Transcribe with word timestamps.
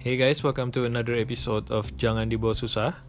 Hey 0.00 0.16
guys, 0.16 0.40
welcome 0.40 0.72
to 0.72 0.88
another 0.88 1.12
episode 1.12 1.68
of 1.68 1.92
Jangan 2.00 2.32
Dibawa 2.32 2.56
Susah. 2.56 3.04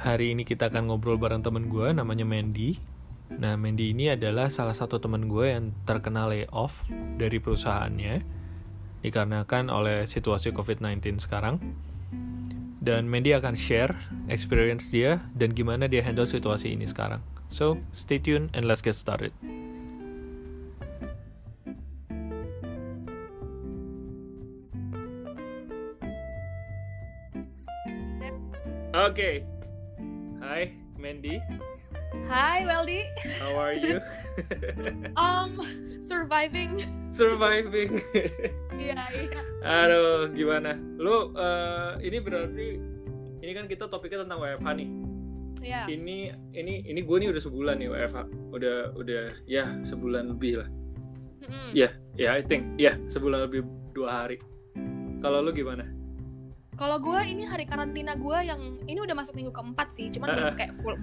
Hari 0.00 0.32
ini 0.32 0.48
kita 0.48 0.72
akan 0.72 0.88
ngobrol 0.88 1.20
bareng 1.20 1.44
temen 1.44 1.68
gue, 1.68 1.92
namanya 1.92 2.24
Mandy. 2.24 2.80
Nah, 3.28 3.60
Mandy 3.60 3.92
ini 3.92 4.08
adalah 4.08 4.48
salah 4.48 4.72
satu 4.72 4.96
temen 4.96 5.28
gue 5.28 5.52
yang 5.52 5.76
terkena 5.84 6.24
layoff 6.24 6.88
dari 7.20 7.36
perusahaannya, 7.36 8.24
dikarenakan 9.04 9.68
oleh 9.68 10.08
situasi 10.08 10.56
COVID-19 10.56 11.20
sekarang. 11.20 11.60
Dan 12.80 13.04
Mandy 13.04 13.36
akan 13.36 13.52
share 13.52 13.92
experience 14.32 14.88
dia 14.88 15.20
dan 15.36 15.52
gimana 15.52 15.84
dia 15.84 16.00
handle 16.00 16.24
situasi 16.24 16.72
ini 16.72 16.88
sekarang. 16.88 17.20
So, 17.52 17.76
stay 17.92 18.16
tuned 18.16 18.56
and 18.56 18.64
let's 18.64 18.80
get 18.80 18.96
started. 18.96 19.36
Okay. 29.10 29.42
Hi, 30.38 30.70
Mandy. 30.94 31.42
Hi, 32.30 32.62
Weldy. 32.62 33.10
How 33.42 33.58
are 33.58 33.74
you? 33.74 33.98
Um, 35.18 35.58
surviving. 35.98 36.78
Surviving. 37.10 37.98
Iya, 38.78 39.02
iya. 39.10 39.42
Aduh, 39.66 40.30
gimana? 40.30 40.78
Lu 40.94 41.34
eh, 41.34 42.06
ini 42.06 42.22
berarti 42.22 42.78
ini 43.42 43.50
kan 43.50 43.66
kita 43.66 43.90
topiknya 43.90 44.22
tentang 44.22 44.46
WFH 44.46 44.68
nih. 44.78 44.88
Iya. 45.58 45.82
Ini 45.90 46.16
ini 46.54 46.74
ini 46.86 47.00
gue 47.02 47.16
nih 47.18 47.34
udah 47.34 47.42
sebulan 47.42 47.82
nih 47.82 47.90
WFH. 47.90 48.18
Udah 48.54 48.94
udah 48.94 49.22
ya 49.50 49.74
sebulan 49.82 50.38
lebih 50.38 50.62
lah. 50.62 50.70
Mm-mm. 51.42 51.74
Ya, 51.74 51.90
ya 52.14 52.38
I 52.38 52.46
think 52.46 52.78
ya 52.78 52.94
sebulan 53.10 53.50
lebih 53.50 53.66
dua 53.90 54.22
hari. 54.22 54.38
Kalau 55.18 55.42
lu 55.42 55.50
gimana? 55.50 55.98
Kalau 56.80 56.96
gue 56.96 57.20
ini 57.22 57.44
hari 57.44 57.68
karantina 57.68 58.16
gue 58.16 58.38
yang 58.40 58.56
ini 58.88 58.96
udah 58.96 59.12
masuk 59.12 59.36
minggu 59.36 59.52
keempat 59.52 59.92
sih, 59.92 60.08
cuman 60.08 60.32
belum 60.32 60.56
kayak 60.56 60.72
full. 60.80 60.96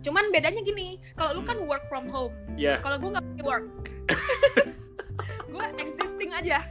Cuman 0.00 0.32
bedanya 0.32 0.60
gini, 0.60 0.96
kalau 1.12 1.36
lu 1.36 1.42
kan 1.44 1.60
Hmm. 1.60 1.68
work 1.68 1.84
from 1.86 2.08
home, 2.08 2.32
Ya, 2.56 2.80
kalau 2.80 2.96
gue 2.96 3.12
nggak 3.12 3.26
pakai 3.28 3.44
work. 3.44 3.66
gue 5.52 5.64
existing 5.76 6.32
aja. 6.32 6.64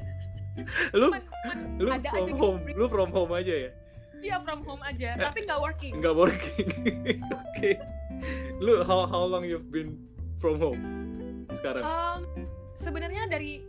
lu 0.92 1.08
Cuman, 1.08 1.22
cuman 1.24 1.58
lu 1.78 1.90
ada 1.90 2.10
from 2.10 2.18
aja 2.18 2.26
gitu. 2.28 2.42
home, 2.42 2.60
lu 2.68 2.86
from 2.88 3.10
home 3.10 3.32
aja 3.32 3.56
ya? 3.56 3.72
dia 4.20 4.36
from 4.44 4.66
home 4.68 4.84
aja, 4.84 5.16
Eh. 5.16 5.22
tapi 5.22 5.48
nggak 5.48 5.60
working. 5.62 5.94
Nggak 5.96 6.16
working. 6.18 6.68
Oke. 7.48 7.72
Lu 8.60 8.84
how 8.84 9.06
how 9.06 9.24
long 9.24 9.48
you've 9.48 9.70
been 9.70 9.96
from 10.36 10.60
home 10.60 10.82
sekarang? 11.54 11.86
Um, 11.86 12.20
sebenarnya 12.76 13.30
dari 13.30 13.64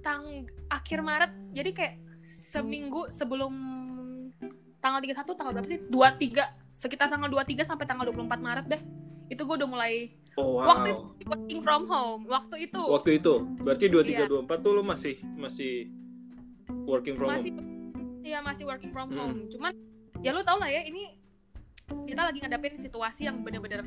tang 0.00 0.24
akhir 0.68 1.04
Maret, 1.04 1.32
jadi 1.52 1.70
kayak 1.74 1.94
seminggu 2.48 3.12
sebelum 3.12 3.52
tanggal 4.78 5.00
31 5.02 5.36
tanggal 5.36 5.52
berapa 5.52 5.68
sih? 5.68 5.80
23 5.84 6.72
sekitar 6.72 7.06
tanggal 7.06 7.28
23 7.28 7.60
sampai 7.62 7.84
tanggal 7.84 8.08
24 8.08 8.40
Maret 8.40 8.66
deh. 8.66 8.82
Itu 9.28 9.44
gue 9.44 9.56
udah 9.60 9.68
mulai 9.68 10.16
Oh 10.34 10.56
wow. 10.56 10.70
waktu 10.72 10.94
itu 10.94 11.02
working 11.26 11.60
from 11.60 11.82
home. 11.84 12.22
Waktu 12.24 12.56
itu 12.64 12.80
Waktu 12.80 13.10
itu, 13.18 13.34
berarti 13.58 13.84
23 13.86 14.24
Iya. 14.24 14.26
24 14.30 14.64
tuh 14.64 14.72
lu 14.72 14.82
masih 14.82 15.14
masih 15.36 15.72
working 16.86 17.12
from 17.12 17.28
masih 17.28 17.52
home. 17.52 17.68
iya 18.22 18.38
masih 18.40 18.64
working 18.64 18.88
from 18.88 19.08
Hmm. 19.10 19.18
home. 19.18 19.38
Cuman 19.50 19.72
ya 20.18 20.30
lu 20.30 20.40
tau 20.40 20.56
lah 20.56 20.68
ya 20.68 20.80
ini 20.82 21.18
kita 22.04 22.22
lagi 22.22 22.38
ngadepin 22.38 22.76
situasi 22.76 23.24
yang 23.24 23.40
bener-bener 23.40 23.84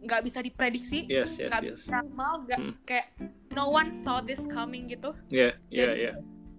nggak 0.00 0.20
bisa 0.20 0.42
diprediksi, 0.42 1.06
Yes, 1.06 1.38
yes, 1.38 1.46
yes. 1.52 1.78
bisa 1.78 1.94
diramal, 1.94 2.42
nggak 2.42 2.58
Hmm. 2.58 2.74
kayak 2.82 3.06
no 3.52 3.70
one 3.70 3.94
saw 3.94 4.18
this 4.18 4.42
coming 4.48 4.90
gitu. 4.90 5.14
Iya, 5.28 5.54
iya, 5.68 5.90
iya. 5.94 6.12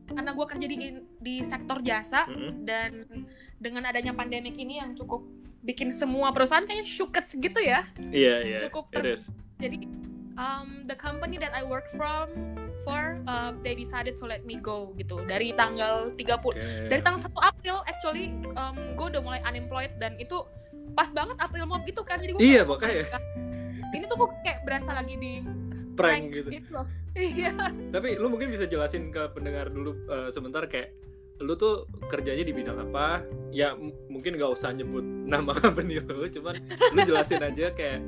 Karena 0.06 0.32
gue 0.32 0.46
kerja 0.46 0.68
di 0.68 0.78
di 1.20 1.36
sektor 1.42 1.80
jasa 1.80 2.28
Mm-mm. 2.28 2.68
dan 2.68 3.08
dengan 3.58 3.88
adanya 3.88 4.12
pandemik 4.12 4.56
ini 4.56 4.78
yang 4.78 4.92
cukup 4.94 5.24
bikin 5.64 5.96
semua 5.96 6.36
perusahaan 6.36 6.64
kayaknya 6.64 6.84
syuket 6.84 7.26
gitu 7.34 7.60
ya 7.60 7.88
Iya, 8.12 8.36
iya. 8.44 8.58
Cukup 8.68 8.92
It 8.92 9.08
is. 9.08 9.32
jadi 9.58 9.88
um, 10.36 10.84
the 10.86 10.96
company 10.96 11.40
that 11.40 11.56
I 11.56 11.64
work 11.64 11.88
from 11.96 12.28
for 12.84 13.16
uh, 13.26 13.56
they 13.64 13.72
decided 13.72 14.20
to 14.20 14.28
let 14.28 14.44
me 14.44 14.60
go 14.60 14.92
gitu 14.98 15.24
dari 15.24 15.56
tanggal 15.56 16.12
30 16.20 16.20
Oke. 16.20 16.60
dari 16.92 17.00
tanggal 17.00 17.24
1 17.24 17.32
April 17.32 17.80
actually 17.88 18.36
um, 18.60 18.76
gue 19.00 19.08
udah 19.08 19.22
mulai 19.24 19.40
unemployed 19.48 19.96
dan 20.04 20.20
itu 20.20 20.44
pas 20.94 21.08
banget 21.10 21.40
April 21.40 21.64
Mop 21.64 21.88
gitu 21.88 22.04
kan 22.04 22.20
jadi 22.20 22.36
gue 22.36 22.42
Iya, 22.44 22.62
makanya. 22.68 23.08
ini 23.96 24.04
tuh 24.04 24.20
gue 24.20 24.30
kayak 24.44 24.68
berasa 24.68 24.92
lagi 24.92 25.16
di 25.16 25.40
prank 25.94 26.24
gitu. 26.32 26.50
loh 26.70 26.86
iya 27.18 27.54
Tapi 27.94 28.18
lu 28.18 28.28
mungkin 28.28 28.50
bisa 28.50 28.66
jelasin 28.66 29.10
ke 29.10 29.30
pendengar 29.32 29.70
dulu 29.70 29.94
eh, 30.08 30.30
sebentar 30.30 30.66
kayak 30.66 30.94
lu 31.42 31.54
tuh 31.54 31.90
kerjanya 32.08 32.42
di 32.42 32.54
bidang 32.54 32.78
apa? 32.80 33.26
Ya 33.50 33.74
mungkin 34.08 34.38
gak 34.38 34.54
usah 34.54 34.70
nyebut 34.70 35.02
nama 35.04 35.52
company 35.62 35.98
lu, 35.98 36.30
cuman 36.30 36.56
lu 36.94 37.00
jelasin 37.04 37.42
aja 37.42 37.74
kayak 37.74 38.00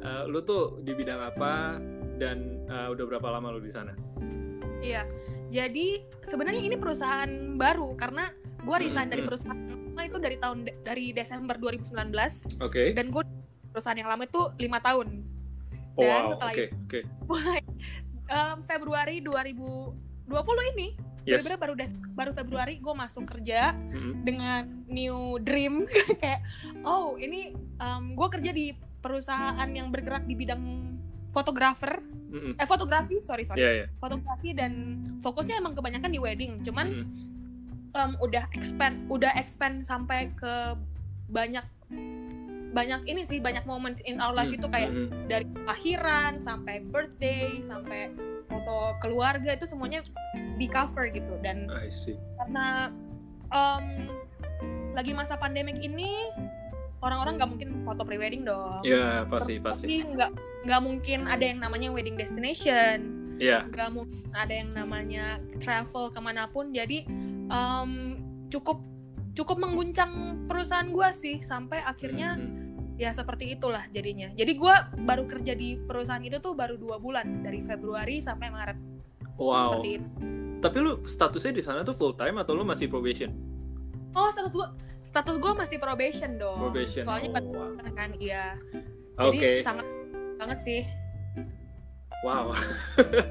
eh, 0.00 0.22
lu 0.26 0.40
tuh 0.40 0.80
di 0.80 0.92
bidang 0.92 1.20
apa 1.20 1.76
dan 2.16 2.60
eh, 2.66 2.88
udah 2.88 3.04
berapa 3.06 3.28
lama 3.30 3.52
lu 3.52 3.60
di 3.60 3.70
sana? 3.70 3.92
Iya, 4.80 5.04
jadi 5.48 6.00
sebenarnya 6.24 6.62
ini 6.64 6.76
perusahaan 6.76 7.28
baru 7.56 7.92
karena 7.94 8.32
gue 8.60 8.76
resign 8.76 9.08
dari 9.08 9.20
Hmm. 9.22 9.28
perusahaan 9.28 9.60
lama 9.60 10.02
itu 10.02 10.18
dari 10.18 10.36
tahun 10.36 10.58
dari 10.82 11.12
Desember 11.12 11.56
2019 11.56 12.60
Oke. 12.60 12.92
dan 12.92 13.12
gue 13.12 13.22
perusahaan 13.70 13.96
yang 13.96 14.08
lama 14.08 14.24
itu 14.24 14.40
lima 14.56 14.80
tahun. 14.80 15.20
Oh, 15.92 16.00
dan 16.00 16.08
wow, 16.08 16.28
setelah 16.30 16.52
oke, 16.52 16.64
oke. 16.80 17.00
Mulai 17.30 17.60
em, 18.26 18.58
Februari 18.62 19.16
2020 19.20 20.72
ini, 20.72 20.88
Yes. 21.20 21.44
bener-bener 21.44 21.58
baru 21.58 21.74
des- 21.76 22.00
baru 22.10 22.32
Februari 22.32 22.74
gue 22.76 22.94
masuk 22.96 23.28
kerja 23.28 23.76
Mm-mm. 23.76 24.24
dengan 24.24 24.64
new 24.88 25.36
dream 25.38 25.84
kayak 26.20 26.40
oh 26.80 27.14
ini 27.14 27.52
gue 28.10 28.28
kerja 28.30 28.50
di 28.50 28.72
perusahaan 28.98 29.68
yang 29.68 29.92
bergerak 29.92 30.24
di 30.24 30.32
bidang 30.32 30.64
fotografer 31.28 32.00
Mm-mm. 32.32 32.56
eh 32.56 32.64
fotografi 32.64 33.20
sorry 33.20 33.44
sorry 33.44 33.60
Iya, 33.60 33.70
iya. 33.74 33.86
fotografi 33.96 34.56
dan 34.56 34.72
fokusnya 35.20 35.60
emang 35.60 35.76
kebanyakan 35.76 36.08
di 36.08 36.16
wedding 36.16 36.64
cuman 36.64 37.04
Mm-mm. 37.04 37.92
um, 37.92 38.12
udah 38.18 38.48
expand 38.50 39.04
udah 39.06 39.36
expand 39.36 39.84
sampai 39.84 40.32
ke 40.32 40.72
banyak 41.28 41.62
banyak 42.70 43.02
ini 43.04 43.22
sih 43.22 43.38
banyak 43.38 43.62
moment 43.64 43.98
in 44.04 44.18
our 44.18 44.30
life 44.30 44.46
Mm, 44.46 44.56
itu 44.56 44.66
kayak 44.66 44.90
dari 45.26 45.46
kelahiran 45.48 46.38
sampai 46.38 46.82
birthday 46.84 47.58
sampai 47.60 48.14
foto 48.46 48.94
keluarga 48.98 49.52
itu 49.52 49.64
semuanya 49.64 50.02
di 50.56 50.66
cover 50.66 51.06
gitu 51.08 51.34
dan 51.40 51.66
I 51.68 51.90
see. 51.90 52.14
karena 52.36 52.90
um, 53.48 53.84
lagi 54.90 55.10
masa 55.10 55.34
pandemik 55.34 55.78
ini 55.78 56.30
orang-orang 57.00 57.38
nggak 57.38 57.50
mungkin 57.50 57.68
foto 57.82 58.02
pre-wedding 58.02 58.42
dong 58.42 58.82
Ya, 58.82 59.22
pasti, 59.24 59.56
pasti. 59.56 59.86
Tapi 59.86 60.14
nggak 60.14 60.30
nggak 60.66 60.80
mungkin 60.80 61.18
ada 61.24 61.42
yang 61.42 61.58
namanya 61.58 61.88
wedding 61.88 62.14
destination 62.14 63.16
Iya. 63.34 63.64
nggak 63.66 63.88
mungkin 63.90 64.30
ada 64.30 64.52
yang 64.52 64.70
namanya 64.70 65.24
travel 65.56 66.12
ke 66.12 66.20
mana 66.20 66.44
pun 66.46 66.70
jadi 66.70 67.08
um, 67.48 68.20
cukup 68.52 68.84
cukup 69.32 69.56
mengguncang 69.56 70.12
perusahaan 70.44 70.84
gue 70.86 71.08
sih 71.14 71.36
sampai 71.40 71.80
akhirnya 71.80 72.36
Mm-mm. 72.36 72.59
Ya 73.00 73.10
seperti 73.10 73.56
itulah 73.56 73.88
jadinya 73.88 74.28
jadi 74.30 74.52
gue 74.52 74.74
baru 75.00 75.24
kerja 75.24 75.56
di 75.56 75.80
perusahaan 75.80 76.20
itu 76.20 76.36
tuh 76.36 76.52
baru 76.52 76.76
dua 76.76 77.00
bulan 77.00 77.40
dari 77.40 77.58
Februari 77.58 78.20
sampai 78.20 78.52
Maret 78.52 78.78
Wow. 79.40 79.72
seperti 79.72 79.90
itu 79.96 80.08
Tapi 80.60 80.76
lu 80.78 80.92
statusnya 81.02 81.52
di 81.56 81.62
sana 81.64 81.80
tuh 81.80 81.96
full 81.96 82.12
time 82.12 82.36
atau 82.36 82.52
lu 82.52 82.60
masih 82.60 82.86
probation? 82.86 83.32
oh 84.12 84.28
status 84.28 84.52
gue 84.52 84.66
status 85.00 85.36
gue 85.38 85.52
masih 85.54 85.78
probation 85.78 86.36
dong 86.36 86.60
Probation. 86.60 87.00
soalnya 87.00 87.40
Oh, 87.40 87.72
wow. 87.72 87.72
kan 87.90 88.12
iya 88.20 88.60
jadi 89.16 89.64
sangat 89.64 89.86
banget 90.36 90.58
sih 90.60 90.80
Wow. 92.20 92.52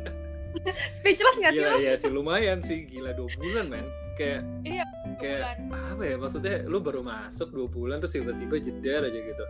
speechless 0.97 1.37
nggak 1.37 1.53
sih 1.53 1.61
Gila 1.61 1.69
lo 1.69 1.77
ya 1.77 1.93
sih 1.93 2.09
lumayan 2.09 2.57
sih 2.65 2.89
gila 2.89 3.13
dua 3.13 3.29
bulan 3.37 3.69
men. 3.69 3.85
Kayak 4.19 4.41
Iya, 4.61 4.83
kayak 5.15 5.39
bulan. 5.39 5.57
apa 5.89 6.03
ya 6.03 6.15
maksudnya 6.17 6.55
lu 6.65 6.77
baru 6.77 6.99
masuk 6.99 7.47
dua 7.49 7.67
bulan 7.67 7.97
terus 7.97 8.13
tiba-tiba 8.13 8.55
jeder 8.59 9.01
aja 9.01 9.19
gitu. 9.23 9.45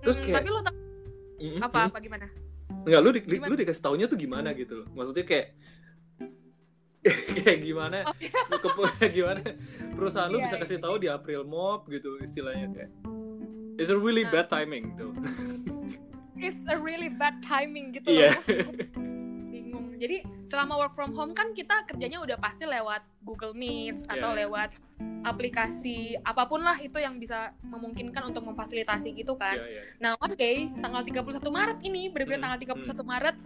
Terus 0.00 0.14
Hmm, 0.14 0.24
kayak 0.24 0.36
tapi 0.38 0.48
lo 0.48 0.60
tau 0.62 0.74
Mm-mm. 1.36 1.60
apa 1.60 1.78
apa 1.86 1.98
gimana 1.98 2.26
Enggak 2.78 3.00
lu 3.00 3.10
di, 3.10 3.20
Gimana? 3.20 3.48
lu 3.48 3.54
dikasih 3.56 3.82
taunya 3.82 4.06
tuh 4.06 4.14
gimana 4.16 4.48
gitu 4.52 4.74
loh. 4.76 4.86
Maksudnya 4.92 5.24
kayak 5.24 5.46
kayak 7.36 7.58
gimana 7.60 7.98
Oh, 8.04 8.14
lu 8.48 8.58
ke- 8.60 9.10
gimana 9.16 9.40
perusahaan 9.90 10.28
lu 10.28 10.38
Iya, 10.38 10.44
bisa 10.44 10.56
iya. 10.56 10.62
kasih 10.62 10.78
tahu 10.78 10.94
di 10.96 11.08
April 11.08 11.42
Mop 11.42 11.86
gitu 11.86 12.18
istilahnya 12.18 12.70
kayak 12.70 12.90
It's 13.76 13.88
a 13.88 13.96
really 13.96 14.22
Nah. 14.22 14.30
bad 14.32 14.46
timing 14.48 14.94
tuh. 14.94 15.10
it's 16.36 16.62
a 16.66 16.74
really 16.76 17.06
bad 17.08 17.38
timing 17.40 17.90
gitu 17.92 18.06
Iya. 18.08 18.30
loh. 18.30 18.42
Jadi 19.98 20.16
selama 20.46 20.78
work 20.78 20.94
from 20.94 21.10
home 21.10 21.34
kan 21.34 21.50
kita 21.52 21.82
kerjanya 21.84 22.18
udah 22.18 22.38
pasti 22.38 22.62
lewat 22.62 23.02
Google 23.20 23.52
Meet 23.52 24.06
atau 24.06 24.30
Iya. 24.30 24.46
lewat 24.46 24.70
aplikasi 25.22 26.16
apa 26.22 26.46
pun 26.46 26.62
lah 26.62 26.78
itu 26.78 26.96
yang 26.96 27.18
bisa 27.18 27.50
memungkinkan 27.60 28.22
untuk 28.24 28.46
memfasilitasi 28.46 29.12
gitu 29.12 29.34
kan. 29.34 29.58
Iya, 29.58 29.66
iya. 29.68 29.82
Nah, 29.98 30.12
one 30.16 30.34
day 30.34 30.70
tanggal 30.78 31.02
31 31.02 31.50
Maret 31.50 31.78
ini, 31.82 32.06
benar-benar 32.08 32.38
Hmm, 32.38 32.44
tanggal 32.48 32.60
31 32.80 33.02
Maret 33.04 33.36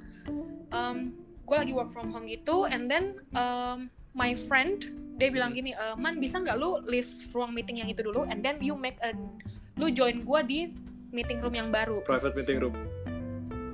um, 0.71 0.99
gue 1.43 1.57
lagi 1.59 1.73
work 1.73 1.91
from 1.91 2.09
home 2.09 2.25
gitu 2.25 2.65
and 2.65 2.87
then 2.87 3.19
um, 3.33 3.89
my 4.13 4.33
friend 4.33 4.89
dia 5.15 5.29
bilang 5.29 5.53
gini 5.53 5.73
"Eh, 5.73 5.95
man 5.95 6.17
bisa 6.17 6.39
nggak 6.39 6.55
lu 6.55 6.81
leave 6.83 7.05
ruang 7.31 7.51
meeting 7.51 7.77
yang 7.77 7.89
itu 7.89 8.01
dulu 8.01 8.25
and 8.25 8.41
then 8.41 8.57
you 8.59 8.73
make 8.73 8.97
a 9.01 9.13
lu 9.75 9.89
join 9.89 10.23
gua 10.23 10.41
di 10.41 10.73
meeting 11.11 11.41
room 11.41 11.53
yang 11.53 11.69
baru 11.69 12.01
Private 12.01 12.33
meeting 12.35 12.59
room. 12.59 12.75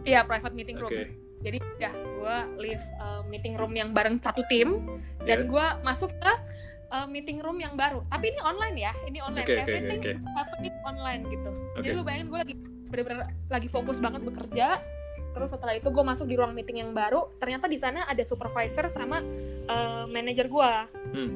iya 0.02 0.22
private 0.22 0.50
meeting 0.52 0.74
room 0.76 0.90
jadi 1.38 1.58
ya 1.78 1.92
gue 2.28 2.38
leave 2.60 2.84
uh, 3.00 3.24
meeting 3.24 3.56
room 3.56 3.72
yang 3.72 3.96
bareng 3.96 4.20
satu 4.20 4.44
tim 4.46 4.84
dan 5.24 5.38
Ya. 5.40 5.48
gue 5.48 5.66
masuk 5.80 6.12
ke 6.12 6.32
uh, 6.90 7.08
meeting 7.08 7.40
room 7.40 7.56
yang 7.56 7.72
baru 7.72 8.04
tapi 8.06 8.32
ini 8.32 8.40
online 8.44 8.76
ya 8.76 8.92
ini 9.04 9.18
online 9.18 9.48
oke, 9.48 9.56
everything 9.56 10.00
oke. 10.00 10.12
happening 10.36 10.76
online 10.84 11.22
gitu 11.26 11.50
jadi 11.80 11.88
Oke. 11.88 11.96
lu 11.96 12.02
bayangin 12.04 12.26
gue 12.28 12.38
lagi 12.38 12.54
bener-bener 12.88 13.18
lagi 13.48 13.68
fokus 13.68 13.96
banget 13.96 14.20
bekerja 14.24 14.76
terus 15.28 15.48
setelah 15.50 15.72
itu 15.72 15.88
gue 15.88 16.04
masuk 16.04 16.26
di 16.26 16.36
ruang 16.36 16.52
meeting 16.52 16.80
yang 16.80 16.92
baru 16.92 17.32
ternyata 17.36 17.64
di 17.64 17.76
sana 17.76 18.04
ada 18.04 18.20
supervisor 18.22 18.88
sama 18.88 19.24
uh, 19.66 20.04
manajer 20.06 20.48
gue 20.48 20.70
Hmm. 21.08 21.30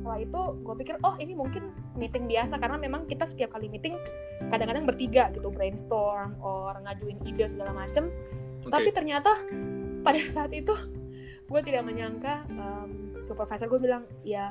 setelah 0.00 0.18
itu 0.22 0.40
gue 0.62 0.74
pikir 0.76 0.94
oh 1.02 1.14
ini 1.16 1.32
mungkin 1.32 1.66
meeting 1.94 2.24
biasa 2.24 2.56
karena 2.56 2.76
memang 2.76 3.04
kita 3.04 3.24
setiap 3.24 3.52
kali 3.52 3.66
meeting 3.66 3.96
kadang-kadang 4.48 4.84
bertiga 4.84 5.32
gitu 5.32 5.48
brainstorm 5.48 6.36
or 6.38 6.76
ngajuin 6.84 7.16
ide 7.24 7.48
segala 7.48 7.74
macem 7.74 8.08
Oke. 8.62 8.70
tapi 8.70 8.88
ternyata 8.90 9.34
pada 10.06 10.20
saat 10.30 10.52
itu 10.54 10.74
gue 11.46 11.60
tidak 11.62 11.82
menyangka 11.82 12.42
um, 12.54 13.18
supervisor 13.22 13.66
gue 13.66 13.78
bilang 13.78 14.02
ya 14.22 14.50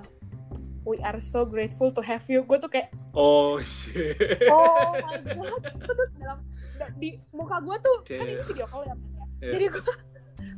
we 0.83 0.95
are 1.01 1.17
so 1.17 1.43
grateful 1.43 1.89
to 1.89 1.99
have 1.99 2.23
you 2.27 2.43
gue 2.43 2.57
tuh 2.59 2.69
kayak 2.69 2.91
Oh 3.15 3.55
shit. 3.63 4.19
oh 4.51 4.91
my 4.99 5.17
god 5.23 5.63
itu 5.71 5.91
tuh 5.91 6.07
dalam 6.19 6.39
da- 6.75 6.91
di 6.99 7.15
muka 7.31 7.63
gue 7.63 7.75
tuh 7.79 7.97
kan 8.11 8.27
ini 8.27 8.43
video 8.43 8.67
call 8.67 8.83
ya 8.83 8.91
ya. 8.91 8.95
Iya. 9.39 9.51
jadi 9.55 9.65
gue 9.71 9.93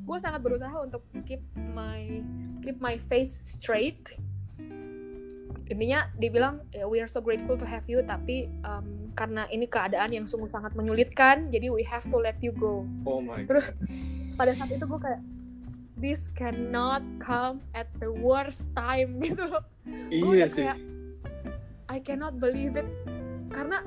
gue 0.08 0.18
sangat 0.18 0.42
berusaha 0.42 0.76
untuk 0.82 1.02
keep 1.24 1.42
my 1.74 2.22
keep 2.62 2.78
my 2.78 2.98
face 2.98 3.42
straight 3.46 4.14
intinya 5.68 6.08
dibilang 6.16 6.64
ya, 6.72 6.88
we 6.88 7.04
are 7.04 7.12
so 7.12 7.20
grateful 7.20 7.60
to 7.60 7.68
have 7.68 7.84
you 7.92 8.00
tapi 8.00 8.48
um, 8.64 9.12
karena 9.20 9.44
ini 9.52 9.68
keadaan 9.68 10.16
yang 10.16 10.24
sungguh 10.24 10.48
sangat 10.48 10.72
menyulitkan 10.74 11.52
jadi 11.52 11.68
we 11.68 11.84
have 11.84 12.08
to 12.08 12.18
let 12.18 12.40
you 12.40 12.56
go 12.56 12.88
Oh 13.04 13.20
my 13.20 13.44
god. 13.44 13.74
Pada 14.38 14.54
saat 14.54 14.70
itu 14.70 14.86
gue 14.86 15.02
kayak 15.02 15.22
this 15.98 16.30
cannot 16.32 17.02
come 17.18 17.58
at 17.74 17.90
the 17.98 18.08
worst 18.08 18.62
time 18.72 19.18
gitu 19.26 19.42
loh 19.44 19.66
Iya 20.08 20.24
udah 20.24 20.48
sih. 20.48 20.64
kayak, 20.64 20.80
I 21.88 21.98
cannot 21.98 22.38
believe 22.38 22.76
it 22.76 22.86
karena 23.50 23.82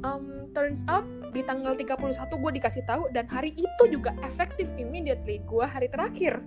um, 0.00 0.46
turns 0.52 0.78
out 0.86 1.02
di 1.30 1.42
tanggal 1.42 1.74
31 1.74 2.10
gue 2.12 2.52
dikasih 2.54 2.84
tahu 2.84 3.10
dan 3.10 3.26
hari 3.26 3.50
itu 3.52 3.82
juga 3.86 4.14
efektif 4.20 4.70
immediately 4.76 5.42
gue 5.42 5.64
hari 5.64 5.86
terakhir 5.86 6.38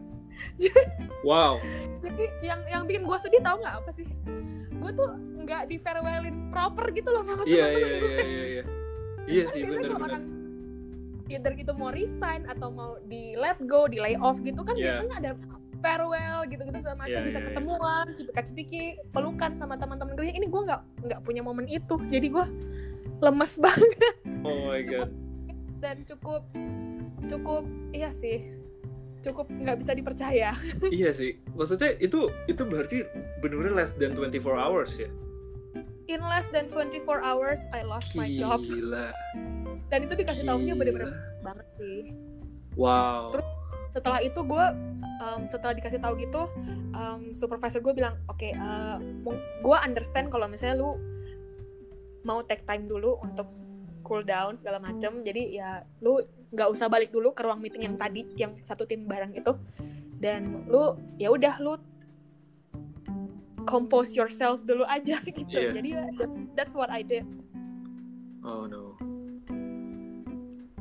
Wow. 1.28 1.60
jadi 2.00 2.26
yang 2.42 2.60
yang 2.68 2.84
bikin 2.84 3.04
gue 3.04 3.18
sedih 3.18 3.40
tau 3.40 3.60
nggak 3.60 3.76
apa 3.80 3.90
sih 3.94 4.08
gue 4.74 4.92
tuh 4.92 5.10
nggak 5.40 5.72
di 5.72 5.78
farewellin 5.78 6.52
proper 6.52 6.92
gitu 6.92 7.10
loh 7.10 7.24
sama 7.24 7.44
Iya 7.44 7.64
teman-teman 7.66 7.80
iya 7.80 7.96
gue 7.96 8.12
iya 8.12 8.24
iya 8.24 8.44
iya. 8.46 8.64
Iya 9.24 9.44
Kan 9.44 9.54
sih 9.56 9.62
biasanya 9.64 10.20
either 11.28 11.54
itu 11.54 11.72
mau 11.74 11.90
resign 11.90 12.44
atau 12.46 12.68
mau 12.68 13.00
di 13.04 13.36
let 13.36 13.56
go, 13.64 13.88
di 13.88 13.98
lay 13.98 14.16
off 14.16 14.40
gitu 14.40 14.60
kan 14.62 14.76
Iya. 14.76 15.00
biasanya 15.04 15.16
ada 15.20 15.32
farewell 15.80 16.48
gitu-gitu 16.48 16.80
sama 16.80 16.96
macam 17.02 17.12
Iya, 17.12 17.28
bisa 17.28 17.40
iya. 17.40 17.46
ketemuan, 17.48 18.06
cipika-cipiki, 18.12 18.84
pelukan 19.12 19.52
sama 19.56 19.76
teman-teman 19.76 20.16
kerja. 20.16 20.32
Ini 20.32 20.48
gue 20.48 20.62
nggak 20.64 20.82
nggak 21.04 21.20
punya 21.22 21.42
momen 21.44 21.68
itu, 21.68 21.96
jadi 22.08 22.28
gue 22.28 22.46
lemes 23.20 23.54
banget 23.64 24.16
Oh 24.44 24.68
my 24.68 24.84
god. 24.84 25.12
dan 25.80 26.04
cukup 26.04 26.44
cukup 27.24 27.64
iya 27.92 28.12
sih 28.12 28.52
cukup 29.24 29.48
nggak 29.48 29.80
bisa 29.80 29.96
dipercaya. 29.96 30.52
iya 30.92 31.16
sih. 31.16 31.40
Maksudnya 31.56 31.96
itu 31.98 32.28
itu 32.46 32.60
berarti 32.60 33.08
benar-benar 33.40 33.80
less 33.80 33.96
than 33.96 34.12
24 34.12 34.44
hours 34.52 35.00
ya. 35.00 35.08
In 36.12 36.20
less 36.20 36.44
than 36.52 36.68
24 36.68 37.00
hours, 37.24 37.64
I 37.72 37.88
lost 37.88 38.12
my 38.14 38.28
job. 38.28 38.60
Gila. 38.60 39.16
Dan 39.92 40.00
itu 40.06 40.14
dikasih 40.14 40.44
tahunya 40.46 40.74
bener-bener 40.76 41.10
banget 41.42 41.68
sih. 41.80 42.12
Wow. 42.76 43.36
Terus- 43.36 43.52
setelah 43.94 44.20
itu 44.26 44.42
gue 44.42 44.66
um, 45.22 45.42
setelah 45.46 45.78
dikasih 45.78 46.02
tahu 46.02 46.18
gitu 46.18 46.50
um, 46.98 47.38
supervisor 47.38 47.78
gue 47.78 47.94
bilang 47.94 48.18
oke 48.26 48.50
uh, 48.50 48.98
gue 49.62 49.78
understand 49.78 50.34
kalau 50.34 50.50
misalnya 50.50 50.82
lu 50.82 50.98
mau 52.26 52.42
take 52.42 52.66
time 52.66 52.90
dulu 52.90 53.22
untuk 53.22 53.46
cool 54.02 54.26
down 54.26 54.58
segala 54.58 54.82
macem 54.82 55.22
jadi 55.22 55.42
ya 55.46 55.70
lu 56.02 56.26
nggak 56.50 56.74
usah 56.74 56.90
balik 56.90 57.14
dulu 57.14 57.38
ke 57.38 57.46
ruang 57.46 57.62
meeting 57.62 57.86
yang 57.86 57.96
tadi 57.96 58.26
yang 58.34 58.58
satu 58.66 58.90
tim 58.90 59.06
bareng 59.06 59.38
itu 59.38 59.54
dan 60.18 60.66
lu 60.66 60.98
ya 61.22 61.30
udah 61.30 61.62
lu 61.62 61.78
compose 63.70 64.18
yourself 64.18 64.66
dulu 64.66 64.84
aja 64.90 65.22
gitu 65.30 65.46
Iya. 65.54 65.70
jadi 65.78 65.90
ya, 65.94 66.04
that's 66.58 66.74
what 66.74 66.90
I 66.90 67.06
did 67.06 67.30
Oh 68.42 68.66
no. 68.66 68.98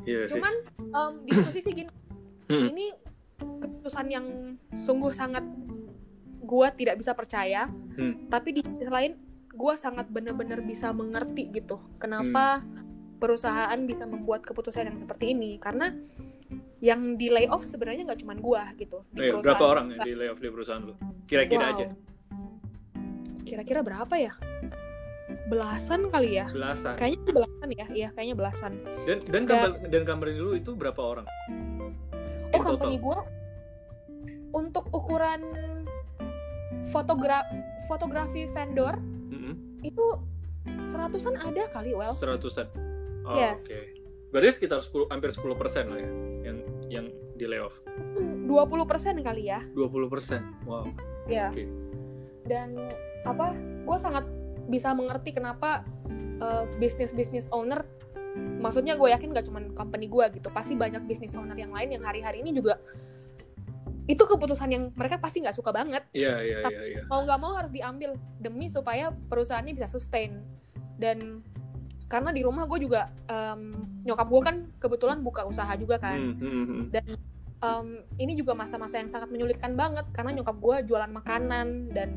Iya 0.03 0.27
sih. 0.27 0.37
cuman 0.37 0.55
um, 0.91 1.13
di 1.23 1.31
satu 1.33 1.51
sisi 1.51 1.71
gini 1.73 1.91
Hmm. 2.45 2.69
ini 2.69 2.91
keputusan 3.39 4.07
yang 4.07 4.27
sungguh 4.73 5.09
sangat 5.11 5.47
gua 6.41 6.69
tidak 6.71 6.99
bisa 6.99 7.13
percaya 7.13 7.71
Hmm. 7.93 8.27
tapi 8.27 8.53
di 8.53 8.61
sisi 8.61 8.85
lain 8.85 9.15
gua 9.53 9.75
sangat 9.75 10.09
benar-benar 10.09 10.61
bisa 10.61 10.91
mengerti 10.91 11.49
gitu 11.51 11.77
kenapa 11.97 12.61
perusahaan 13.17 13.79
bisa 13.83 14.05
membuat 14.05 14.43
keputusan 14.43 14.87
yang 14.87 14.99
seperti 14.99 15.31
ini 15.31 15.57
karena 15.57 15.95
yang 16.81 17.15
di 17.15 17.29
layoff 17.29 17.63
sebenarnya 17.63 18.03
nggak 18.05 18.21
cuma 18.21 18.35
gua 18.35 18.67
gitu 18.75 19.07
di 19.09 19.23
Iya, 19.23 19.39
berapa 19.39 19.63
orang 19.63 19.87
yang 19.91 20.01
di 20.03 20.13
layoff 20.13 20.39
di 20.39 20.49
perusahaan 20.49 20.83
lu? 20.83 20.95
Kira-kira 21.25 21.65
Wow. 21.65 21.73
aja. 21.73 21.87
kira-kira 23.43 23.81
berapa 23.81 24.15
ya 24.17 24.33
belasan 25.53 26.09
kali 26.09 26.31
ya 26.35 26.49
Belasan. 26.49 26.97
kayaknya 26.97 27.21
belasan 27.31 27.69
ya 27.71 27.87
iya 27.93 28.09
kayaknya 28.11 28.37
belasan 28.39 28.73
Dan 29.05 29.19
dan 29.23 29.43
Dan- 29.45 29.45
company, 29.45 29.77
dan 29.87 30.03
company 30.03 30.33
lu 30.35 30.51
itu 30.55 30.73
berapa 30.73 30.97
orang? 30.97 31.27
Oh, 31.29 31.93
In 32.51 32.61
company 32.63 32.97
gue 32.97 33.19
untuk 34.51 34.89
ukuran 34.91 35.41
fotogra 36.85 37.45
fotografi 37.85 38.45
vendor 38.47 38.97
Mm-mm. 39.29 39.55
itu 39.83 40.05
seratusan 40.85 41.35
ada 41.37 41.67
kali, 41.69 41.91
well. 41.91 42.13
Seratusan. 42.13 42.69
Oh, 43.25 43.35
Yes. 43.35 43.65
oke. 43.65 43.81
Berarti 44.31 44.49
sekitar 44.55 44.79
10 44.79 45.09
hampir 45.09 45.29
10 45.31 45.53
persen 45.55 45.85
lah 45.87 45.99
ya 45.99 46.11
yang 46.43 46.59
yang 46.89 47.07
di 47.35 47.45
layoff. 47.45 47.81
20% 48.15 48.47
kali 49.19 49.49
ya. 49.49 49.59
20 49.73 50.07
persen. 50.07 50.41
Wow. 50.63 50.87
Ya. 51.27 51.49
Oke. 51.49 51.65
Dan 52.45 52.77
apa? 53.23 53.57
Gue 53.83 53.99
sangat 53.99 54.25
bisa 54.69 54.95
mengerti 54.95 55.35
kenapa 55.35 55.83
uh, 56.43 56.65
bisnis-bisnis 56.79 57.51
owner 57.51 57.87
maksudnya 58.63 58.97
gue 58.97 59.13
yakin 59.13 59.37
gak 59.37 59.45
cuma 59.49 59.61
company 59.77 60.09
gue 60.09 60.41
gitu 60.41 60.49
pasti 60.49 60.73
banyak 60.73 61.05
bisnis 61.05 61.37
owner 61.37 61.57
yang 61.57 61.73
lain 61.75 61.93
yang 61.93 62.05
hari-hari 62.05 62.41
ini 62.41 62.57
juga 62.57 62.81
itu 64.11 64.23
keputusan 64.27 64.69
yang 64.71 64.85
mereka 64.99 65.15
pasti 65.23 65.39
nggak 65.39 65.55
suka 65.55 65.71
banget. 65.71 66.03
Iya 66.11 66.43
iya 66.43 66.59
iya 66.67 66.83
iya. 66.91 67.03
mau 67.07 67.23
nggak 67.23 67.39
mau 67.39 67.55
harus 67.55 67.71
diambil 67.71 68.19
demi 68.43 68.67
supaya 68.67 69.15
perusahaannya 69.31 69.79
bisa 69.79 69.87
sustain. 69.87 70.43
Dan 70.99 71.43
karena 72.11 72.35
di 72.35 72.43
rumah 72.43 72.67
gue 72.67 72.83
juga 72.83 73.15
em, 73.31 73.79
nyokap 74.03 74.27
gue 74.27 74.43
kan 74.43 74.57
kebetulan 74.83 75.23
buka 75.23 75.47
usaha 75.47 75.71
juga 75.79 76.03
kan. 76.03 76.19
Hmm, 76.19 76.35
hmm, 76.67 76.83
dan 76.91 77.07
em, 77.63 77.87
ini 78.19 78.35
juga 78.35 78.59
masa-masa 78.59 78.99
yang 78.99 79.11
sangat 79.11 79.31
menyulitkan 79.31 79.79
banget 79.79 80.05
karena 80.11 80.35
nyokap 80.35 80.59
gue 80.59 80.77
jualan 80.91 81.13
makanan 81.15 81.95
dan 81.95 82.11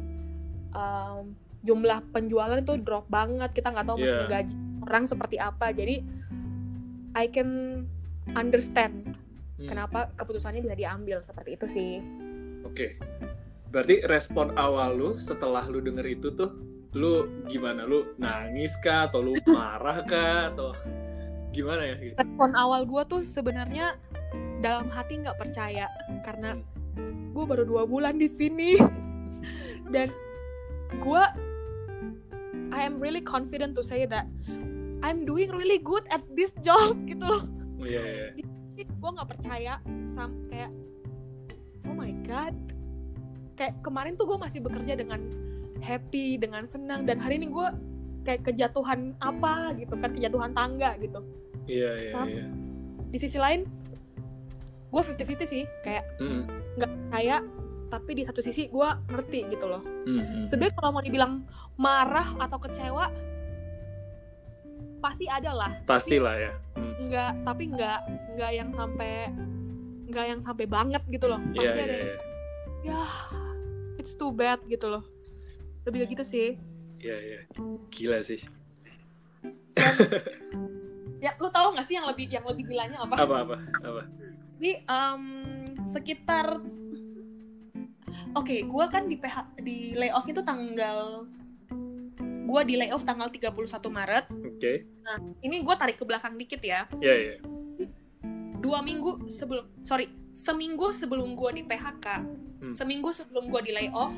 em, 0.73 1.37
jumlah 1.65 2.05
penjualan 2.11 2.55
itu 2.55 2.77
drop 2.77 3.09
banget. 3.09 3.49
Kita 3.51 3.73
nggak 3.73 3.85
tahu 3.85 3.97
mesti 3.97 4.07
Iya. 4.07 4.21
ngegaji 4.23 4.53
orang 4.81 5.03
seperti 5.05 5.35
apa. 5.35 5.67
Jadi 5.69 5.95
I 7.13 7.25
can 7.27 7.49
understand 8.31 9.17
Hmm. 9.55 9.71
kenapa 9.71 10.11
keputusannya 10.13 10.59
bisa 10.59 10.75
diambil. 10.75 11.19
Seperti 11.21 11.49
itu 11.53 11.65
sih. 11.65 11.91
Oke. 12.61 12.99
Berarti 13.71 14.03
respon 14.03 14.51
awal 14.53 14.93
lu 14.93 15.09
setelah 15.15 15.63
lu 15.65 15.79
denger 15.79 16.05
itu 16.05 16.27
tuh 16.31 16.51
lu 16.91 17.27
gimana? 17.45 17.83
Lu 17.83 18.13
nangis 18.15 18.75
kah? 18.77 19.07
Atau 19.07 19.23
lu 19.23 19.33
marah 19.55 20.03
kah? 20.03 20.51
Atau 20.51 20.75
gimana 21.49 21.87
ya? 21.87 21.95
Gitu? 21.95 22.15
respon 22.15 22.51
awal 22.51 22.83
gue 22.83 23.03
tuh 23.05 23.21
sebenarnya 23.23 23.95
dalam 24.59 24.91
hati 24.91 25.23
nggak 25.23 25.39
percaya. 25.39 25.87
Karena 26.21 26.59
gue 27.31 27.43
baru 27.43 27.63
dua 27.63 27.87
bulan 27.87 28.19
di 28.19 28.27
sini. 28.27 28.75
Dan 29.87 30.11
gue 30.93 31.23
I 32.71 32.81
am 32.81 32.97
really 32.97 33.21
confident 33.21 33.73
to 33.75 33.83
say 33.83 34.05
that 34.05 34.25
I'm 35.01 35.21
doing 35.23 35.51
really 35.51 35.77
good 35.77 36.05
at 36.09 36.25
this 36.31 36.49
job 36.61 36.97
gitu 37.09 37.25
loh 37.25 37.43
Oh, 37.75 37.83
Iya 37.83 38.31
iya. 38.33 38.85
gue 38.87 39.09
nggak 39.11 39.29
percaya 39.29 39.77
sam 40.09 40.31
kayak 40.47 40.71
oh 41.83 41.93
my 41.93 42.09
god 42.23 42.55
kayak 43.53 43.75
kemarin 43.79 44.15
tuh 44.15 44.25
gue 44.25 44.35
masih 44.35 44.59
bekerja 44.59 44.95
dengan 44.95 45.19
happy 45.79 46.35
dengan 46.35 46.65
senang 46.65 47.03
dan 47.03 47.19
hari 47.19 47.37
ini 47.37 47.47
gue 47.47 47.67
kayak 48.23 48.41
kejatuhan 48.43 49.13
apa 49.19 49.75
gitu 49.75 49.93
kan 49.95 50.11
kejatuhan 50.11 50.51
tangga 50.51 50.97
gitu 50.97 51.19
Iya 51.67 51.91
iya 51.99 52.11
iya. 52.25 52.45
di 53.05 53.17
sisi 53.17 53.37
lain 53.37 53.67
gue 54.87 55.01
50-50 55.03 55.43
sih 55.45 55.63
kayak 55.81 56.03
nggak 56.75 56.89
percaya 56.89 57.37
tapi 57.95 58.11
di 58.13 58.23
satu 58.23 58.39
sisi 58.39 58.67
gue 58.67 58.89
ngerti 59.07 59.39
gitu 59.49 59.65
loh 59.65 59.81
Hmm, 60.05 60.21
hmm. 60.21 60.45
sebenarnya 60.45 60.75
kalau 60.75 60.91
mau 60.91 61.01
dibilang 61.01 61.41
marah 61.75 62.35
atau 62.37 62.59
kecewa 62.59 63.09
pasti 64.99 65.25
ada 65.25 65.51
lah 65.51 65.71
pastilah 65.83 66.35
ya. 66.35 66.51
Hmm. 66.75 66.93
nggak 67.07 67.31
tapi 67.41 67.63
nggak 67.69 67.99
nggak 68.35 68.51
yang 68.51 68.69
sampai 68.69 69.11
nggak 70.05 70.25
yang 70.27 70.41
sampai 70.41 70.65
banget 70.65 71.01
gitu 71.07 71.25
loh 71.25 71.41
Iya, 71.51 71.59
pasti 71.59 71.79
iya, 71.79 71.85
ada 71.85 71.95
yang, 71.95 72.05
iya. 72.05 72.17
ya 72.85 73.01
it's 73.97 74.13
too 74.13 74.29
bad 74.29 74.59
gitu 74.65 74.85
loh 74.85 75.03
lebih 75.85 76.03
kayak 76.03 76.11
gitu 76.13 76.25
sih 76.25 76.49
Iya, 76.95 77.17
iya. 77.21 77.39
Gila 77.93 78.17
sih. 78.25 78.41
ya 81.23 81.37
lu 81.37 81.47
tahu 81.49 81.75
nggak 81.75 81.85
sih 81.85 81.95
yang 81.97 82.07
lebih 82.09 82.25
yang 82.27 82.41
lebih 82.41 82.65
gilanya 82.65 82.97
apa 82.97 83.13
Apa 83.19 83.35
apa? 83.45 83.55
Apa? 83.83 84.01
Jadi 84.57 84.71
em, 84.81 85.23
sekitar 85.85 86.57
Oke, 88.35 88.67
gua 88.67 88.91
kan 88.91 89.07
di 89.07 89.15
PH 89.15 89.63
di 89.63 89.95
layoff 89.95 90.27
itu 90.27 90.43
tanggal 90.43 91.23
gua 92.45 92.61
di 92.67 92.75
layoff 92.75 93.07
tanggal 93.07 93.31
31 93.31 93.55
Maret. 93.87 94.25
Oke. 94.29 94.73
Ini 95.39 95.55
gua 95.63 95.79
tarik 95.79 95.95
ke 95.95 96.03
belakang 96.03 96.35
dikit 96.35 96.59
ya. 96.59 96.83
Iya, 96.99 97.15
iya. 97.15 97.35
Dua 98.59 98.83
minggu 98.83 99.31
sebelum 99.31 99.65
sorry, 99.81 100.11
seminggu 100.35 100.91
sebelum 100.91 101.33
gua 101.33 101.55
di 101.55 101.63
PHK, 101.63 102.07
Hmm. 102.59 102.73
seminggu 102.75 103.15
sebelum 103.15 103.47
gua 103.47 103.63
di 103.63 103.71
layoff, 103.71 104.11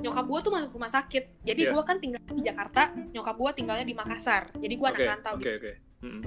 nyokap 0.00 0.24
gua 0.24 0.40
tuh 0.40 0.52
masuk 0.54 0.72
rumah 0.72 0.88
sakit. 0.88 1.44
Jadi 1.44 1.68
Iya. 1.68 1.72
gua 1.76 1.82
kan 1.84 2.00
tinggal 2.00 2.22
di 2.24 2.42
Jakarta, 2.46 2.94
nyokap 3.12 3.36
gua 3.36 3.50
tinggalnya 3.52 3.84
di 3.84 3.92
Makassar. 3.92 4.48
Jadi 4.56 4.74
gua 4.80 4.94
anak 4.94 5.00
Oke, 5.02 5.08
rantau 5.12 5.34
oke, 5.36 5.50
oke. 5.60 5.72
Hmm. 5.98 6.20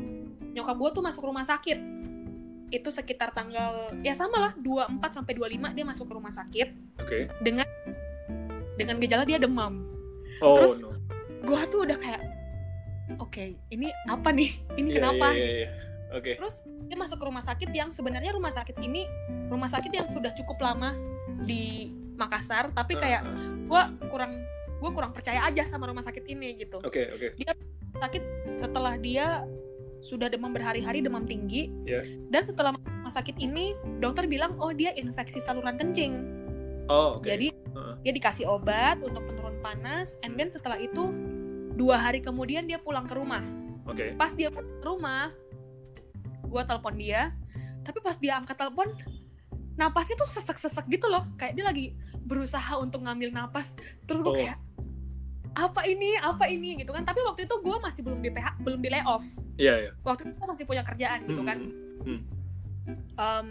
nyokap 0.51 0.75
gue 0.75 0.89
tuh 0.91 0.99
masuk 0.99 1.23
rumah 1.23 1.47
sakit 1.47 1.79
itu 2.71 2.87
sekitar 2.87 3.29
tanggal 3.31 3.91
ya 3.99 4.15
sama 4.15 4.39
lah 4.39 4.53
24 4.55 4.97
sampai 5.11 5.33
25 5.35 5.75
dia 5.75 5.85
masuk 5.85 6.05
ke 6.07 6.13
rumah 6.15 6.31
sakit 6.31 6.67
Oke. 6.97 7.27
dengan 7.39 7.67
dengan 8.73 8.97
gejala 8.97 9.23
dia 9.23 9.37
demam. 9.37 9.83
Oh, 10.39 10.55
Terus- 10.57 10.79
no. 10.79 10.95
Gue 11.41 11.61
tuh 11.67 11.83
udah 11.83 11.97
kayak 11.97 12.21
oke, 13.17 13.43
ini 13.67 13.89
apa 14.05 14.29
nih? 14.29 14.55
Ini 14.73 14.87
Iya, 14.87 14.95
kenapa? 14.95 15.27
Iya, 15.33 15.37
iya, 15.37 15.53
iya. 15.57 15.69
Oke. 16.11 16.31
Terus 16.37 16.55
dia 16.85 16.95
masuk 16.95 17.17
ke 17.17 17.25
rumah 17.25 17.41
sakit 17.41 17.69
yang 17.71 17.89
sebenarnya 17.89 18.31
rumah 18.31 18.51
sakit 18.51 18.77
ini 18.79 19.03
rumah 19.47 19.67
sakit 19.67 19.91
yang 19.91 20.07
sudah 20.07 20.31
cukup 20.33 20.59
lama 20.59 20.95
di 21.43 21.91
Makassar, 22.15 22.69
tapi 22.69 22.93
kayak 22.95 23.21
Ah, 23.21 23.31
ah. 23.31 23.47
gue 23.67 23.81
kurang 24.07 24.31
gue 24.77 24.91
kurang 24.91 25.11
percaya 25.11 25.41
aja 25.43 25.65
sama 25.65 25.85
rumah 25.85 26.01
sakit 26.01 26.25
ini 26.25 26.57
gitu. 26.57 26.79
Oke, 26.79 27.09
oke. 27.11 27.27
sakit 27.93 28.23
setelah 28.55 28.95
dia 28.95 29.43
sudah 30.01 30.27
demam 30.27 30.49
berhari-hari 30.49 30.99
demam 30.99 31.23
tinggi 31.23 31.69
Iya. 31.85 32.01
dan 32.27 32.43
setelah 32.43 32.73
masuk 32.73 32.89
rumah 32.91 33.13
sakit 33.13 33.35
ini 33.37 33.65
dokter 33.97 34.25
bilang 34.25 34.57
oh 34.57 34.69
dia 34.69 34.91
infeksi 34.93 35.37
saluran 35.37 35.75
kencing 35.75 36.25
Oh, 36.85 37.17
oke. 37.17 37.23
jadi 37.23 37.53
Heeh. 37.53 37.93
dia 38.01 38.11
dikasih 38.11 38.45
obat 38.45 38.99
untuk 38.99 39.23
penurun 39.23 39.61
panas 39.61 40.17
and 40.21 40.35
then 40.35 40.49
setelah 40.49 40.75
itu 40.75 41.13
dua 41.73 41.95
hari 41.95 42.19
kemudian 42.19 42.65
dia 42.65 42.77
pulang 42.77 43.05
ke 43.05 43.13
rumah 43.13 43.45
Oke. 43.85 44.13
pas 44.15 44.33
dia 44.33 44.49
pulang 44.49 44.67
ke 44.67 44.85
rumah 44.85 45.29
gua 46.43 46.65
telepon 46.65 46.93
dia 46.93 47.31
tapi 47.81 47.97
pas 47.99 48.13
dia 48.15 48.35
angkat 48.35 48.57
telepon 48.57 48.91
napasnya 49.73 50.13
tuh 50.15 50.27
sesek-sesek 50.27 50.85
gitu 50.89 51.07
loh 51.07 51.23
kayak 51.35 51.55
dia 51.55 51.63
lagi 51.63 51.85
berusaha 52.21 52.75
untuk 52.75 53.01
ngambil 53.01 53.31
napas 53.31 53.73
terus 54.03 54.19
gue 54.19 54.29
Oh. 54.29 54.37
kayak 54.37 54.57
apa 55.51 55.83
ini 55.83 56.15
apa 56.15 56.47
ini 56.47 56.79
gitu 56.79 56.91
kan 56.91 57.03
tapi 57.03 57.19
waktu 57.21 57.43
itu 57.43 57.55
gue 57.57 57.75
masih 57.77 58.01
belum 58.01 58.19
di 58.19 58.29
PH 58.29 58.47
belum 58.59 58.79
di 58.79 58.89
layoff 58.89 59.23
Iya, 59.55 59.73
iya. 59.77 59.91
waktu 60.01 60.31
itu 60.31 60.41
masih 60.41 60.63
punya 60.63 60.81
kerjaan 60.81 61.25
gitu 61.25 61.43
kan 61.43 61.57
Hmm. 62.01 62.17
Em, 63.13 63.47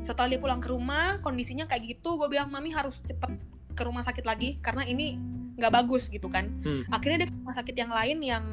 setelah 0.00 0.24
dia 0.26 0.40
pulang 0.40 0.56
ke 0.56 0.72
rumah 0.72 1.20
kondisinya 1.20 1.68
kayak 1.68 1.84
gitu 1.86 2.16
gue 2.16 2.28
bilang 2.28 2.48
mami 2.48 2.72
harus 2.72 2.96
cepet 3.02 3.36
ke 3.70 3.82
rumah 3.84 4.00
sakit 4.00 4.24
lagi 4.24 4.56
karena 4.58 4.86
ini 4.86 5.20
nggak 5.54 5.72
bagus 5.74 6.08
gitu 6.08 6.26
kan 6.26 6.48
Hmm. 6.62 6.80
akhirnya 6.88 7.24
dia 7.24 7.28
ke 7.28 7.36
rumah 7.36 7.54
sakit 7.54 7.74
yang 7.74 7.92
lain 7.92 8.18
yang 8.20 8.44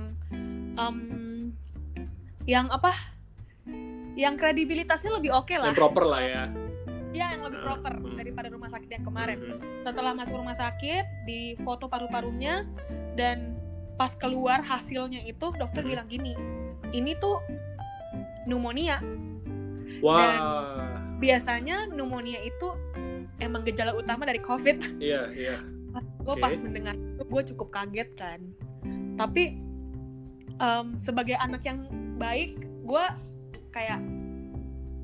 em, 0.75 0.97
yang 2.43 2.67
apa 2.67 2.91
yang 4.13 4.35
kredibilitasnya 4.35 5.15
lebih 5.15 5.31
oke 5.31 5.53
lah 5.53 5.71
Yang 5.71 5.79
proper 5.79 6.03
lah 6.03 6.19
ya. 6.19 6.43
Ya 7.11 7.35
yang 7.35 7.43
lebih 7.43 7.59
proper 7.59 7.93
hmm. 7.99 8.15
daripada 8.15 8.47
rumah 8.51 8.71
sakit 8.71 8.89
yang 8.89 9.03
kemarin 9.03 9.37
Hmm. 9.39 9.59
setelah 9.83 10.11
masuk 10.15 10.35
rumah 10.39 10.55
sakit 10.55 11.05
di 11.27 11.59
foto 11.61 11.91
paru-parunya 11.91 12.63
dan 13.19 13.59
pas 13.99 14.15
keluar 14.15 14.63
hasilnya 14.63 15.21
itu 15.27 15.51
dokter 15.59 15.83
Hmm. 15.83 15.91
bilang 15.91 16.07
gini 16.07 16.33
ini 16.91 17.15
tuh 17.19 17.39
pneumonia 18.47 18.99
Wah. 20.01 20.97
biasanya 21.19 21.91
pneumonia 21.91 22.41
itu 22.41 22.73
emang 23.37 23.61
gejala 23.67 23.93
utama 23.93 24.25
dari 24.25 24.39
covid 24.41 24.79
Iya, 25.03 25.29
iya. 25.35 25.57
gue 26.21 26.35
pas 26.39 26.55
mendengar 26.61 26.95
itu 26.95 27.23
gue 27.27 27.41
cukup 27.53 27.67
kaget 27.75 28.09
kan 28.15 28.39
tapi 29.19 29.59
em, 30.57 30.85
sebagai 30.97 31.35
anak 31.37 31.61
yang 31.67 31.85
baik 32.17 32.55
gue 32.87 33.05
kayak 33.69 33.99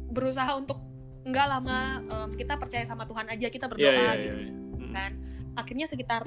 berusaha 0.09 0.49
untuk 0.55 0.87
nggak 1.27 1.46
lama 1.46 1.79
em, 2.01 2.29
kita 2.34 2.55
percaya 2.55 2.84
sama 2.84 3.03
Tuhan 3.03 3.27
aja 3.27 3.48
kita 3.48 3.67
berdoa 3.67 3.84
Iya, 3.84 3.93
iya, 3.93 4.12
gitu 4.22 4.38
iya. 4.38 4.51
Hmm. 4.77 4.91
kan 4.91 5.12
akhirnya 5.55 5.86
sekitar 5.86 6.22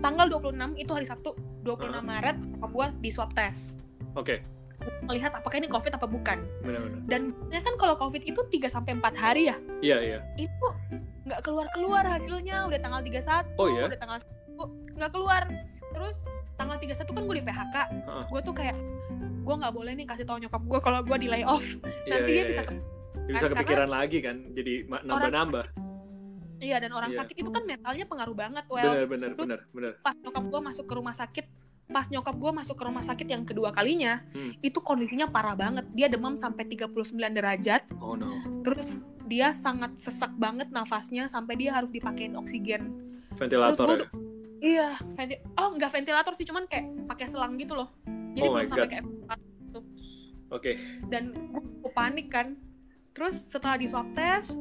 tanggal 0.00 0.26
26 0.28 0.56
itu 0.76 0.90
hari 0.90 1.04
Sabtu 1.04 1.30
26 1.62 1.86
Heeh. 1.88 2.02
Maret 2.02 2.36
gue 2.60 2.86
di 2.98 3.10
swab 3.10 3.30
test 3.32 3.76
Oke, 4.12 4.42
melihat 5.02 5.30
apakah 5.30 5.54
ini 5.54 5.68
covid 5.68 5.92
apa 5.92 6.02
bukan 6.04 6.42
benar-benar. 6.60 6.98
dan 7.06 7.22
biasanya 7.44 7.62
kan 7.62 7.74
kalau 7.76 7.94
covid 7.94 8.22
itu 8.22 8.40
3 8.40 8.66
sampai 8.66 8.96
4 8.96 9.14
hari 9.14 9.42
ya 9.46 9.56
Iya, 9.80 9.98
iya. 10.00 10.18
itu 10.34 10.66
nggak 11.22 11.40
keluar 11.42 11.66
keluar 11.70 12.02
hasilnya 12.02 12.66
udah 12.66 12.78
tanggal 12.78 13.00
31 13.00 13.54
Oh, 13.54 13.68
iya? 13.68 13.86
udah 13.86 13.98
tanggal 13.98 14.18
1 14.18 14.98
nggak 14.98 15.10
keluar 15.10 15.42
terus 15.90 16.16
tanggal 16.56 16.76
31 16.76 16.96
kan 17.06 17.22
gue 17.22 17.36
di 17.36 17.44
PHK 17.44 17.76
Heeh. 17.76 18.24
gue 18.26 18.40
tuh 18.42 18.54
kayak 18.56 18.76
gue 19.40 19.54
nggak 19.56 19.72
boleh 19.72 19.92
nih 19.94 20.06
kasih 20.06 20.24
tau 20.24 20.36
nyokap 20.36 20.60
gue 20.60 20.78
kalau 20.80 21.00
gue 21.00 21.16
di 21.18 21.28
layoff 21.28 21.62
Iya, 22.00 22.10
nanti 22.10 22.30
dia 22.30 22.38
iya, 22.38 22.48
bisa 22.48 22.62
iya. 22.64 22.72
Bisa 23.26 23.38
karena- 23.40 23.52
kepikiran 23.56 23.88
lagi 23.88 24.18
kan, 24.20 24.36
jadi 24.50 24.72
nambah-nambah. 24.86 25.66
iya 26.58 26.76
dan 26.76 26.92
orang 26.92 27.10
Iya. 27.10 27.24
sakit 27.24 27.36
itu 27.38 27.48
kan 27.48 27.64
mentalnya 27.64 28.04
pengaruh 28.04 28.34
banget 28.34 28.64
well 28.68 28.92
benar, 29.06 29.32
lu- 29.32 29.38
benar, 29.38 29.60
benar. 29.70 29.92
pas 29.98 30.12
nyokap 30.14 30.44
gue 30.44 30.60
masuk 30.62 30.84
ke 30.84 30.94
rumah 30.94 31.14
sakit 31.14 31.46
pas 31.88 32.04
nyokap 32.06 32.36
gue 32.36 32.52
masuk 32.52 32.76
ke 32.76 32.84
rumah 32.84 33.00
sakit 33.00 33.26
yang 33.26 33.42
kedua 33.42 33.70
kalinya 33.70 34.20
Hmm. 34.28 34.52
itu 34.60 34.76
kondisinya 34.78 35.24
parah 35.26 35.54
banget 35.54 35.88
dia 35.90 36.06
demam 36.06 36.36
sampai 36.36 36.62
39 36.66 36.92
derajat 37.32 37.82
Oh 37.96 38.12
no. 38.12 38.28
terus 38.60 39.00
dia 39.24 39.50
sangat 39.50 39.96
sesak 39.96 40.36
banget 40.36 40.68
nafasnya 40.68 41.26
sampai 41.26 41.56
dia 41.56 41.72
harus 41.72 41.88
dipakein 41.88 42.36
oksigen 42.36 42.92
Ventilator 43.32 43.72
Terus 43.72 43.80
gua 43.80 43.96
ya. 43.96 44.08
Iya, 44.60 44.88
venti- 45.16 45.40
oh 45.56 45.72
nggak 45.72 45.88
ventilator 45.90 46.32
sih, 46.34 46.44
cuman 46.44 46.68
kayak 46.68 46.84
pakai 47.08 47.26
selang 47.26 47.56
gitu 47.56 47.72
loh. 47.72 47.88
Jadi 48.30 48.44
Oh 48.44 48.52
belum 48.52 48.68
sampai 48.68 48.88
kayak 48.90 49.04
Oke. 50.50 50.72
dan 51.08 51.32
gue 51.32 51.62
panik 51.90 52.28
kan. 52.28 52.58
Terus 53.10 53.34
setelah 53.50 53.76
di 53.76 53.86
swab 53.90 54.06
test, 54.14 54.56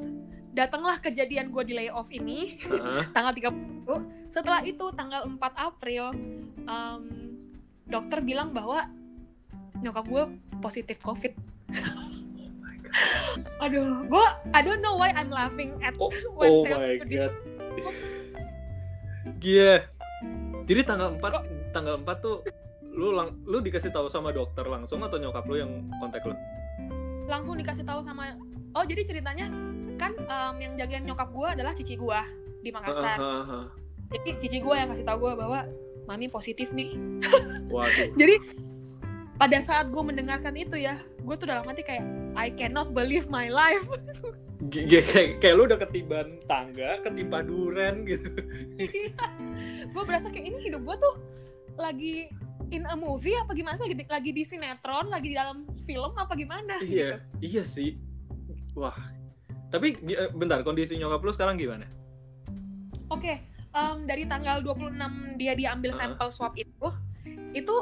datanglah 0.53 0.97
kejadian 0.97 1.53
gue 1.53 1.63
di 1.63 1.73
layoff 1.77 2.09
ini 2.09 2.57
Heeh. 2.59 3.01
tanggal 3.15 3.33
30. 3.33 4.29
Setelah 4.33 4.61
itu 4.65 4.85
tanggal 4.93 5.25
4 5.25 5.37
April, 5.55 6.13
em, 6.65 7.01
dokter 7.85 8.19
bilang 8.21 8.53
bahwa 8.53 8.89
nyokap 9.79 10.05
gue 10.09 10.23
positif 10.59 10.99
COVID. 11.01 11.33
Aduh, 13.63 14.03
gue 14.09 14.25
I 14.51 14.61
don't 14.65 14.81
know 14.81 14.97
why 14.97 15.13
I'm 15.13 15.29
laughing 15.29 15.77
at 15.85 15.93
Oh, 16.01 16.09
when 16.39 16.49
oh 16.49 16.63
my 16.65 16.97
god. 17.05 17.33
Iya. 19.39 19.85
Jadi 20.65 20.81
tanggal 20.85 21.17
4 21.17 21.73
tanggal 21.73 21.95
4 22.01 22.25
tuh 22.25 22.41
lu 22.89 23.13
lang 23.13 23.37
lu 23.45 23.61
dikasih 23.61 23.93
tahu 23.93 24.09
sama 24.09 24.33
dokter 24.33 24.65
langsung 24.65 24.99
atau 25.05 25.21
nyokap 25.21 25.45
lu 25.45 25.55
yang 25.61 25.71
kontak 26.01 26.25
lu? 26.25 26.33
Langsung 27.29 27.55
dikasih 27.55 27.85
tahu 27.85 28.01
sama 28.01 28.33
oh 28.73 28.83
jadi 28.83 29.05
ceritanya 29.05 29.47
kan 30.01 30.15
em, 30.17 30.55
yang 30.59 30.73
jagain 30.79 31.03
nyokap 31.05 31.29
gue 31.29 31.47
adalah 31.59 31.71
cici 31.77 31.99
gue 31.99 32.19
di 32.59 32.69
Makassar. 32.73 33.19
Jadi 34.09 34.29
cici 34.41 34.57
gue 34.59 34.73
yang 34.73 34.89
kasih 34.89 35.05
tahu 35.05 35.29
gue 35.29 35.33
bahwa 35.37 35.69
mami 36.09 36.25
positif 36.31 36.73
nih. 36.73 36.97
Waduh. 37.73 38.17
jadi 38.17 38.41
pada 39.37 39.61
saat 39.61 39.93
gue 39.93 40.03
mendengarkan 40.03 40.51
itu 40.57 40.75
ya 40.75 40.97
gue 41.21 41.35
tuh 41.37 41.47
dalam 41.47 41.63
hati 41.63 41.85
kayak 41.85 42.03
I 42.33 42.49
cannot 42.49 42.91
believe 42.97 43.29
my 43.29 43.47
life. 43.51 43.85
Kayak, 44.59 45.39
kayak 45.39 45.55
lu 45.55 45.71
udah 45.71 45.79
ketiban 45.79 46.35
tangga, 46.43 46.99
ketimpa 46.99 47.39
duren 47.47 48.03
gitu. 48.03 48.27
gue 49.95 50.03
berasa 50.03 50.27
kayak 50.27 50.51
ini 50.51 50.67
hidup 50.67 50.83
gue 50.83 50.95
tuh 50.99 51.15
lagi 51.79 52.27
in 52.69 52.85
a 52.85 52.93
movie 52.93 53.33
apa 53.33 53.51
gimana 53.51 53.77
lagi 53.77 53.95
di, 53.95 54.05
lagi 54.05 54.31
di 54.31 54.43
sinetron 54.43 55.09
lagi 55.09 55.33
di 55.33 55.35
dalam 55.35 55.65
film 55.81 56.13
apa 56.13 56.33
gimana 56.33 56.77
iya, 56.79 57.17
iya 57.39 57.63
sih. 57.63 57.97
Wah. 58.73 58.95
Tapi 59.69 59.93
eh, 60.07 60.29
bentar, 60.31 60.61
kondisi 60.61 60.97
nyokap 60.97 61.21
lu 61.21 61.29
sekarang 61.29 61.53
gimana? 61.55 61.85
Oke, 63.07 63.41
em, 63.69 63.97
dari 64.05 64.25
tanggal 64.25 64.61
26 64.61 64.97
dia 65.35 65.53
diambil 65.53 65.93
Ah. 65.93 65.97
sampel 65.99 66.29
swab 66.29 66.53
itu, 66.53 66.87
itu 67.51 67.75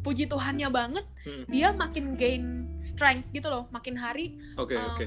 puji 0.00 0.26
Tuhannya 0.26 0.68
banget, 0.68 1.06
Hmm. 1.22 1.42
dia 1.46 1.70
makin 1.72 2.14
gain 2.14 2.44
strength 2.78 3.30
gitu 3.30 3.46
loh, 3.46 3.66
makin 3.68 3.94
hari 3.94 4.38
Oke, 4.54 4.74
em, 4.74 4.86
oke. 4.88 5.04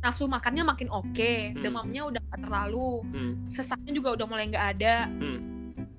nafsu 0.00 0.24
makannya 0.24 0.62
makin 0.62 0.88
oke 0.88 1.32
Hmm. 1.52 1.60
demamnya 1.60 2.06
udah 2.06 2.22
gak 2.24 2.40
terlalu 2.40 3.02
Hmm. 3.10 3.34
sesaknya 3.46 3.92
juga 3.92 4.14
udah 4.14 4.26
mulai 4.26 4.46
nggak 4.48 4.66
ada 4.74 4.94
Hmm. 5.08 5.38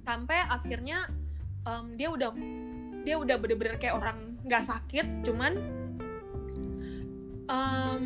sampai 0.01 0.41
akhirnya 0.41 1.05
em, 1.63 1.85
dia 1.93 2.07
udah 2.07 2.29
dia 3.01 3.15
udah 3.15 3.35
bener-bener 3.35 3.75
kayak 3.75 3.95
orang 3.95 4.17
nggak 4.41 4.63
sakit 4.63 5.05
cuman 5.21 5.53
em, 7.47 8.05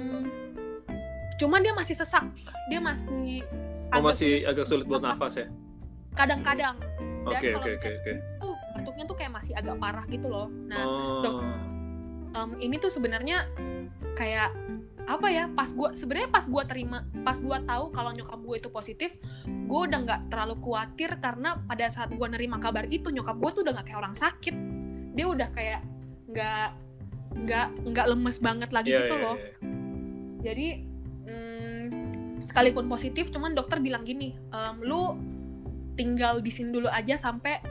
cuman 1.36 1.60
dia 1.62 1.74
masih 1.74 1.96
sesak 1.96 2.26
dia 2.66 2.80
masih 2.80 3.44
Oh, 3.86 4.02
agak 4.02 4.06
masih 4.12 4.28
sulit 4.34 4.44
agak 4.46 4.66
sulit 4.66 4.86
buat 4.86 5.00
nafas 5.00 5.34
ya? 5.38 5.48
kadang-kadang 6.14 6.76
dan 7.24 7.32
Oke, 7.34 7.48
kalau 7.50 7.60
oke, 7.60 7.72
oke, 7.72 7.76
misalnya 7.76 7.98
oke. 7.98 8.14
tuh 8.40 8.54
batuknya 8.74 9.04
tuh 9.06 9.16
kayak 9.16 9.32
masih 9.34 9.54
agak 9.54 9.76
parah 9.78 10.06
gitu 10.08 10.28
loh 10.28 10.48
nah 10.66 10.80
Oh. 10.80 11.22
dokter- 11.22 11.60
em, 12.34 12.50
ini 12.62 12.76
tuh 12.76 12.90
sebenarnya 12.90 13.46
kayak 14.14 14.52
apa 15.06 15.28
ya 15.30 15.46
pas 15.54 15.70
gua 15.70 15.94
sebenarnya 15.94 16.30
pas 16.30 16.46
gua 16.46 16.66
terima 16.66 17.06
pas 17.22 17.38
gua 17.38 17.62
tahu 17.62 17.94
kalau 17.94 18.10
nyokap 18.10 18.42
gue 18.42 18.56
itu 18.58 18.70
positif 18.70 19.12
gue 19.46 19.80
udah 19.86 20.00
nggak 20.02 20.22
terlalu 20.34 20.58
khawatir 20.60 21.10
karena 21.22 21.62
pada 21.66 21.86
saat 21.90 22.10
gua 22.12 22.26
nerima 22.26 22.58
kabar 22.58 22.90
itu 22.90 23.14
nyokap 23.14 23.38
gue 23.38 23.52
tuh 23.54 23.62
udah 23.62 23.74
nggak 23.78 23.86
kayak 23.86 24.00
orang 24.02 24.16
sakit 24.18 24.56
dia 25.14 25.26
udah 25.30 25.50
kayak 25.54 25.82
nggak 26.26 26.68
nggak 27.36 27.68
nggak 27.86 28.06
lemes 28.10 28.38
banget 28.40 28.70
lagi 28.74 28.90
Iya, 28.90 29.00
gitu 29.06 29.14
iya, 29.14 29.24
loh 29.24 29.38
iya. 29.38 29.50
jadi 30.42 30.68
mm, 31.28 31.84
sekalipun 32.50 32.86
positif 32.88 33.30
cuman 33.30 33.54
dokter 33.54 33.78
bilang 33.78 34.02
gini 34.02 34.34
"Em, 34.50 34.76
lu 34.82 35.14
tinggal 35.94 36.42
di 36.42 36.50
sini 36.50 36.74
dulu 36.74 36.90
aja 36.90 37.16
sampai 37.16 37.62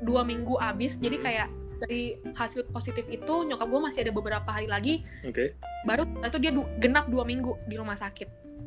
dua 0.00 0.22
minggu 0.22 0.56
abis 0.56 0.96
jadi 0.96 1.16
Hmm. 1.16 1.24
kayak 1.24 1.48
dari 1.78 2.02
hasil 2.32 2.66
positif 2.68 3.06
itu 3.06 3.34
nyokap 3.44 3.66
gue 3.66 3.80
masih 3.80 4.00
ada 4.02 4.10
beberapa 4.10 4.46
hari 4.46 4.66
lagi 4.66 5.06
Oke. 5.22 5.54
baru 5.82 6.04
itu 6.20 6.38
dia 6.38 6.50
du- 6.50 6.68
genap 6.76 7.06
dua 7.06 7.22
minggu 7.22 7.54
di 7.64 7.74
rumah 7.74 7.94
sakit 7.94 8.26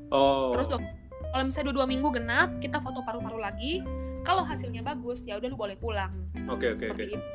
Oh. 0.10 0.51
terus 0.51 0.68
dok 0.68 0.84
kalau 1.32 1.44
misalnya 1.46 1.72
dua, 1.72 1.75
dua 1.77 1.88
minggu 1.88 2.08
genap 2.12 2.50
kita 2.60 2.77
foto 2.77 3.00
paru-paru 3.01 3.38
lagi 3.38 3.80
kalau 4.22 4.44
hasilnya 4.44 4.82
bagus 4.82 5.24
ya 5.24 5.36
udah 5.36 5.48
lu 5.48 5.56
boleh 5.56 5.75
pulang 5.75 6.12
Oke, 6.48 6.68
oke, 6.70 6.84
oke. 6.88 6.91
seperti 6.91 7.03
itu 7.12 7.27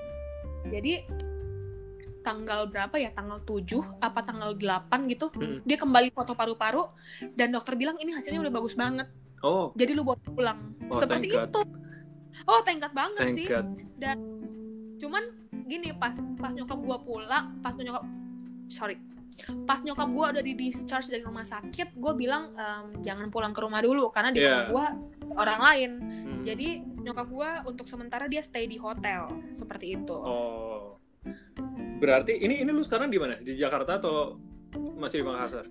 jadi 0.67 0.93
tanggal 2.21 2.67
berapa 2.67 2.99
ya 2.99 3.15
tanggal 3.15 3.39
7 3.41 4.03
apa 4.03 4.19
tanggal 4.21 4.51
8 4.53 5.07
gitu 5.07 5.31
Hmm. 5.31 5.63
dia 5.63 5.79
kembali 5.79 6.11
foto 6.11 6.35
paru-paru 6.35 6.91
dan 7.33 7.55
dokter 7.55 7.79
bilang 7.79 7.95
ini 7.97 8.11
hasilnya 8.11 8.41
udah 8.41 8.51
bagus 8.53 8.75
banget 8.75 9.07
Oh, 9.41 9.71
jadi 9.73 9.95
lu 9.95 10.03
boleh 10.03 10.19
pulang 10.27 10.75
Oh, 10.91 10.99
seperti 10.99 11.31
God. 11.31 11.49
itu 11.49 11.61
oh 12.45 12.61
tengkat 12.61 12.91
banget 12.91 13.21
thank 13.23 13.37
sih 13.37 13.47
God. 13.47 13.69
cuman 14.97 15.23
gini 15.67 15.91
pas 15.93 16.15
pas 16.37 16.51
nyokap 16.51 16.79
gua 16.79 16.99
pulang 16.99 17.59
pas 17.61 17.75
nyokap 17.75 18.07
sorry 18.67 18.97
pas 19.67 19.83
nyokap 19.83 20.09
gua 20.09 20.33
udah 20.33 20.41
di 20.41 20.55
discharge 20.55 21.11
dari 21.11 21.21
rumah 21.21 21.43
sakit 21.43 21.93
gua 21.95 22.15
bilang 22.15 22.55
"Em, 22.55 23.03
jangan 23.03 23.29
pulang 23.29 23.51
ke 23.51 23.61
rumah 23.61 23.83
dulu 23.83 24.09
karena 24.09 24.31
di 24.31 24.41
Iya. 24.41 24.49
rumah 24.49 24.67
gua 24.67 24.87
orang 25.37 25.61
lain 25.61 25.91
Hmm. 26.01 26.43
jadi 26.43 26.69
nyokap 27.03 27.27
gua 27.29 27.51
untuk 27.63 27.85
sementara 27.85 28.27
dia 28.27 28.41
stay 28.41 28.65
di 28.65 28.79
hotel 28.79 29.27
seperti 29.53 29.95
itu 29.95 30.15
Oh. 30.15 30.97
Berarti 31.97 32.37
ini 32.37 32.61
ini 32.61 32.71
lu 32.71 32.81
sekarang 32.81 33.09
di 33.09 33.17
mana? 33.17 33.35
Di 33.37 33.57
Jakarta 33.57 33.99
atau 33.99 34.37
masih 34.95 35.21
di 35.21 35.27
Makassar? 35.27 35.65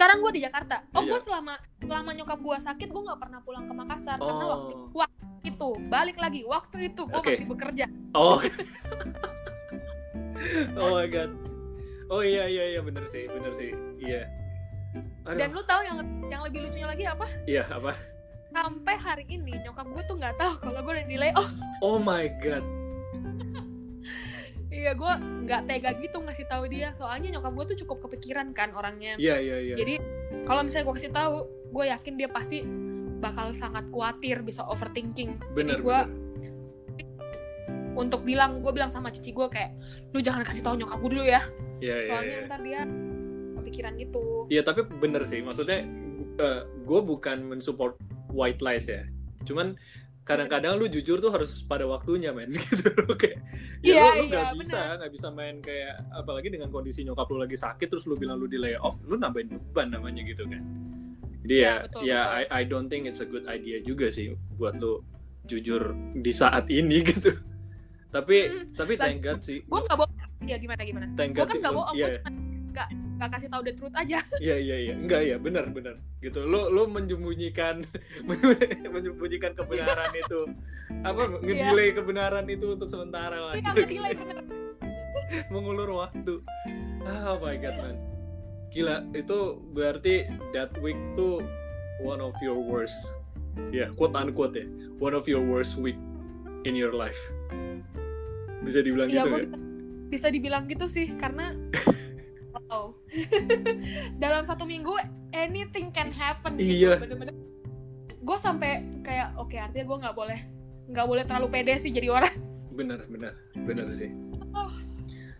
Sekarang 0.00 0.16
gua 0.18 0.32
di 0.32 0.40
Jakarta 0.40 0.76
oh 0.90 1.04
Iya. 1.04 1.10
gua 1.12 1.20
selama 1.20 1.54
selama 1.76 2.10
nyokap 2.16 2.38
gua 2.40 2.56
sakit 2.56 2.88
gua 2.88 3.02
nggak 3.04 3.20
pernah 3.20 3.40
pulang 3.44 3.64
ke 3.68 3.72
Makassar 3.76 4.16
karena 4.16 4.40
Oh. 4.40 4.50
waktu 4.56 4.74
waktu 4.96 5.24
itu 5.44 5.68
balik 5.86 6.16
lagi 6.16 6.40
waktu 6.42 6.76
itu 6.88 7.02
gua 7.04 7.20
Oke. 7.20 7.36
masih 7.36 7.46
bekerja 7.46 7.84
Oh. 8.10 8.40
oh 10.74 10.90
my 10.94 11.06
god. 11.06 11.30
Oh 12.08 12.20
iya 12.20 12.48
iya 12.48 12.74
iya 12.74 12.80
bener 12.80 13.04
sih, 13.06 13.28
bener 13.28 13.52
sih. 13.52 13.70
Iya. 14.00 14.26
Aduh. 15.22 15.36
dan 15.36 15.52
lu 15.52 15.62
tahu 15.62 15.84
yang 15.84 15.96
yang 16.26 16.42
lebih 16.42 16.64
lucunya 16.64 16.88
lagi 16.88 17.04
apa 17.04 17.26
Iya, 17.44 17.68
apa? 17.68 17.92
sampai 18.50 18.98
hari 18.98 19.24
ini 19.30 19.54
nyokap 19.62 19.86
gue 19.86 20.02
tuh 20.02 20.18
nggak 20.18 20.34
tahu 20.34 20.58
kalau 20.58 20.82
gue 20.82 20.90
udah 20.90 21.06
di 21.06 21.14
layoff 21.14 21.46
Oh 21.78 22.00
my 22.00 22.26
god. 22.42 22.64
Iya 24.70 24.94
gue 24.94 25.12
nggak 25.50 25.66
tega 25.66 25.90
gitu 25.98 26.22
ngasih 26.22 26.46
tahu 26.46 26.70
dia 26.70 26.94
soalnya 26.94 27.38
nyokap 27.38 27.52
gue 27.58 27.64
tuh 27.74 27.78
cukup 27.86 28.06
kepikiran 28.06 28.54
kan 28.54 28.70
orangnya. 28.70 29.18
Iya 29.18 29.36
iya 29.42 29.56
iya. 29.58 29.74
Jadi 29.74 29.94
kalau 30.46 30.62
misalnya 30.62 30.86
gue 30.86 30.94
kasih 31.02 31.12
tahu, 31.12 31.36
gue 31.74 31.84
yakin 31.90 32.14
dia 32.14 32.28
pasti 32.30 32.62
bakal 33.20 33.50
sangat 33.52 33.84
khawatir 33.90 34.46
bisa 34.46 34.62
overthinking. 34.64 35.36
bener 35.52 35.82
Jadi 35.82 35.84
gue 35.84 35.98
untuk 37.98 38.22
bilang 38.22 38.62
gue 38.62 38.70
bilang 38.70 38.94
sama 38.94 39.10
cici 39.10 39.34
gue 39.34 39.50
kayak 39.50 39.74
lu 40.14 40.22
jangan 40.22 40.46
kasih 40.46 40.62
tahu 40.62 40.78
nyokap 40.78 41.02
gue 41.02 41.10
dulu 41.10 41.26
ya 41.26 41.42
Iya 41.80 41.96
iya. 42.04 42.06
soalnya 42.06 42.36
iya. 42.36 42.46
ntar 42.46 42.60
dia 42.62 42.80
kepikiran 43.60 43.92
gitu. 43.96 44.22
Iya 44.52 44.62
tapi 44.64 44.84
bener 44.86 45.24
sih, 45.24 45.40
maksudnya 45.40 45.84
gue 46.84 47.00
bukan 47.00 47.44
mensupport 47.44 47.96
white 48.32 48.60
lies 48.60 48.88
ya. 48.88 49.04
Cuman 49.44 49.76
kadang-kadang 50.30 50.72
lu 50.74 50.86
jujur 50.86 51.18
tuh 51.18 51.28
harus 51.28 51.60
pada 51.62 51.82
waktunya 51.84 52.30
men 52.30 52.54
gitu 52.58 52.86
kayak 53.12 53.42
ya 53.80 53.90
Iya, 53.90 54.04
lu, 54.14 54.16
lu 54.16 54.24
iya, 54.24 54.28
nggak 54.30 54.54
bisa 54.56 54.78
bener. 54.78 54.96
nggak 54.96 55.12
bisa 55.12 55.28
main 55.28 55.56
kayak 55.58 55.94
apalagi 56.12 56.48
dengan 56.48 56.68
kondisi 56.68 57.02
nyokap 57.02 57.26
lu 57.26 57.38
lagi 57.38 57.54
sakit 57.54 57.86
terus 57.86 58.04
lu 58.04 58.14
bilang 58.14 58.36
lu 58.36 58.46
di 58.46 58.56
layoff 58.56 59.02
lu 59.02 59.14
nambahin 59.14 59.50
beban 59.50 59.90
namanya 59.90 60.22
gitu 60.22 60.46
kan 60.46 60.62
jadi 61.40 61.54
Iya, 61.56 61.66
ya 61.66 61.74
betul, 61.82 62.00
ya 62.02 62.20
betul. 62.20 62.36
I, 62.36 62.42
I 62.48 62.62
don't 62.62 62.86
think 62.86 63.02
it's 63.04 63.18
a 63.18 63.26
good 63.26 63.44
idea 63.44 63.80
juga 63.80 64.06
sih 64.08 64.30
buat 64.54 64.76
lu 64.76 65.02
jujur 65.42 65.82
di 66.14 66.30
saat 66.30 66.68
ini 66.68 67.02
gitu 67.10 67.32
tapi 68.08 68.36
Hmm, 68.42 68.66
tapi 68.72 68.92
thank 68.94 69.18
God 69.20 69.40
sih 69.40 69.62
Gue 69.62 69.80
nggak 69.80 69.96
bohong. 69.96 70.14
Ya 70.42 70.56
gimana 70.56 70.82
gimana? 70.82 71.06
thank 71.14 71.30
Gue 71.30 71.36
God 71.36 71.46
kan 71.46 71.52
sih 71.52 71.60
nggak 71.60 71.74
bohong. 71.74 71.94
iya 71.94 72.08
Gue 72.08 72.18
nggak 72.70 72.88
nggak 73.18 73.30
kasih 73.34 73.48
tahu 73.50 73.62
the 73.66 73.72
truth 73.74 73.96
aja. 73.96 74.18
Iya 74.44 74.56
iya 74.56 74.76
iya, 74.88 74.94
enggak 74.96 75.22
ya, 75.26 75.36
benar 75.36 75.68
benar. 75.68 75.98
Gitu. 76.18 76.40
Lu 76.42 76.70
lu 76.70 76.86
menyembunyikan 76.86 77.84
menyembunyikan 78.94 79.52
kebenaran 79.52 80.10
itu. 80.14 80.40
Apa 81.02 81.38
ngedelay 81.42 81.92
kebenaran 81.92 82.46
itu 82.48 82.74
untuk 82.74 82.88
sementara 82.88 83.36
lah. 83.36 83.52
Iya 83.58 83.70
Gitu. 83.76 83.98
nggak. 83.98 84.46
Mengulur 85.54 85.90
waktu. 86.00 86.42
Oh 87.06 87.36
my 87.38 87.54
god, 87.56 87.76
man. 87.76 87.96
Gila, 88.70 89.02
itu 89.14 89.38
berarti 89.74 90.26
that 90.50 90.70
week 90.78 90.98
tuh 91.14 91.42
one 92.00 92.18
of 92.18 92.34
your 92.38 92.58
worst. 92.58 93.14
Ya, 93.70 93.90
quote 93.94 94.14
unquote 94.14 94.54
ya. 94.54 94.66
One 94.98 95.14
of 95.14 95.26
your 95.26 95.42
worst 95.42 95.74
week 95.74 95.98
in 96.62 96.74
your 96.74 96.94
life. 96.94 97.18
Bisa 98.60 98.80
dibilang 98.80 99.08
Iya 99.08 99.24
gitu 99.24 99.30
ya? 99.32 99.48
bisa 100.10 100.26
dibilang 100.26 100.66
gitu 100.66 100.90
sih 100.90 101.06
karena 101.22 101.54
wow 102.70 102.94
dalam 104.22 104.46
satu 104.46 104.62
minggu 104.62 104.94
anything 105.34 105.90
can 105.90 106.14
happen 106.14 106.54
Iya. 106.56 106.96
gitu 106.96 107.02
bener-bener. 107.10 107.34
Gue 108.20 108.36
sampai 108.38 108.86
kayak 109.02 109.34
oke 109.34 109.56
artinya 109.56 109.84
gue 109.84 109.98
nggak 110.06 110.16
boleh 110.16 110.40
nggak 110.86 111.06
boleh 111.06 111.22
terlalu 111.26 111.48
pede 111.50 111.74
sih 111.78 111.90
jadi 111.90 112.08
orang. 112.14 112.34
Bener 112.70 113.02
bener 113.10 113.34
bener 113.66 113.90
sih. 113.92 114.10
Oh. 114.54 114.70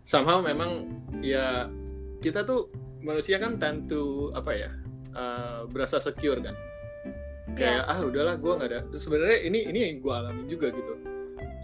somehow 0.02 0.42
memang 0.42 0.90
ya 1.22 1.70
kita 2.18 2.42
tuh 2.42 2.66
manusia 3.00 3.38
kan 3.38 3.56
tend 3.56 3.86
to 3.86 4.28
apa 4.34 4.50
ya 4.52 4.70
uh, 5.14 5.64
berasa 5.70 6.02
secure 6.02 6.42
kan. 6.42 6.56
Kayak 7.54 7.86
Yes. 7.86 7.90
ah 7.90 8.00
udahlah 8.02 8.34
gue 8.36 8.52
nggak 8.58 8.70
ada. 8.70 8.80
Sebenarnya 8.94 9.38
ini 9.46 9.66
ini 9.66 9.78
yang 9.86 9.94
gue 10.00 10.12
alamin 10.12 10.46
juga 10.46 10.68
gitu. 10.70 10.94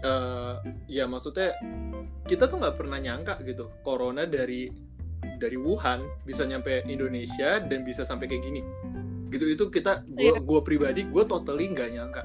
Uh, 0.05 0.55
ya 0.85 1.09
maksudnya 1.09 1.57
kita 2.23 2.45
tuh 2.45 2.61
nggak 2.61 2.77
pernah 2.77 3.01
nyangka 3.01 3.41
gitu 3.41 3.73
corona 3.81 4.29
dari 4.29 4.69
dari 5.35 5.55
Wuhan 5.55 6.07
bisa 6.23 6.41
nyampe 6.41 6.81
Indonesia 6.83 7.59
dan 7.59 7.83
bisa 7.83 8.01
sampai 8.01 8.25
kayak 8.25 8.43
gini. 8.43 8.61
Gitu 9.27 9.43
itu 9.45 9.63
kita 9.67 10.07
gua 10.07 10.23
Iya. 10.23 10.39
gua 10.39 10.59
pribadi 10.61 11.03
gue 11.03 11.23
totally 11.23 11.67
nggak 11.67 11.89
nyangka. 11.91 12.23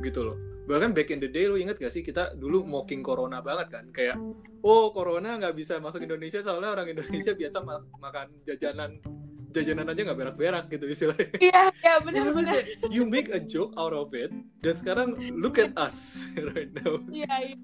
Gitu 0.00 0.20
loh. 0.20 0.36
Bahkan 0.66 0.90
back 0.92 1.08
in 1.08 1.18
the 1.18 1.26
day 1.26 1.46
lu 1.46 1.54
inget 1.54 1.76
gak 1.76 1.88
sih 1.88 2.02
kita 2.02 2.34
dulu 2.34 2.60
mocking 2.60 2.98
corona 2.98 3.38
banget 3.38 3.70
kan? 3.70 3.84
Kayak 3.90 4.18
oh 4.60 4.90
corona 4.90 5.36
nggak 5.36 5.54
bisa 5.54 5.78
masuk 5.78 6.02
Indonesia 6.02 6.40
soalnya 6.40 6.74
orang 6.74 6.90
Indonesia 6.90 7.32
biasa 7.32 7.62
ma- 7.62 7.86
makan 7.96 8.34
jajanan 8.42 8.98
jajanan 9.48 9.86
aja 9.86 10.00
nggak 10.02 10.18
berak-berak 10.18 10.64
gitu 10.68 10.84
istilahnya. 10.86 11.30
Iya 11.40 11.62
iya 11.72 11.72
Ya, 11.80 11.94
bener 11.96 12.20
maksudnya 12.24 12.52
bener 12.52 12.64
kayak, 12.66 12.90
you 12.90 13.02
make 13.04 13.30
a 13.30 13.38
joke 13.38 13.72
out 13.74 13.94
of 13.94 14.10
it 14.10 14.28
dan 14.60 14.74
sekarang 14.74 15.08
look 15.32 15.56
at 15.56 15.70
us 15.78 16.26
right 16.52 16.68
now. 16.74 16.98
Iya 17.08 17.34
iya. 17.46 17.56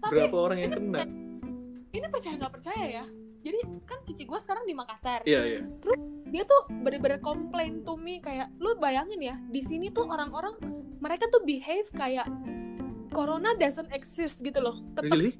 Tapi 0.00 0.08
berapa 0.10 0.36
orang 0.40 0.58
yang 0.58 0.72
kena? 0.72 1.02
ini 1.92 2.06
percaya 2.08 2.34
nggak 2.34 2.52
percaya 2.52 2.84
ya 2.90 3.04
jadi 3.46 3.62
kan 3.86 4.02
cici 4.02 4.26
gue 4.26 4.38
sekarang 4.42 4.66
di 4.66 4.74
Makassar. 4.74 5.22
Iya 5.22 5.40
iya. 5.46 5.60
Dia 6.26 6.42
tuh 6.42 6.66
bener-bener 6.82 7.22
komplain 7.22 7.86
to 7.86 7.94
me 7.94 8.18
kayak 8.18 8.50
lu 8.58 8.74
bayangin 8.82 9.22
ya 9.22 9.38
di 9.46 9.62
sini 9.62 9.94
tuh 9.94 10.02
orang-orang 10.10 10.58
mereka 10.98 11.30
tuh 11.30 11.46
behave 11.46 11.86
kayak 11.94 12.26
corona 13.14 13.54
doesn't 13.54 13.86
exist 13.94 14.42
gitu 14.42 14.58
loh. 14.58 14.82
Tetap 14.98 15.14
really? 15.14 15.38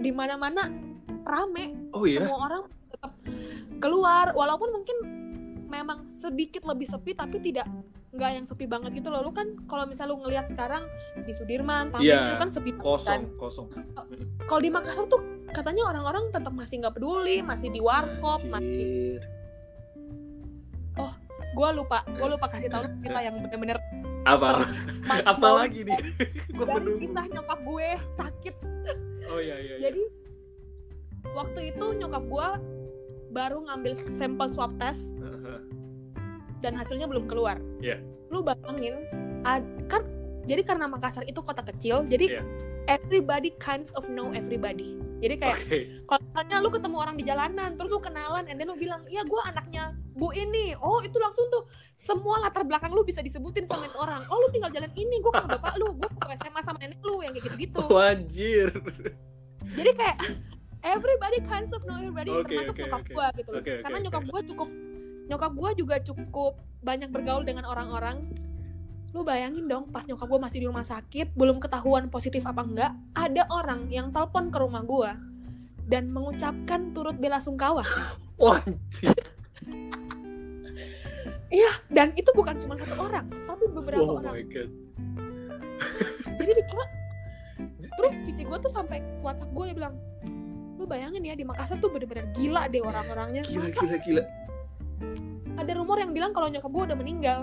di 0.00 0.10
mana-mana 0.16 0.72
rame. 1.28 1.92
Oh 1.92 2.08
iya? 2.08 2.24
Semua 2.24 2.40
orang 2.48 2.62
tetap 2.88 3.12
keluar. 3.84 4.32
Walaupun 4.32 4.72
mungkin 4.72 4.96
memang 5.68 6.08
sedikit 6.08 6.64
lebih 6.64 6.88
sepi 6.88 7.12
tapi 7.12 7.36
tidak 7.44 7.68
nggak 8.16 8.30
yang 8.32 8.46
sepi 8.48 8.64
banget 8.64 8.90
gitu 8.96 9.08
loh. 9.08 9.20
Lu 9.20 9.30
kan 9.30 9.46
kalau 9.68 9.84
misal 9.84 10.08
lu 10.08 10.16
ngelihat 10.24 10.48
sekarang 10.48 10.88
di 11.20 11.32
Sudirman 11.32 11.92
Tamrin 11.92 12.08
Iya, 12.08 12.20
itu 12.32 12.36
kan 12.40 12.50
sepi 12.50 12.70
banget 12.72 12.84
kan. 13.04 13.20
kosong. 13.36 13.66
Kosong 13.66 13.66
kalau 14.46 14.60
di 14.60 14.70
Makassar 14.72 15.04
tuh 15.06 15.20
katanya 15.52 15.82
orang-orang 15.88 16.32
tetap 16.32 16.52
masih 16.52 16.80
nggak 16.80 16.94
peduli 16.96 17.40
masih 17.40 17.68
di 17.68 17.80
warkop 17.80 18.40
masih 18.46 19.20
Anjir. 19.20 19.22
gue 21.56 21.68
lupa 21.72 22.04
gue 22.04 22.28
lupa 22.28 22.46
kasih 22.52 22.68
tahu 22.68 22.84
kita 23.00 23.16
yang 23.24 23.40
bener-bener 23.40 23.80
apa? 24.26 24.60
Apa? 25.24 25.46
Lagi 25.64 25.86
nih? 25.86 25.96
Gue 26.56 26.66
dari 26.66 26.92
kisah 26.98 27.26
nyokap 27.30 27.58
gue 27.62 27.88
sakit. 28.12 28.54
Oh 29.30 29.38
iya 29.38 29.54
iya, 29.56 29.74
iya. 29.78 29.88
jadi 29.88 30.02
waktu 31.30 31.70
itu 31.70 31.86
nyokap 31.96 32.24
gue 32.26 32.48
baru 33.30 33.58
ngambil 33.70 33.94
sampel 34.18 34.48
swab 34.50 34.74
test. 34.76 35.14
Aha. 35.22 35.62
Dan 36.60 36.72
hasilnya 36.74 37.06
belum 37.06 37.26
keluar. 37.26 37.60
Iya. 37.80 38.00
Lu 38.32 38.42
bayangin, 38.42 39.04
kan 39.86 40.02
jadi 40.46 40.62
karena 40.62 40.86
Makassar 40.86 41.26
itu 41.26 41.38
kota 41.42 41.62
kecil, 41.62 42.06
jadi 42.06 42.38
Iya. 42.38 42.42
everybody 42.86 43.50
kinds 43.58 43.90
of 43.98 44.06
know 44.06 44.30
everybody. 44.30 44.94
Jadi 45.16 45.34
kayak 45.40 45.58
Oke. 45.64 45.78
kalau 46.04 46.20
misalnya 46.28 46.56
lu 46.60 46.68
ketemu 46.68 46.96
orang 47.00 47.16
di 47.16 47.24
jalanan, 47.24 47.72
terus 47.74 47.88
lu 47.88 47.98
kenalan, 47.98 48.44
and 48.46 48.60
then 48.60 48.68
lu 48.68 48.76
bilang, 48.76 49.00
iya 49.08 49.24
gue 49.24 49.40
anaknya 49.42 49.96
Bu 50.12 50.28
ini. 50.30 50.76
Oh 50.76 51.00
itu 51.00 51.16
langsung 51.16 51.48
tuh 51.48 51.64
semua 51.96 52.36
latar 52.38 52.68
belakang 52.68 52.92
lu 52.92 53.00
bisa 53.00 53.24
disebutin 53.24 53.64
sama 53.64 53.88
orang. 53.96 54.20
Oh 54.28 54.36
lu 54.44 54.52
tinggal 54.52 54.68
jalan 54.68 54.92
ini, 54.92 55.16
gue 55.18 55.32
kan 55.32 55.48
bapak 55.48 55.80
lu, 55.80 55.96
gue 55.96 56.04
ke 56.04 56.36
SMA 56.36 56.60
sama 56.60 56.76
nenek 56.84 57.00
lu 57.00 57.24
yang 57.24 57.32
kayak 57.32 57.48
gitu-gitu. 57.48 57.80
Wajir. 57.96 58.68
Jadi 59.72 59.90
kayak 59.96 60.16
everybody 60.84 61.38
kinds 61.48 61.72
of 61.72 61.80
know 61.88 61.96
everybody 61.96 62.30
Oke, 62.30 62.52
termasuk 62.52 62.76
oke, 62.76 62.80
nyokap 62.84 63.00
oke. 63.02 63.10
gue 63.10 63.26
gitu 63.40 63.48
loh. 63.50 63.60
Oke, 63.64 63.70
oke, 63.72 63.82
Karena 63.82 63.98
nyokap 64.04 64.22
gue 64.28 64.40
cukup 64.52 64.68
nyokap 65.26 65.52
gue 65.52 65.70
juga 65.84 65.96
cukup 66.00 66.58
banyak 66.80 67.10
bergaul 67.10 67.42
dengan 67.42 67.66
orang-orang. 67.66 68.30
Lu 69.14 69.24
bayangin 69.24 69.66
dong 69.66 69.88
pas 69.88 70.04
nyokap 70.04 70.28
gue 70.28 70.40
masih 70.40 70.58
di 70.62 70.66
rumah 70.68 70.84
sakit, 70.84 71.32
belum 71.34 71.58
ketahuan 71.58 72.06
positif 72.06 72.44
apa 72.44 72.62
enggak, 72.62 72.92
ada 73.16 73.42
orang 73.48 73.88
yang 73.88 74.12
telepon 74.12 74.52
ke 74.52 74.58
rumah 74.60 74.82
gue 74.84 75.10
dan 75.86 76.10
mengucapkan 76.10 76.92
turut 76.92 77.16
bela 77.16 77.40
sungkawa. 77.40 77.82
Wajir. 78.42 79.16
Iya, 81.46 81.78
dan 81.88 82.10
itu 82.18 82.28
bukan 82.34 82.58
cuma 82.58 82.74
satu 82.74 83.06
orang, 83.06 83.30
tapi 83.46 83.64
beberapa 83.70 84.02
Oh 84.02 84.18
orang. 84.18 84.34
my 84.34 84.44
god. 84.50 84.70
Jadi 86.36 86.52
dikira 86.52 86.84
terus 87.96 88.12
cici 88.28 88.42
gue 88.44 88.58
tuh 88.60 88.68
sampai 88.68 89.00
WhatsApp 89.24 89.54
gue 89.54 89.64
dia 89.72 89.76
bilang, 89.78 89.94
lu 90.76 90.84
bayangin 90.84 91.24
ya 91.24 91.32
di 91.32 91.46
Makassar 91.46 91.80
tuh 91.80 91.88
bener-bener 91.88 92.28
gila 92.36 92.68
deh 92.68 92.82
orang-orangnya. 92.84 93.46
Gila 93.46 93.72
Masa 93.72 93.78
gila 93.80 93.96
gila. 94.04 94.22
Ada 95.56 95.72
rumor 95.72 95.96
yang 95.96 96.12
bilang 96.12 96.30
kalau 96.30 96.46
nyokap 96.46 96.68
gue 96.68 96.82
udah 96.92 96.98
meninggal. 96.98 97.40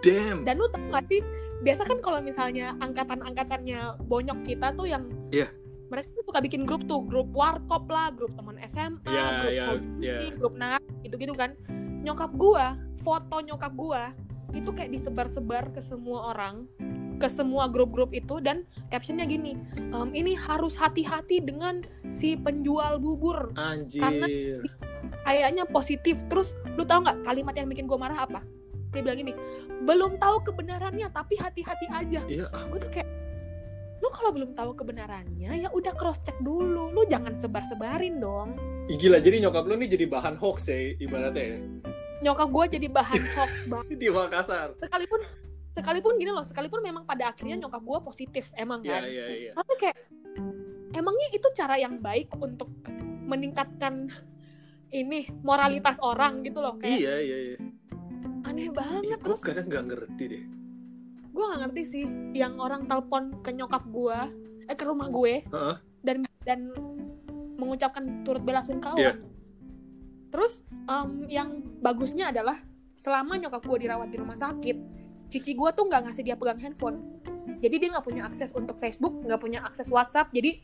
Damn. 0.00 0.44
Dan 0.44 0.60
lu 0.60 0.68
tau 0.68 0.80
gak 0.92 1.04
sih, 1.08 1.20
biasa 1.60 1.84
kan 1.84 1.98
kalau 2.00 2.20
misalnya 2.20 2.76
angkatan-angkatannya 2.80 4.04
bonyok 4.04 4.38
kita 4.44 4.72
tuh 4.72 4.88
yang 4.88 5.08
Iya. 5.32 5.48
mereka 5.86 6.10
tuh 6.12 6.24
suka 6.26 6.42
bikin 6.42 6.66
grup 6.66 6.84
tuh, 6.84 7.04
grup 7.04 7.30
warkop 7.32 7.86
lah, 7.86 8.10
grup 8.10 8.34
teman 8.34 8.58
SMA, 8.66 9.06
Ya 9.06 9.26
grup 9.40 9.52
hobi, 9.70 10.02
ya. 10.02 10.18
grup 10.34 10.54
nak, 10.56 10.82
gitu-gitu 11.00 11.32
kan. 11.32 11.54
Nyokap 12.02 12.34
gua, 12.34 12.74
foto 13.00 13.38
nyokap 13.40 13.72
gua 13.74 14.10
itu 14.54 14.70
kayak 14.72 14.90
disebar-sebar 14.90 15.70
ke 15.70 15.80
semua 15.82 16.32
orang, 16.34 16.66
ke 17.16 17.28
semua 17.30 17.66
grup-grup 17.66 18.12
itu 18.12 18.38
dan 18.40 18.62
captionnya 18.88 19.24
gini, 19.24 19.56
"Em, 19.90 20.10
ini 20.12 20.36
harus 20.36 20.76
hati-hati 20.76 21.40
dengan 21.40 21.80
si 22.12 22.36
penjual 22.36 23.00
bubur, 23.00 23.52
Anjir. 23.56 24.04
Kayaknya 25.24 25.64
positif. 25.66 26.22
Terus 26.26 26.52
lu 26.74 26.82
tau 26.82 27.02
nggak 27.02 27.22
kalimat 27.24 27.54
yang 27.54 27.68
bikin 27.68 27.86
gua 27.86 27.98
marah 28.00 28.24
apa? 28.24 28.40
Dia 28.94 29.02
bilang 29.04 29.18
gini, 29.20 29.32
belum 29.84 30.16
tahu 30.16 30.36
kebenarannya 30.46 31.10
tapi 31.12 31.36
hati-hati 31.36 31.86
aja. 31.90 32.20
Iya. 32.24 32.46
Gue 32.72 32.80
tuh 32.80 32.88
kayak, 32.88 33.04
lu 34.00 34.08
kalau 34.08 34.30
belum 34.32 34.56
tahu 34.56 34.72
kebenarannya 34.72 35.52
ya 35.52 35.68
udah 35.68 35.92
cross 35.92 36.16
check 36.24 36.38
dulu, 36.40 36.88
lu 36.94 37.02
jangan 37.04 37.36
sebar-sebarin 37.36 38.16
dong. 38.22 38.56
Ih, 38.88 38.96
gila 38.96 39.20
jadi 39.20 39.42
nyokap 39.44 39.68
lu 39.68 39.76
nih 39.76 39.90
jadi 39.98 40.06
bahan 40.08 40.40
hoax 40.40 40.70
ya 40.72 40.96
ibaratnya 40.96 41.44
ya. 41.44 41.58
Nyokap 42.24 42.48
gue 42.48 42.64
jadi 42.80 42.88
bahan 42.88 43.22
hoax 43.36 43.52
banget. 43.70 43.96
Di 44.00 44.08
Makassar. 44.08 44.68
Sekalipun, 44.80 45.20
sekalipun 45.76 46.12
gini 46.16 46.32
loh, 46.32 46.44
sekalipun 46.46 46.80
memang 46.80 47.04
pada 47.04 47.34
akhirnya 47.36 47.60
nyokap 47.60 47.82
gue 47.84 47.98
positif 48.00 48.48
emang 48.56 48.80
Iya 48.80 48.96
kan. 48.96 49.02
iya 49.04 49.24
iya. 49.28 49.50
Tapi 49.52 49.72
kayak, 49.76 49.96
emangnya 50.96 51.28
itu 51.36 51.48
cara 51.52 51.76
yang 51.76 52.00
baik 52.00 52.32
untuk 52.40 52.72
meningkatkan 53.28 54.08
ini 54.88 55.26
moralitas 55.40 55.98
orang 55.98 56.40
gitu 56.40 56.58
loh 56.58 56.78
kayak 56.78 56.94
Iya 56.96 57.14
iya 57.18 57.38
iya. 57.44 57.56
aneh 58.42 58.70
banget 58.70 59.18
Gue 59.18 59.24
terus 59.34 59.40
kadang 59.42 59.66
nggak 59.66 59.84
ngerti 59.86 60.24
deh. 60.28 60.44
gue 61.30 61.44
gak 61.44 61.60
ngerti 61.68 61.82
sih 61.84 62.04
yang 62.32 62.56
orang 62.56 62.88
telepon 62.88 63.36
ke 63.44 63.52
nyokap 63.52 63.84
gue 63.86 64.18
eh 64.64 64.72
ke 64.72 64.84
rumah 64.84 65.06
gue 65.06 65.44
Heeh. 65.44 65.76
dan 66.00 66.16
dan 66.42 66.72
mengucapkan 67.54 68.24
turut 68.24 68.40
bela 68.40 68.60
sungkawa 68.60 68.96
Iya. 68.96 69.12
terus 70.30 70.64
em, 70.86 71.28
yang 71.28 71.48
bagusnya 71.78 72.32
adalah 72.32 72.56
selama 72.96 73.36
nyokap 73.36 73.60
gue 73.62 73.84
dirawat 73.84 74.08
di 74.08 74.16
rumah 74.16 74.32
sakit 74.34 74.76
cici 75.28 75.52
gue 75.52 75.70
tuh 75.70 75.84
nggak 75.84 76.08
ngasih 76.08 76.24
dia 76.24 76.36
pegang 76.36 76.56
handphone 76.56 77.20
jadi 77.60 77.76
dia 77.76 77.88
nggak 77.92 78.06
punya 78.06 78.22
akses 78.24 78.56
untuk 78.56 78.80
Facebook 78.80 79.20
nggak 79.20 79.36
punya 79.36 79.60
akses 79.60 79.92
WhatsApp 79.92 80.32
jadi 80.32 80.56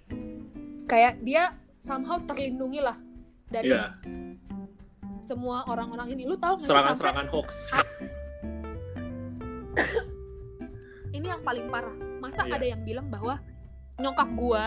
kayak 0.85 1.21
dia 1.21 1.53
somehow 1.81 2.17
terlindungi 2.19 2.81
lah 2.81 2.97
dari 3.53 3.69
Iya. 3.69 3.93
semua 5.23 5.63
orang-orang 5.65 6.11
ini 6.11 6.23
lu 6.25 6.35
tahu 6.35 6.57
nggak 6.57 6.59
sih 6.59 6.67
sampai 6.67 6.83
Serangan-serangan 6.83 7.27
hoax. 7.31 7.49
ini 11.17 11.27
yang 11.29 11.43
paling 11.43 11.67
parah 11.69 11.95
masa 12.19 12.43
Iya. 12.43 12.53
ada 12.57 12.67
yang 12.67 12.81
bilang 12.83 13.07
bahwa 13.07 13.39
nyokap 13.97 14.29
gua 14.35 14.65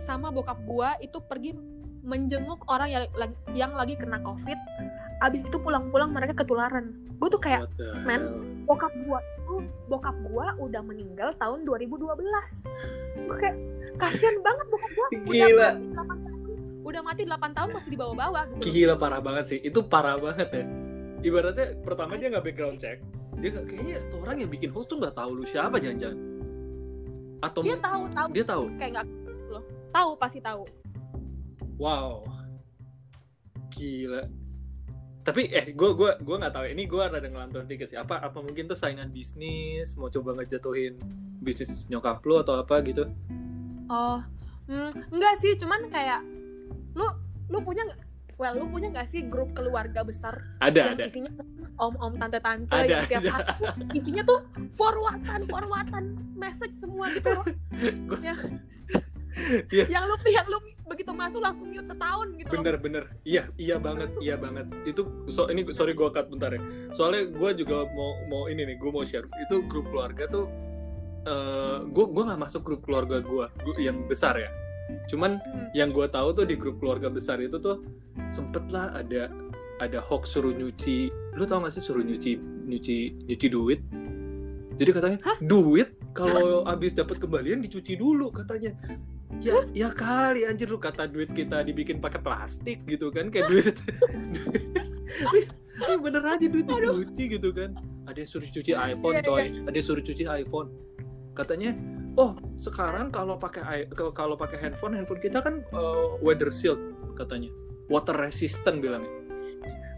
sama 0.00 0.28
bokap 0.28 0.58
gua 0.64 0.96
itu 0.98 1.16
pergi 1.20 1.54
menjenguk 2.00 2.64
orang 2.66 2.88
yang 2.88 3.04
yang 3.52 3.72
lagi 3.72 3.94
kena 3.94 4.18
covid 4.20 4.56
abis 5.20 5.42
itu 5.42 5.56
pulang-pulang 5.58 6.08
mereka 6.08 6.32
ketularan 6.32 6.94
gue 7.18 7.28
tuh 7.28 7.38
kayak 7.38 7.68
men. 8.06 8.22
bokap 8.64 8.90
gua 9.04 9.18
tuh 9.44 9.60
bokap 9.86 10.14
gua 10.24 10.54
udah 10.56 10.80
meninggal 10.80 11.34
tahun 11.36 11.66
2012 11.66 12.06
gue 13.26 13.36
kayak 13.36 13.56
kasihan 13.98 14.36
banget 14.40 14.66
bokap 14.70 14.90
gua 14.94 15.06
Gila. 15.26 15.70
Udah 16.88 17.02
mati 17.04 17.22
8 17.28 17.28
tahun 17.28 17.36
udah 17.36 17.36
mati 17.36 17.52
8 17.52 17.56
tahun 17.56 17.68
masih 17.76 17.90
dibawa-bawa 17.92 18.40
gitu 18.56 18.64
Gila 18.72 18.94
parah 18.96 19.20
banget 19.20 19.44
sih. 19.44 19.58
Itu 19.60 19.80
parah 19.84 20.16
banget 20.16 20.48
ya. 20.48 20.64
Ibaratnya 21.18 21.66
pertama 21.84 22.16
dia 22.16 22.28
nggak 22.32 22.44
background 22.48 22.78
check. 22.80 22.98
Dia 23.38 23.48
nggak 23.52 23.66
kayaknya 23.68 23.96
tuh 24.08 24.18
orang 24.24 24.36
yang 24.40 24.50
bikin 24.50 24.70
host 24.72 24.88
tuh 24.88 24.96
nggak 24.96 25.14
tahu 25.14 25.30
lu 25.36 25.44
siapa 25.44 25.76
jangan-jangan. 25.76 26.18
Atau 27.44 27.60
dia 27.62 27.76
tahu 27.78 28.02
tahu 28.10 28.28
dia 28.34 28.44
tahu. 28.44 28.64
kayak 28.80 28.90
nggak 28.98 29.06
loh 29.52 29.64
tahu 29.94 30.10
pasti 30.18 30.42
tahu 30.42 30.66
Wow. 31.78 32.26
Gila. 33.70 34.26
Tapi 35.22 35.42
eh 35.54 35.70
gue 35.70 35.90
gua 35.94 36.18
gua 36.18 36.36
nggak 36.42 36.54
tahu 36.56 36.64
ini 36.74 36.90
gue 36.90 36.98
rada 36.98 37.22
ngelantur 37.22 37.62
dikit 37.70 37.94
sih. 37.94 37.98
Apa 38.00 38.18
apa 38.18 38.42
mungkin 38.42 38.66
tuh 38.66 38.74
saingan 38.74 39.14
bisnis 39.14 39.94
mau 39.94 40.10
coba 40.10 40.34
ngejatuhin 40.42 40.98
bisnis 41.38 41.86
nyokap 41.86 42.18
lu 42.26 42.42
atau 42.42 42.58
apa 42.58 42.82
gitu? 42.82 43.06
Oh, 43.88 44.20
hmm, 44.66 44.90
enggak 45.14 45.34
sih, 45.40 45.54
cuman 45.56 45.86
kayak 45.88 46.20
lu 46.98 47.06
lu 47.48 47.58
punya 47.62 47.86
nggak? 47.86 48.00
Well, 48.38 48.54
lu 48.54 48.70
punya 48.70 48.90
nggak 48.90 49.10
sih 49.10 49.26
grup 49.26 49.50
keluarga 49.50 50.06
besar 50.06 50.38
Ada 50.58 50.94
yang 50.94 50.94
ada. 50.94 51.04
isinya 51.06 51.30
om-om 51.74 52.14
tante-tante 52.14 52.70
Ada, 52.70 52.86
yang 52.86 53.02
tiap 53.06 53.22
ada. 53.24 53.30
hari 53.34 53.46
isinya 53.98 54.22
tuh 54.22 54.38
forwardan 54.72 55.42
forwardan 55.44 56.04
message 56.34 56.74
semua 56.74 57.10
gitu 57.10 57.34
loh. 57.34 57.46
Yang, 58.22 58.62
Iya. 59.70 59.86
yang 59.86 60.02
lu 60.02 60.18
yang 60.26 60.46
lu 60.50 60.58
begitu 60.82 61.14
masuk 61.14 61.38
langsung 61.38 61.70
mute 61.70 61.86
setahun 61.86 62.26
gitu 62.34 62.48
loh. 62.48 62.54
Bener 62.58 62.74
bener. 62.76 63.04
Iya 63.22 63.46
iya 63.54 63.76
banget 63.78 64.10
iya 64.18 64.34
banget. 64.34 64.66
Itu 64.82 65.06
so 65.30 65.46
ini 65.46 65.62
sorry 65.70 65.94
gue 65.94 66.10
cut 66.10 66.26
bentar 66.26 66.50
ya. 66.50 66.58
Soalnya 66.90 67.30
gue 67.30 67.50
juga 67.56 67.86
mau 67.92 68.18
mau 68.26 68.42
ini 68.46 68.66
nih 68.66 68.76
gue 68.76 68.90
mau 68.90 69.06
share. 69.06 69.30
Itu 69.46 69.62
grup 69.66 69.90
keluarga 69.90 70.26
tuh. 70.26 70.46
gue 71.86 72.04
gue 72.08 72.22
nggak 72.24 72.40
masuk 72.40 72.64
grup 72.64 72.82
keluarga 72.82 73.20
gue 73.20 73.46
yang 73.78 74.06
besar 74.06 74.34
ya. 74.34 74.50
Cuman 75.06 75.38
Hmm. 75.38 75.68
yang 75.72 75.90
gue 75.90 76.06
tahu 76.06 76.32
tuh 76.32 76.44
di 76.44 76.54
grup 76.54 76.78
keluarga 76.78 77.08
besar 77.08 77.38
itu 77.38 77.56
tuh 77.56 77.84
sempet 78.26 78.64
lah 78.68 78.92
ada 78.92 79.28
ada 79.78 79.98
hoax 80.00 80.32
suruh 80.32 80.50
nyuci. 80.50 81.08
Lu 81.32 81.44
tau 81.44 81.60
gak 81.60 81.72
sih 81.72 81.80
suruh 81.80 82.02
nyuci 82.02 82.36
nyuci 82.66 82.96
nyuci 83.24 83.46
duit? 83.48 83.80
Jadi 84.76 84.90
katanya 84.90 85.18
duit? 85.40 85.94
Kalau 86.12 86.62
habis 86.64 86.92
dapat 86.92 87.18
kembalian 87.18 87.58
dicuci 87.58 87.94
dulu 87.94 88.30
katanya. 88.30 88.74
Ya 89.38 89.60
ya 89.70 89.88
kali 89.90 90.42
anjir. 90.44 90.66
Lu 90.66 90.78
kata 90.78 91.06
duit 91.06 91.30
kita 91.30 91.62
dibikin 91.62 91.98
pakai 91.98 92.18
plastik 92.18 92.82
gitu 92.84 93.10
kan 93.10 93.28
kayak 93.28 93.46
duit. 93.48 93.76
Ini 95.78 95.94
bener 96.02 96.22
aja 96.26 96.46
duit 96.46 96.66
dicuci 96.66 97.38
gitu 97.38 97.54
kan. 97.54 97.78
Ada 98.04 98.24
yang 98.24 98.30
suruh 98.30 98.48
cuci 98.48 98.72
iPhone 98.74 99.14
Iya, 99.14 99.24
coy. 99.24 99.44
ada 99.62 99.74
yang 99.74 99.86
suruh 99.86 100.02
cuci 100.02 100.24
iPhone. 100.26 100.68
Katanya 101.32 101.70
oh 102.18 102.34
sekarang 102.58 103.08
kalau 103.08 103.38
pakai 103.38 103.86
kalau- 103.94 104.34
pakai 104.36 104.58
handphone 104.58 104.98
handphone 104.98 105.22
kita 105.22 105.38
kan 105.38 105.62
uh, 105.70 106.18
weather 106.18 106.50
shield 106.50 106.78
katanya. 107.14 107.48
Water 107.88 108.12
resistant 108.12 108.82
bilangnya. 108.84 109.08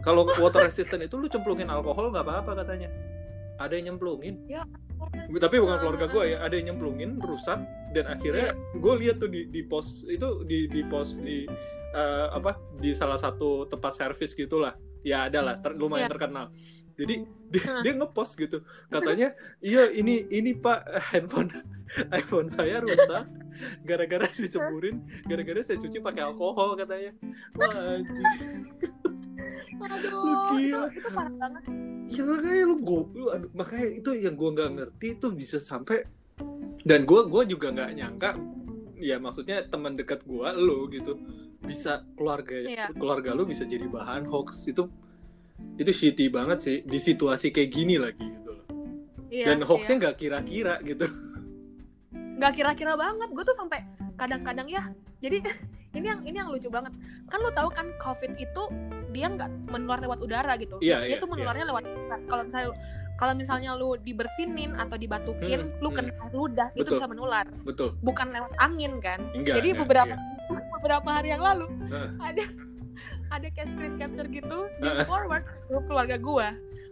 Kalau 0.05 0.23
water 0.39 0.63
resistant 0.69 1.03
itu 1.03 1.17
lu 1.19 1.27
cemplungin 1.27 1.67
alkohol 1.67 2.13
nggak 2.13 2.23
apa-apa 2.23 2.63
katanya. 2.63 2.87
Ada 3.59 3.77
yang 3.77 3.93
nyemplungin. 3.93 4.45
Ya 4.47 4.63
tapi 5.41 5.57
bukan 5.57 5.81
keluarga 5.81 6.05
gue 6.05 6.23
ya 6.33 6.45
ada 6.45 6.53
yang 6.53 6.73
nyemplungin 6.73 7.17
rusak 7.17 7.57
dan 7.97 8.05
akhirnya 8.05 8.53
gue 8.77 8.93
lihat 9.01 9.17
tuh 9.17 9.33
di 9.33 9.49
di 9.49 9.65
pos 9.65 10.05
itu 10.05 10.45
di 10.45 10.69
di 10.69 10.85
pos 10.85 11.17
di 11.17 11.49
eh, 11.91 12.27
apa 12.29 12.53
di 12.77 12.93
salah 12.93 13.17
satu 13.17 13.65
tempat 13.65 13.97
servis 13.97 14.37
gitulah. 14.37 14.77
Ya 15.01 15.25
ada 15.25 15.41
lah 15.41 15.55
ter- 15.57 15.73
lumayan 15.73 16.05
Iya. 16.05 16.13
terkenal 16.13 16.45
jadi 16.95 17.15
dia, 17.49 17.63
Hah. 17.67 17.81
dia 17.83 17.93
ngepost 17.95 18.33
gitu. 18.35 18.63
Katanya 18.87 19.35
iya 19.59 19.87
ini 19.91 20.27
ini 20.27 20.51
pak 20.53 20.83
handphone 21.11 21.51
iPhone 22.19 22.47
saya 22.47 22.79
rusak. 22.79 23.25
Gara-gara 23.83 24.27
diceburin 24.31 25.03
gara-gara 25.27 25.59
saya 25.61 25.77
cuci 25.77 25.99
pakai 25.99 26.23
alkohol 26.23 26.75
katanya. 26.75 27.11
Wah 27.55 27.71
anjing. 27.99 28.25
Aduh 29.81 30.13
itu, 30.13 30.55
gila. 30.69 30.81
itu 30.93 31.09
parah 31.09 31.33
banget. 31.35 31.63
Ya 32.11 32.21
makanya 32.27 32.63
lu 32.69 32.75
gue 32.79 33.01
makanya 33.51 33.87
itu 33.97 34.09
yang 34.13 34.35
gue 34.37 34.49
nggak 34.51 34.69
ngerti 34.77 35.07
itu 35.17 35.27
bisa 35.31 35.57
sampai 35.57 36.05
dan 36.83 37.05
gue 37.05 37.21
gua 37.29 37.45
juga 37.45 37.69
nggak 37.71 37.91
nyangka 37.93 38.31
ya 38.97 39.17
maksudnya 39.17 39.65
teman 39.65 39.97
dekat 39.97 40.21
gue 40.25 40.47
lo 40.57 40.85
gitu 40.89 41.17
bisa 41.61 42.05
keluarga 42.17 42.57
Iya. 42.57 42.89
keluarga 42.93 43.33
lu 43.33 43.45
bisa 43.45 43.65
jadi 43.65 43.85
bahan 43.85 44.25
hoax. 44.29 44.65
Itu 44.67 44.89
itu 45.77 45.91
shitty 45.91 46.29
banget 46.29 46.57
sih 46.61 46.77
di 46.83 46.97
situasi 46.97 47.49
kayak 47.49 47.69
gini 47.71 47.95
lagi 47.97 48.25
gitu 48.25 48.51
loh 48.53 48.65
Iya, 49.31 49.45
dan 49.47 49.63
hoaxnya 49.63 49.95
nggak 49.97 50.15
kira-kira 50.19 50.75
gitu 50.83 51.07
nggak 52.11 52.51
kira-kira 52.57 52.93
banget 52.97 53.29
gue 53.31 53.43
tuh 53.45 53.55
sampai 53.55 53.79
kadang-kadang 54.17 54.67
ya 54.67 54.83
jadi 55.21 55.39
ini 55.97 56.05
yang 56.07 56.21
ini 56.23 56.35
yang 56.39 56.49
lucu 56.51 56.67
banget 56.67 56.91
kan 57.27 57.39
lo 57.39 57.51
tahu 57.51 57.69
kan 57.71 57.87
covid 57.99 58.35
itu 58.35 58.63
dia 59.11 59.27
nggak 59.27 59.49
menular 59.71 59.99
lewat 59.99 60.19
udara 60.23 60.55
gitu 60.55 60.79
Iya, 60.79 61.03
dia 61.03 61.15
iya, 61.15 61.17
tuh 61.19 61.27
menularnya 61.27 61.65
lewat 61.67 61.83
udara. 61.83 62.17
kalau 62.27 62.43
misalnya 62.47 62.69
kalau 63.19 63.33
misalnya 63.37 63.71
lu 63.77 63.93
dibersinin 64.01 64.73
atau 64.73 64.97
dibatukin 64.97 65.61
Hmm, 65.61 65.79
lu 65.83 65.89
hmm. 65.93 65.97
kena 65.99 66.11
air 66.17 66.33
ludah 66.33 66.67
itu 66.73 66.81
Betul. 66.83 66.95
bisa 66.97 67.07
menular 67.07 67.45
betul 67.63 67.89
bukan 68.01 68.27
lewat 68.33 68.51
angin 68.57 68.97
kan 68.99 69.19
enggak 69.35 69.61
jadi 69.61 69.69
enggak, 69.71 69.81
beberapa 69.85 70.13
iya. 70.15 70.59
beberapa 70.79 71.09
hari 71.11 71.29
yang 71.31 71.43
lalu 71.43 71.67
Heeh. 71.87 72.09
ada 72.19 72.43
ada 73.31 73.47
kayak 73.49 73.69
screen 73.71 73.95
capture 73.95 74.27
gitu 74.27 74.59
di 74.77 74.89
forward 75.03 75.43
ke 75.43 75.53
grup 75.67 75.85
keluarga 75.87 76.15
gue 76.15 76.47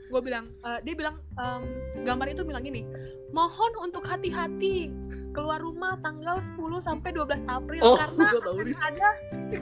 gue 0.09 0.21
bilang 0.23 0.49
eh, 0.63 0.79
dia 0.81 0.95
bilang 0.95 1.15
em, 1.35 1.61
gambar 2.01 2.27
itu 2.29 2.41
bilang 2.41 2.63
gini 2.63 2.81
mohon 3.29 3.71
untuk 3.77 4.01
hati-hati 4.01 4.89
keluar 5.29 5.61
rumah 5.61 5.93
tanggal 6.01 6.41
10 6.41 6.57
sampai 6.81 7.13
12 7.13 7.45
April 7.45 7.81
oh 7.85 7.93
karena 7.95 8.25
gue 8.33 8.63
nih 8.65 8.77
ada 8.81 9.09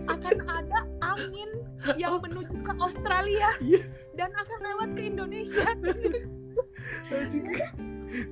akan 0.07 0.35
ada 0.47 0.79
angin 1.03 1.49
yang 1.99 2.23
menuju 2.23 2.55
ke 2.63 2.71
Australia 2.79 3.51
Iya. 3.59 3.83
dan 4.15 4.31
akan 4.33 4.59
lewat 4.63 4.89
ke 4.95 5.01
Indonesia. 5.05 5.67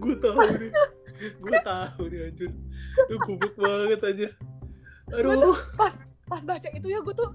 Gue 0.02 0.16
tahu 0.18 0.40
nih 0.58 0.72
gue 1.16 1.58
tahu 1.64 2.02
nih 2.12 2.20
anjir. 2.28 2.52
Itu 3.08 3.16
gubuk 3.24 3.54
banget 3.56 4.00
anjir. 4.04 4.32
aduh. 5.14 5.56
pas 6.26 6.42
baca 6.42 6.70
itu 6.74 6.88
ya 6.90 7.00
gue 7.00 7.14
tuh 7.14 7.30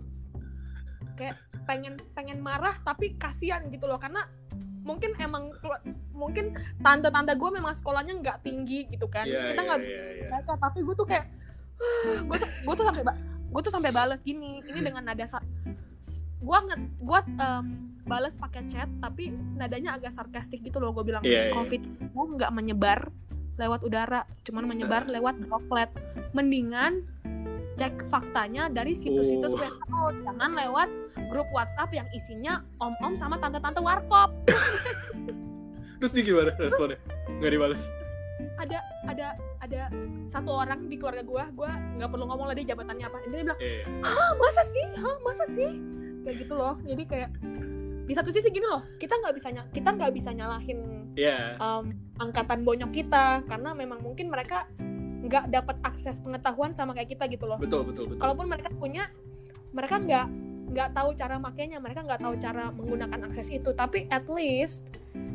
kayak 1.20 1.36
pengen 1.68 1.94
pengen 2.16 2.40
marah 2.40 2.72
tapi 2.80 3.14
kasihan 3.20 3.60
gitu 3.68 3.84
loh 3.84 4.00
karena 4.00 4.24
mungkin 4.80 5.12
emang 5.20 5.52
mungkin 6.16 6.56
tante-tante 6.80 7.36
gue 7.36 7.50
memang 7.52 7.76
sekolahnya 7.76 8.16
nggak 8.24 8.38
tinggi 8.40 8.88
gitu 8.88 9.04
kan 9.12 9.28
Iya, 9.28 9.52
kita 9.52 9.60
iya, 9.60 9.68
nggak 9.68 9.80
bisa 9.84 9.92
iya, 9.92 10.04
iya. 10.16 10.28
baca 10.32 10.52
tapi 10.56 10.78
gue 10.80 10.94
tuh 10.96 11.06
kayak 11.06 11.24
gue 12.28 12.36
tuh 12.40 12.48
gue 12.64 12.74
tuh 12.74 12.84
sampai 12.88 13.02
gue 13.50 13.60
tuh 13.60 13.72
sampai 13.72 13.90
balas 13.92 14.20
gini 14.24 14.64
ini 14.64 14.80
dengan 14.80 15.04
nada 15.04 15.26
gue 16.40 16.58
nge 16.64 16.76
gue 17.04 17.20
balas 18.08 18.34
pakai 18.40 18.64
chat 18.72 18.88
tapi 18.98 19.30
nadanya 19.54 19.94
agak 20.00 20.16
sarkastik 20.16 20.64
gitu 20.64 20.80
loh 20.80 20.90
gue 20.96 21.04
bilang 21.04 21.22
Iya, 21.22 21.52
iya. 21.52 21.54
covid 21.54 21.82
itu 21.84 22.22
nggak 22.40 22.50
menyebar 22.50 23.12
lewat 23.60 23.84
udara 23.84 24.24
cuman 24.48 24.64
menyebar 24.64 25.04
Nah. 25.04 25.20
lewat 25.20 25.36
droplet 25.44 25.90
mendingan 26.32 27.04
cek 27.80 28.12
faktanya 28.12 28.68
dari 28.68 28.92
situs-situs 28.92 29.56
Oh. 29.56 29.60
WHO 30.12 30.20
jangan 30.20 30.52
lewat 30.52 30.88
grup 31.32 31.48
WhatsApp 31.56 31.88
yang 31.96 32.04
isinya 32.12 32.60
om-om 32.76 33.16
sama 33.16 33.40
tante-tante 33.40 33.80
warkop. 33.80 34.36
Terus 35.96 36.12
dia 36.12 36.22
gimana 36.28 36.52
responnya? 36.60 37.00
Nggak 37.40 37.52
dibalas 37.56 37.82
ada 38.60 38.78
ada 39.08 39.26
ada 39.60 39.80
satu 40.28 40.64
orang 40.64 40.88
di 40.88 40.96
keluarga 40.96 41.24
gue 41.24 41.44
gue 41.56 41.70
nggak 42.00 42.08
perlu 42.12 42.24
ngomong 42.28 42.46
lah 42.52 42.56
dia 42.56 42.72
jabatannya 42.72 43.04
apa. 43.08 43.16
Dia 43.24 43.40
bilang 43.44 43.58
eh 43.60 43.84
ah 44.04 44.32
masa 44.36 44.62
sih? 44.68 44.84
Hah, 45.00 45.16
masa 45.24 45.44
sih? 45.48 45.70
Kayak 46.24 46.36
gitu 46.44 46.54
loh. 46.56 46.74
Jadi 46.84 47.02
kayak 47.08 47.30
di 48.04 48.12
satu 48.16 48.28
sisi 48.34 48.48
gini 48.50 48.66
loh 48.66 48.82
kita 48.98 49.16
nggak 49.16 49.34
bisa 49.38 49.48
kita 49.70 49.88
nggak 49.94 50.12
bisa 50.12 50.34
nyalahin 50.34 51.08
ya 51.14 51.56
um, 51.60 51.92
angkatan 52.20 52.64
bonyok 52.64 52.90
kita. 52.92 53.44
Karena 53.48 53.72
memang 53.72 54.04
mungkin 54.04 54.28
mereka 54.28 54.68
nggak 55.20 55.52
dapat 55.52 55.76
akses 55.84 56.16
pengetahuan 56.20 56.72
sama 56.72 56.96
kayak 56.96 57.12
kita 57.12 57.24
gitu 57.28 57.44
loh. 57.44 57.60
Betul 57.60 57.84
betul 57.84 58.08
betul. 58.08 58.20
Kalaupun 58.20 58.46
mereka 58.48 58.70
punya 58.74 59.08
mereka 59.70 59.96
nggak 60.00 60.26
nggak 60.70 60.88
tahu 60.94 61.10
cara 61.18 61.36
makainya 61.36 61.78
mereka 61.82 62.00
nggak 62.06 62.20
tahu 62.22 62.34
cara 62.40 62.64
menggunakan 62.72 63.20
akses 63.28 63.48
itu. 63.52 63.70
Tapi 63.76 64.08
at 64.08 64.26
least 64.32 64.86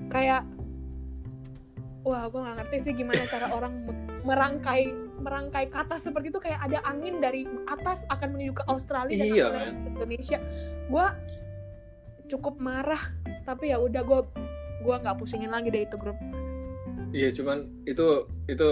kayak 0.10 0.46
wah 2.06 2.30
gue 2.30 2.40
nggak 2.42 2.56
ngerti 2.66 2.78
sih 2.82 2.94
gimana 2.94 3.24
cara 3.34 3.50
orang 3.54 3.74
me- 3.86 3.98
merangkai 4.26 4.94
merangkai 5.22 5.70
kata 5.70 6.02
seperti 6.02 6.34
itu. 6.34 6.40
Kayak 6.42 6.66
ada 6.66 6.80
angin 6.90 7.22
dari 7.22 7.46
atas 7.70 8.06
akan 8.10 8.34
menuju 8.34 8.58
ke 8.58 8.64
Australia 8.66 9.22
dan 9.22 9.30
Iya, 9.30 9.46
ke 9.54 9.90
Indonesia. 9.94 10.38
Gue 10.90 11.08
cukup 12.26 12.58
marah 12.58 13.14
tapi 13.46 13.70
ya 13.70 13.78
udah 13.78 14.02
gue 14.02 14.20
gue 14.86 14.96
nggak 15.02 15.18
pusingin 15.18 15.54
lagi 15.54 15.70
deh 15.70 15.86
itu 15.86 15.98
grup 15.98 16.18
iya 17.14 17.30
cuman 17.34 17.70
itu 17.86 18.26
itu 18.50 18.68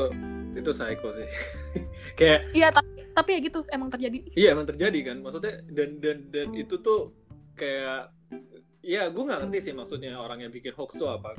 itu 0.54 0.70
psycho 0.72 1.10
sih. 1.14 1.28
Kayak 2.20 2.54
iya 2.54 2.70
tapi 2.70 3.10
tapi 3.14 3.30
ya 3.38 3.40
gitu 3.42 3.60
emang 3.70 3.90
terjadi. 3.90 4.20
Iya 4.34 4.48
emang 4.54 4.68
terjadi 4.70 5.00
kan. 5.14 5.18
Maksudnya 5.22 5.62
dan 5.74 6.02
dan 6.02 6.18
dan 6.30 6.48
itu 6.54 6.78
tuh 6.82 7.14
kayak 7.54 8.10
ya 8.82 9.10
gue 9.14 9.24
nggak 9.24 9.46
ngerti 9.46 9.70
sih 9.70 9.74
maksudnya 9.78 10.18
orang 10.18 10.42
yang 10.42 10.52
bikin 10.54 10.74
hoax 10.74 10.98
tuh 10.98 11.10
apa. 11.10 11.38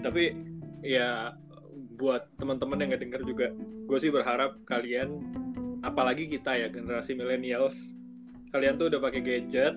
Tapi 0.00 0.32
ya 0.80 1.36
buat 2.00 2.32
teman-teman 2.40 2.80
yang 2.80 2.88
nggak 2.96 3.02
denger 3.04 3.22
juga 3.28 3.46
gue 3.84 3.98
sih 4.00 4.08
berharap 4.08 4.56
kalian 4.64 5.20
apalagi 5.84 6.32
kita 6.32 6.56
ya 6.56 6.72
generasi 6.72 7.12
millennials 7.12 7.76
kalian 8.56 8.80
tuh 8.80 8.88
udah 8.88 9.00
pakai 9.04 9.20
gadget 9.20 9.76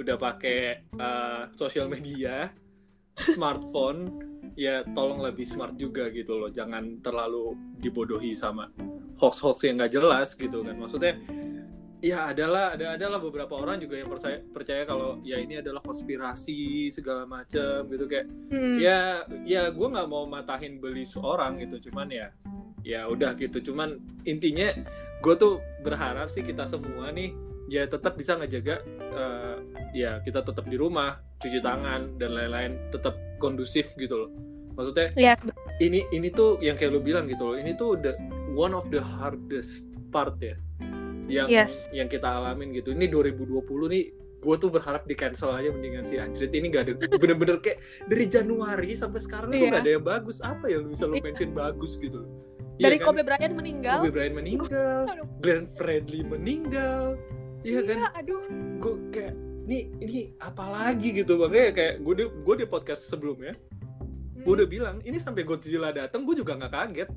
udah 0.00 0.16
pakai 0.16 0.88
uh, 0.96 1.52
sosial 1.52 1.92
media 1.92 2.48
smartphone 3.36 4.08
ya 4.58 4.82
tolong 4.90 5.22
lebih 5.22 5.46
smart 5.46 5.78
juga 5.78 6.10
gitu 6.10 6.34
loh. 6.34 6.50
Jangan 6.50 6.98
terlalu 6.98 7.54
dibodohi 7.78 8.34
sama 8.34 8.66
hoax-hoax 9.22 9.62
yang 9.62 9.78
nggak 9.78 9.94
jelas 9.94 10.34
gitu 10.34 10.66
kan. 10.66 10.74
Maksudnya 10.74 11.14
ya 12.02 12.30
adalah 12.30 12.74
ada 12.74 12.94
adalah 12.98 13.18
beberapa 13.22 13.58
orang 13.58 13.82
juga 13.82 13.98
yang 13.98 14.10
percaya 14.10 14.38
percaya 14.42 14.82
kalau 14.86 15.18
ya 15.22 15.38
ini 15.38 15.62
adalah 15.62 15.78
konspirasi 15.78 16.90
segala 16.90 17.22
macam 17.22 17.86
gitu. 17.86 18.04
Kayak 18.10 18.26
Hmm. 18.50 18.76
ya 18.82 19.22
ya 19.46 19.70
gue 19.70 19.86
nggak 19.86 20.08
mau 20.10 20.26
matahin 20.26 20.82
beli 20.82 21.06
seorang 21.06 21.62
gitu. 21.62 21.90
Cuman 21.90 22.10
ya 22.10 22.34
ya 22.82 23.06
udah 23.06 23.38
gitu. 23.38 23.70
Cuman 23.70 23.94
intinya 24.26 24.74
gue 25.22 25.34
tuh 25.38 25.62
berharap 25.86 26.26
sih 26.30 26.42
kita 26.42 26.66
semua 26.66 27.14
nih 27.14 27.30
ya 27.68 27.84
tetap 27.84 28.16
bisa 28.16 28.34
ngejaga 28.34 28.80
eh, 28.98 29.56
ya 29.94 30.18
kita 30.20 30.40
tetap 30.40 30.64
di 30.64 30.74
rumah 30.74 31.20
cuci 31.36 31.60
tangan 31.60 32.16
dan 32.16 32.32
lain-lain 32.32 32.72
tetap 32.88 33.14
kondusif 33.36 33.92
gitu 33.94 34.26
loh 34.26 34.30
maksudnya 34.72 35.06
Yes. 35.14 35.40
ini 35.78 36.02
ini 36.08 36.28
tuh 36.28 36.56
yang 36.58 36.74
kayak 36.74 36.90
lu 36.90 37.00
bilang 37.00 37.26
gitu 37.26 37.44
loh 37.44 37.56
ini 37.56 37.74
tuh 37.74 37.94
the 37.96 38.16
one 38.50 38.72
of 38.72 38.88
the 38.88 38.98
hardest 38.98 39.84
part 40.08 40.34
ya 40.38 40.56
yang 41.28 41.46
Yes. 41.46 41.84
yang 41.90 42.06
kita 42.06 42.24
alamin 42.24 42.72
gitu 42.72 42.90
ini 42.90 43.04
2020 43.06 43.62
nih 43.86 44.04
gue 44.38 44.54
tuh 44.56 44.70
berharap 44.70 45.02
di 45.02 45.12
cancel 45.12 45.50
aja 45.50 45.68
mendingan 45.68 46.06
si 46.06 46.14
Anjrit 46.14 46.54
ini 46.54 46.70
gak 46.70 46.82
ada 46.86 46.92
bener-bener 47.18 47.58
kayak 47.58 47.82
dari 48.06 48.24
Januari 48.24 48.94
sampai 48.94 49.18
sekarang 49.18 49.50
tuh 49.50 49.58
Iya. 49.58 49.70
gak 49.72 49.82
ada 49.82 49.92
yang 49.92 50.04
bagus 50.06 50.38
apa 50.40 50.70
yang 50.70 50.86
lu 50.86 50.94
bisa 50.94 51.04
lu 51.04 51.18
mention 51.18 51.50
bagus 51.52 51.98
gitu 51.98 52.22
loh 52.22 52.30
Dari 52.78 52.94
Iya 52.94 53.02
kan? 53.02 53.06
Kobe 53.10 53.22
Bryant 53.26 53.54
meninggal. 53.58 53.98
Kobe 53.98 54.14
Bryant 54.14 54.36
meninggal. 54.38 55.00
Glenn 55.42 55.66
Fredly 55.74 56.22
meninggal 56.22 57.18
iya 57.68 57.80
kan 57.84 57.96
Iya, 57.98 58.08
aduh. 58.16 58.42
gue 58.78 58.94
kayak 59.10 59.34
ini 59.62 59.78
ini 60.00 60.18
apa 60.40 60.64
lagi 60.66 61.12
gitu 61.12 61.36
makanya 61.36 61.70
kayak 61.70 61.94
gue 62.00 62.14
di 62.14 62.24
gue 62.24 62.54
di 62.56 62.66
podcast 62.66 63.04
sebelumnya 63.06 63.52
Hmm. 64.38 64.46
gue 64.46 64.54
udah 64.54 64.68
bilang 64.70 64.96
ini 65.02 65.18
sampai 65.18 65.42
Godzilla 65.42 65.90
datang 65.90 66.22
gue 66.22 66.32
juga 66.32 66.54
nggak 66.54 66.70
kaget. 66.70 67.08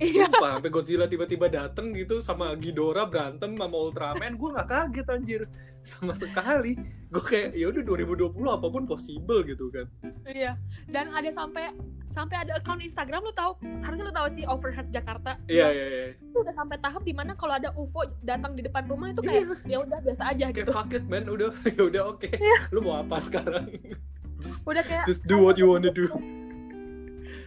Sumpah, 0.00 0.50
sampai 0.56 0.70
Godzilla 0.72 1.04
tiba-tiba 1.04 1.46
dateng 1.46 1.92
gitu 1.92 2.18
sama 2.18 2.56
Ghidorah 2.56 3.04
berantem 3.04 3.52
sama 3.52 3.76
Ultraman, 3.76 4.34
gue 4.34 4.48
nggak 4.50 4.68
kaget 4.68 5.06
anjir 5.06 5.42
sama 5.82 6.16
sekali. 6.16 6.72
Gue 7.08 7.20
kayak 7.20 7.52
ya 7.52 7.68
udah 7.68 7.82
2020 7.84 8.32
apa 8.48 8.66
pun 8.66 8.82
possible 8.84 9.44
gitu 9.44 9.68
kan. 9.68 9.84
Iya. 10.24 10.56
Dan 10.88 11.12
ada 11.12 11.28
sampai 11.28 11.76
sampai 12.10 12.42
ada 12.42 12.58
account 12.58 12.80
Instagram 12.80 13.22
lu 13.22 13.32
tahu 13.32 13.54
harusnya 13.80 14.08
lu 14.08 14.14
tahu 14.14 14.28
sih 14.32 14.42
Overhead 14.44 14.88
Jakarta. 14.88 15.36
Iya 15.46 15.68
iya 15.68 15.86
iya. 15.86 16.04
Itu 16.16 16.40
udah 16.40 16.54
sampai 16.54 16.80
tahap 16.80 17.04
di 17.04 17.12
mana 17.12 17.36
kalau 17.36 17.54
ada 17.54 17.68
UFO 17.76 18.02
datang 18.22 18.56
di 18.56 18.64
depan 18.64 18.88
rumah 18.88 19.12
itu 19.12 19.20
kayak 19.20 19.62
ya 19.64 19.78
udah 19.78 19.98
biasa 20.00 20.22
aja 20.32 20.48
Kayak 20.48 20.64
gitu. 20.64 20.72
fuck 20.72 20.90
it 20.90 21.04
man, 21.06 21.28
udah 21.28 21.52
ya 21.76 21.82
udah 21.84 22.02
oke. 22.10 22.28
Lu 22.72 22.80
mau 22.80 22.98
apa 22.98 23.20
sekarang? 23.20 23.68
just, 24.40 24.64
Udah 24.64 24.80
kayak 24.80 25.04
just 25.04 25.20
do 25.24 25.36
what 25.38 25.60
you 25.60 25.68
wanna 25.68 25.92
do. 25.92 26.08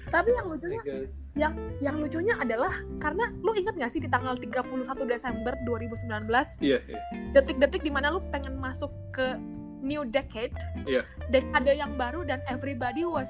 tapi 0.07 0.29
yang 0.29 0.45
lucunya 0.45 1.09
God. 1.33 1.53
yang 1.81 1.97
lucunya 1.97 2.37
adalah 2.37 2.71
karena 3.01 3.33
lu 3.41 3.57
inget 3.57 3.73
gak 3.73 3.89
sih 3.89 3.97
di 3.97 4.07
tanggal 4.07 4.37
31 4.37 4.69
Desember 5.03 5.57
2019 5.65 6.29
Iya 6.61 6.77
iya. 6.85 6.99
detik-detik 7.33 7.81
di 7.81 7.89
mana 7.89 8.13
lu 8.13 8.21
pengen 8.29 8.55
masuk 8.55 8.93
ke 9.09 9.37
new 9.83 10.07
decade, 10.07 10.55
Iya. 10.87 11.03
dekade 11.27 11.75
yang 11.75 11.97
baru 11.97 12.23
dan 12.23 12.39
everybody 12.47 13.03
was 13.03 13.27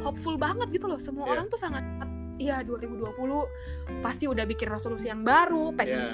hopeful 0.00 0.38
banget 0.38 0.70
gitu 0.70 0.86
loh. 0.86 1.00
Semua 1.00 1.26
Iya. 1.26 1.32
orang 1.34 1.46
tuh 1.48 1.58
sangat 1.58 1.82
iya 2.36 2.62
2020 2.62 3.46
pasti 4.02 4.26
udah 4.26 4.44
bikin 4.44 4.70
resolusi 4.70 5.06
yang 5.08 5.22
baru, 5.22 5.74
pengen 5.74 5.98
Ya. 5.98 6.08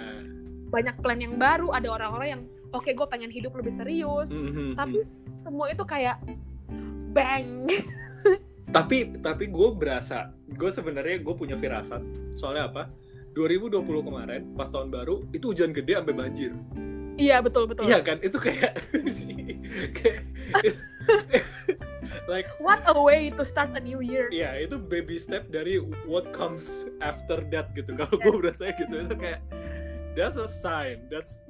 banyak 0.71 0.97
plan 1.01 1.19
yang 1.19 1.37
baru, 1.37 1.75
ada 1.75 1.89
orang-orang 1.91 2.29
yang 2.29 2.43
oke 2.71 2.87
gue 2.87 3.07
pengen 3.11 3.29
hidup 3.29 3.53
lebih 3.53 3.75
serius. 3.75 4.31
Mhm, 4.31 4.79
Tapi 4.79 5.03
semua 5.37 5.69
itu 5.69 5.83
kayak 5.83 6.23
bang. 7.11 7.67
tapi 8.71 9.19
tapi 9.19 9.51
gue 9.51 9.69
berasa 9.75 10.31
gue 10.47 10.71
sebenarnya 10.71 11.23
gue 11.23 11.35
punya 11.35 11.59
firasat 11.59 12.03
soalnya 12.39 12.71
apa 12.71 12.83
2020 13.35 13.83
kemarin 13.83 14.43
pas 14.55 14.71
tahun 14.71 14.91
baru 14.91 15.27
itu 15.35 15.51
hujan 15.51 15.75
gede 15.75 15.99
sampai 15.99 16.15
banjir 16.15 16.53
iya 17.19 17.43
betul 17.43 17.67
betul. 17.67 17.87
iya 17.87 17.99
kan 18.03 18.23
itu 18.23 18.39
kayak 18.39 18.79
kayak 19.99 20.23
like 22.31 22.47
What 22.63 22.87
a 22.87 22.95
way 22.95 23.35
to 23.35 23.43
start 23.43 23.75
a 23.75 23.83
new 23.83 23.99
year. 23.99 24.31
Iya, 24.31 24.67
itu 24.71 24.79
baby 24.79 25.19
step 25.19 25.51
dari 25.51 25.83
what 26.07 26.31
comes 26.31 26.87
after 27.03 27.43
that 27.51 27.75
gitu. 27.75 27.95
Kalau 27.99 28.15
gue 28.15 28.35
berasa 28.39 28.71
gitu, 28.75 28.95
itu 28.95 29.17
kayak 29.19 29.43
that's 30.15 30.39
a 30.39 30.47
sign, 30.47 31.03
that's 31.11 31.43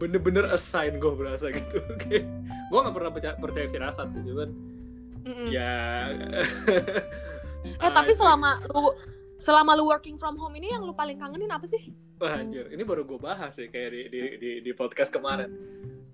bener-bener 0.00 0.48
a 0.48 0.58
sign 0.58 0.96
gue 0.96 1.12
berasa 1.12 1.52
gitu. 1.52 1.78
Kayak 2.02 2.26
gue 2.72 2.78
nggak 2.78 2.94
pernah 2.96 3.10
percaya, 3.12 3.34
percaya 3.38 3.66
firasat 3.70 4.06
sih, 4.16 4.22
cuman 4.26 4.50
Mm-mm. 5.24 5.48
ya. 5.48 6.12
Eh 7.64 7.90
tapi 7.90 8.12
selama 8.12 8.60
lu 8.68 8.92
selama 9.40 9.72
lu 9.74 9.88
working 9.88 10.16
from 10.16 10.36
home 10.36 10.54
ini 10.56 10.70
yang 10.70 10.84
lu 10.84 10.92
paling 10.92 11.16
kangenin 11.16 11.50
apa 11.50 11.64
sih? 11.64 11.90
Wah 12.20 12.38
anjir, 12.38 12.70
ini 12.70 12.84
baru 12.86 13.02
gue 13.02 13.18
bahas 13.18 13.56
sih 13.58 13.66
kayak 13.66 13.90
di, 13.90 14.00
di, 14.12 14.20
di, 14.38 14.50
di 14.62 14.72
podcast 14.72 15.10
kemarin. 15.10 15.50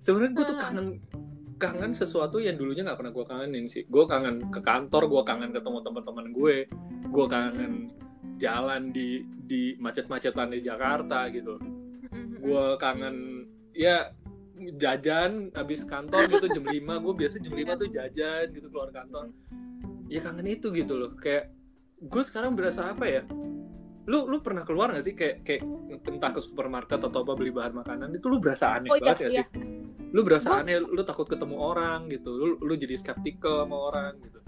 Sebenarnya 0.01 0.31
gue 0.33 0.45
tuh 0.47 0.57
Hmm. 0.57 0.63
kangen 0.65 0.87
kangen 1.61 1.93
sesuatu 1.93 2.41
yang 2.41 2.57
dulunya 2.57 2.81
nggak 2.81 2.97
pernah 2.97 3.13
gue 3.13 3.25
kangenin 3.27 3.65
sih. 3.69 3.85
Gue 3.85 4.09
kangen 4.09 4.49
ke 4.49 4.59
kantor, 4.65 5.05
gue 5.05 5.21
kangen 5.27 5.51
ketemu 5.53 5.77
teman-teman 5.85 6.25
gue, 6.33 6.55
gue 7.05 7.25
kangen 7.29 7.73
jalan 8.41 8.89
di 8.89 9.21
di 9.45 9.77
macet-macetan 9.77 10.49
di 10.49 10.59
Jakarta 10.65 11.29
gitu. 11.29 11.59
gue 12.41 12.65
kangen 12.81 13.45
ya 13.71 14.09
jajan 14.75 15.49
habis 15.51 15.81
kantor 15.83 16.27
gitu 16.27 16.45
jam 16.51 16.65
5 16.65 16.75
gue 16.77 17.13
biasa 17.15 17.35
jam 17.37 17.53
5 17.53 17.81
tuh 17.81 17.89
jajan 17.89 18.45
gitu 18.49 18.67
keluar 18.67 18.89
kantor. 18.89 19.31
Ya 20.07 20.19
kangen 20.19 20.45
itu 20.45 20.69
gitu 20.69 20.93
loh. 20.95 21.11
Kayak 21.15 21.51
gue 21.97 22.23
sekarang 22.23 22.53
berasa 22.53 22.91
apa 22.91 23.05
ya? 23.05 23.23
Lu 24.05 24.25
lu 24.25 24.41
pernah 24.41 24.61
keluar 24.61 24.91
gak 24.91 25.03
sih? 25.03 25.13
Kayak 25.13 25.45
kayak 25.45 25.61
entah 26.03 26.31
ke 26.31 26.41
supermarket 26.41 26.99
atau 26.99 27.21
apa 27.21 27.33
beli 27.33 27.49
bahan 27.49 27.73
makanan 27.73 28.11
itu 28.11 28.25
lu 28.25 28.37
berasa 28.37 28.75
aneh 28.75 28.89
Oh, 28.89 28.97
iya, 28.97 29.03
banget 29.07 29.19
gak 29.19 29.31
iya. 29.31 29.43
sih? 29.47 29.63
Lu 30.11 30.21
berasa 30.21 30.47
Gua- 30.49 30.59
aneh 30.61 30.75
lu 30.77 31.01
takut 31.01 31.25
ketemu 31.25 31.55
orang 31.55 32.09
gitu. 32.09 32.29
Lu 32.29 32.47
lu 32.59 32.73
jadi 32.75 32.97
skeptical 32.97 33.63
sama 33.63 33.77
orang 33.87 34.13
gitu. 34.19 34.39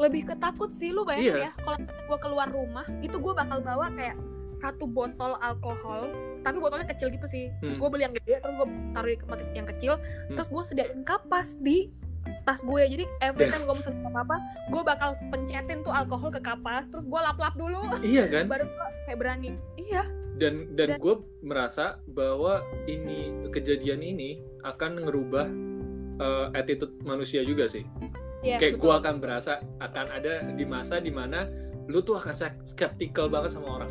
Lebih 0.00 0.22
ketakut 0.26 0.72
sih 0.72 0.88
lu 0.88 1.04
bayangin 1.04 1.28
Iya. 1.28 1.36
ya. 1.44 1.52
Kalau 1.58 1.78
gue 1.82 2.18
keluar 2.18 2.48
rumah 2.48 2.86
itu 3.00 3.14
gue 3.14 3.32
bakal 3.32 3.60
bawa 3.60 3.92
kayak 3.92 4.16
satu 4.54 4.84
botol 4.84 5.36
alkohol 5.38 6.08
tapi 6.42 6.56
botolnya 6.58 6.86
kecil 6.90 7.08
gitu 7.10 7.26
sih. 7.30 7.48
Hmm. 7.62 7.78
Gue 7.78 7.88
beli 7.88 8.02
yang 8.06 8.14
gede 8.14 8.42
terus 8.42 8.54
gue 8.58 8.68
taruh 8.94 9.08
di 9.08 9.18
tempat 9.18 9.38
yang 9.54 9.68
kecil. 9.68 9.92
Hmm. 9.98 10.36
terus 10.38 10.48
gue 10.50 10.62
sediain 10.66 11.02
kapas 11.02 11.56
di 11.58 11.90
tas 12.46 12.62
gue 12.62 12.82
jadi 12.86 13.04
every 13.18 13.50
time 13.50 13.66
gue 13.66 13.74
mesen 13.74 13.98
apa 14.06 14.22
apa 14.22 14.36
gue 14.70 14.82
bakal 14.86 15.10
pencetin 15.30 15.82
tuh 15.82 15.90
alkohol 15.90 16.30
ke 16.30 16.38
kapas 16.38 16.86
terus 16.90 17.06
gue 17.06 17.20
lap 17.20 17.38
lap 17.38 17.54
dulu. 17.58 17.98
Iya 18.02 18.30
kan? 18.30 18.46
Baru 18.50 18.66
gue 18.66 18.88
kayak 19.10 19.18
berani. 19.18 19.50
Iya. 19.78 20.02
Dan 20.38 20.74
dan 20.74 20.96
Dan- 20.96 21.00
gue 21.02 21.14
merasa 21.42 21.98
bahwa 22.10 22.62
ini 22.90 23.30
kejadian 23.50 24.02
ini 24.02 24.42
akan 24.62 25.06
ngerubah 25.06 25.46
uh, 26.18 26.46
attitude 26.54 26.94
manusia 27.02 27.42
juga 27.42 27.66
sih. 27.70 27.86
Iya 28.42 28.58
kayak 28.58 28.82
gue 28.82 28.92
akan 28.92 29.14
berasa 29.22 29.62
akan 29.78 30.06
ada 30.10 30.42
di 30.54 30.66
masa 30.66 30.98
di 30.98 31.14
mana 31.14 31.46
lu 31.86 32.02
tuh 32.02 32.18
akan 32.18 32.34
skeptical 32.66 33.30
banget 33.30 33.54
sama 33.54 33.82
orang 33.82 33.90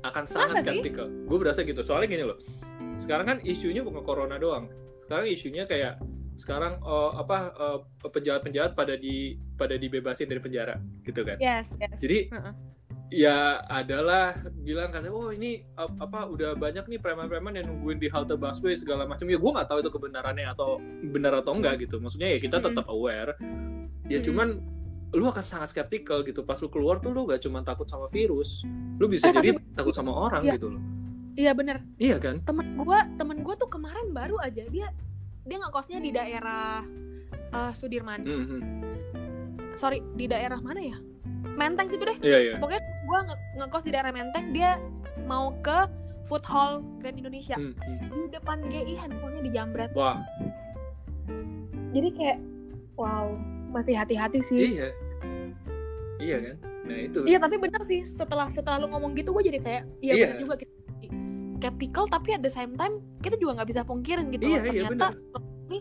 akan 0.00 0.24
sangat 0.24 0.64
skeptical. 0.64 1.06
Gue 1.28 1.38
berasa 1.40 1.60
gitu. 1.64 1.80
Soalnya 1.84 2.08
gini 2.08 2.24
loh. 2.24 2.38
Sekarang 3.00 3.26
kan 3.26 3.38
isunya 3.44 3.80
bukan 3.84 4.04
corona 4.04 4.36
doang. 4.36 4.68
Sekarang 5.04 5.26
isunya 5.28 5.64
kayak 5.64 6.00
sekarang 6.40 6.80
uh, 6.80 7.20
apa 7.20 7.52
uh, 7.52 7.78
penjahat-penjahat 8.08 8.72
pada 8.72 8.96
di 8.96 9.36
pada 9.60 9.76
dibebasin 9.76 10.24
dari 10.24 10.40
penjara 10.40 10.80
gitu 11.04 11.20
kan? 11.20 11.36
Yes 11.36 11.68
yes. 11.76 12.00
Jadi 12.00 12.32
Heeh. 12.32 12.54
ya 13.12 13.60
adalah 13.68 14.40
bilang 14.64 14.88
katanya 14.88 15.12
oh 15.12 15.28
ini 15.28 15.60
ap- 15.76 16.00
apa 16.00 16.24
udah 16.30 16.56
banyak 16.56 16.88
nih 16.88 16.96
preman-preman 16.96 17.60
yang 17.60 17.68
nungguin 17.68 18.00
di 18.00 18.08
halte 18.08 18.40
busway 18.40 18.72
segala 18.72 19.04
macam. 19.04 19.28
Ya 19.28 19.36
gue 19.36 19.50
nggak 19.52 19.68
tahu 19.68 19.84
itu 19.84 19.90
kebenarannya 19.92 20.46
atau 20.48 20.80
benar 21.12 21.44
atau 21.44 21.52
enggak 21.52 21.84
gitu. 21.84 22.00
Maksudnya 22.00 22.32
ya 22.32 22.38
kita 22.40 22.56
tetap 22.64 22.88
aware. 22.88 23.36
Ya 24.08 24.18
Mm-mm. 24.18 24.24
cuman 24.24 24.48
lu 25.10 25.26
akan 25.26 25.42
sangat 25.42 25.68
skeptical 25.70 26.22
gitu. 26.22 26.40
Pas 26.40 26.56
lu 26.56 26.68
keluar 26.68 26.98
tuh 26.98 27.10
lu 27.10 27.24
gak 27.24 27.40
cuma 27.40 27.60
takut 27.60 27.84
sama 27.84 28.06
virus. 28.06 28.62
Lu 28.96 29.06
bisa 29.06 29.26
Eh, 29.26 29.32
jadi 29.32 29.50
tapi- 29.52 29.74
takut 29.74 29.90
sama 29.90 30.12
orang 30.12 30.42
Iya. 30.44 30.54
gitu 30.54 30.70
loh. 30.70 30.82
Iya 31.32 31.50
bener. 31.52 31.76
Iya 31.96 32.16
kan? 32.16 32.38
Temen 32.40 32.76
gua 32.76 33.06
temen 33.14 33.40
gua 33.40 33.54
tuh 33.54 33.66
kemarin 33.66 34.10
baru 34.10 34.36
aja 34.36 34.62
dia 34.64 34.90
dia 35.40 35.56
ngekosnya 35.58 35.98
di 35.98 36.10
daerah 36.10 36.84
eh, 37.50 37.72
Sudirman. 37.72 38.22
Mhm. 38.22 38.60
sorry 39.72 40.02
di 40.14 40.26
daerah 40.26 40.58
mana 40.58 40.78
ya? 40.78 40.98
Menteng 41.50 41.88
situ 41.88 42.02
deh. 42.02 42.18
Iya 42.20 42.38
iya. 42.38 42.54
Pokoknya 42.58 42.82
gua 43.04 43.18
nge 43.24 43.36
ngekos 43.56 43.82
di 43.82 43.90
daerah 43.90 44.10
Menteng 44.10 44.52
dia 44.52 44.76
mau 45.24 45.50
ke 45.60 45.88
food 46.24 46.44
hall 46.44 46.78
Grand 46.98 47.16
Indonesia. 47.16 47.56
Mhm. 47.56 47.74
di 48.12 48.28
depan 48.28 48.62
GI 48.68 48.94
handphonenya 48.94 49.42
dijambret. 49.42 49.90
Wah. 49.92 50.18
Jadi 51.90 52.08
kayak 52.12 52.38
wow 52.94 53.34
masih 53.70 53.94
hati-hati 53.94 54.42
sih. 54.42 54.76
Iya. 54.76 54.88
Iya 56.20 56.36
kan? 56.42 56.56
Nah 56.84 56.98
itu. 57.00 57.18
Iya 57.24 57.38
tapi 57.38 57.56
bener 57.56 57.82
sih 57.86 58.04
setelah 58.04 58.50
setelah 58.50 58.76
lu 58.82 58.90
ngomong 58.90 59.14
gitu 59.14 59.32
gue 59.32 59.46
jadi 59.46 59.58
kayak 59.58 59.82
iya 60.00 60.12
Iya. 60.14 60.24
bener 60.28 60.38
juga 60.42 60.54
kita 60.58 60.72
skeptical 61.56 62.04
tapi 62.08 62.32
at 62.32 62.40
the 62.40 62.48
same 62.48 62.72
time 62.74 62.98
kita 63.20 63.36
juga 63.36 63.60
nggak 63.60 63.68
bisa 63.68 63.82
pungkirin 63.84 64.32
gitu 64.32 64.48
Iya, 64.48 64.58
loh. 64.58 64.64
iya, 64.64 64.82
ternyata 64.88 65.08
ini 65.68 65.78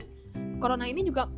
corona 0.60 0.86
ini 0.86 1.08
juga 1.08 1.32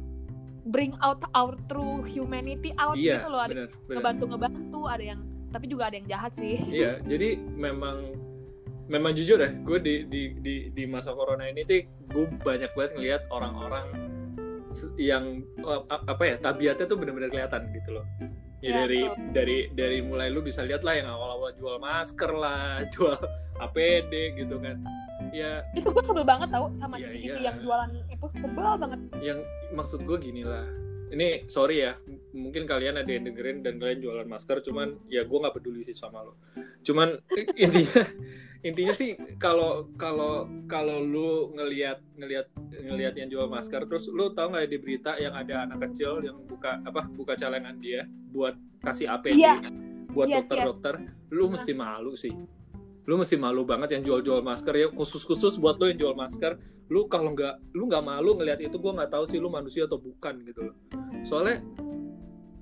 bring 0.66 0.94
out 1.02 1.22
our 1.34 1.54
true 1.66 2.02
humanity 2.06 2.74
out 2.78 2.98
iya 2.98 3.22
gitu 3.22 3.30
loh. 3.30 3.42
Ada 3.42 3.50
benar 3.54 3.68
benar 3.70 3.94
ngebantu 3.98 4.24
ngebantu 4.34 4.80
ada 4.86 5.04
yang 5.06 5.20
tapi 5.52 5.66
juga 5.68 5.84
ada 5.90 5.96
yang 5.98 6.08
jahat 6.10 6.32
sih. 6.34 6.58
Iya, 6.82 7.02
jadi 7.06 7.38
memang 7.54 8.18
memang 8.92 9.12
jujur 9.16 9.40
ya, 9.40 9.52
gue 9.56 9.78
di 9.80 9.96
di 10.10 10.22
di 10.42 10.56
di 10.74 10.84
masa 10.84 11.16
corona 11.16 11.48
ini 11.48 11.64
tuh 11.64 11.80
gue 12.12 12.26
banyak 12.44 12.72
banget 12.76 12.92
ngelihat 12.98 13.22
orang-orang 13.32 13.88
yang 14.98 15.44
eh, 15.58 15.82
apa 15.88 16.24
ya 16.24 16.36
tabiatnya 16.40 16.86
tuh 16.88 16.98
bener-bener 16.98 17.30
kelihatan 17.30 17.70
gitu 17.72 18.00
loh. 18.00 18.06
Ya, 18.18 18.30
Iya, 18.62 18.74
dari 18.86 19.02
betul. 19.02 19.30
dari 19.34 19.58
dari 19.74 19.98
mulai 20.06 20.30
lu 20.30 20.46
bisa 20.46 20.62
lihat 20.62 20.86
lah 20.86 20.94
yang 20.94 21.10
awal-awal 21.10 21.50
jual 21.58 21.82
masker 21.82 22.30
lah, 22.30 22.86
jual 22.94 23.18
APD 23.58 24.38
gitu 24.38 24.62
kan. 24.62 24.78
Ya 25.34 25.66
itu 25.74 25.88
gue 25.90 26.04
sebel 26.04 26.26
banget 26.26 26.50
tau 26.54 26.70
sama 26.78 26.98
Iya, 26.98 27.10
cici-cici 27.10 27.40
iya. 27.42 27.50
yang 27.54 27.58
jualan 27.62 27.90
itu 28.10 28.26
sebel 28.38 28.66
banget 28.78 29.00
yang 29.22 29.40
maksud 29.74 30.06
gue 30.06 30.18
gini 30.22 30.46
lah. 30.46 30.66
Ini 31.12 31.52
sorry 31.52 31.84
ya, 31.84 32.00
mungkin 32.32 32.64
kalian 32.64 32.96
ada 32.96 33.10
yang 33.12 33.28
dengerin 33.28 33.68
dan 33.68 33.84
kalian 33.84 34.00
jualan 34.00 34.28
masker, 34.32 34.64
cuman 34.64 34.96
ya 35.12 35.28
gue 35.28 35.38
nggak 35.44 35.56
peduli 35.60 35.84
sih 35.84 35.92
sama 35.92 36.24
lo. 36.24 36.40
Cuman 36.88 37.20
intinya 37.60 38.08
intinya 38.62 38.94
sih 38.94 39.14
kalau 39.36 39.90
kalau 39.98 40.46
kalau 40.66 41.02
lu 41.02 41.50
ngelihat 41.54 41.98
ngelihat 42.14 42.46
ngelihat 42.70 43.14
yang 43.16 43.30
jual 43.30 43.48
masker, 43.48 43.86
terus 43.86 44.06
lu 44.08 44.30
tahu 44.32 44.54
nggak 44.54 44.70
di 44.70 44.78
berita 44.78 45.12
yang 45.16 45.34
ada 45.34 45.66
anak 45.66 45.90
kecil 45.90 46.22
yang 46.22 46.38
buka 46.46 46.78
apa 46.82 47.10
buka 47.10 47.34
celengan 47.34 47.78
dia 47.78 48.06
buat 48.30 48.54
kasih 48.80 49.10
APD 49.10 49.38
Iya. 49.38 49.58
buat 50.12 50.28
Yes, 50.28 50.46
dokter-dokter, 50.46 50.94
lu 51.30 51.48
mesti 51.48 51.72
malu 51.72 52.14
sih. 52.14 52.36
Lu 53.02 53.16
mesti 53.16 53.34
malu 53.34 53.64
banget 53.64 53.98
yang 53.98 54.04
jual-jual 54.04 54.42
masker 54.42 54.74
ya 54.76 54.88
khusus-khusus 54.92 55.58
buat 55.58 55.76
lu 55.76 55.90
yang 55.90 56.00
jual 56.00 56.16
masker 56.16 56.60
lu 56.88 57.08
kalau 57.08 57.32
nggak 57.32 57.72
lu 57.72 57.88
nggak 57.88 58.04
malu 58.04 58.36
ngelihat 58.36 58.60
itu 58.62 58.76
gue 58.76 58.92
nggak 58.92 59.10
tahu 59.10 59.24
sih 59.26 59.40
lu 59.40 59.48
manusia 59.48 59.88
atau 59.88 59.96
bukan 59.96 60.44
gitu 60.44 60.68
loh 60.68 60.76
soalnya 61.24 61.64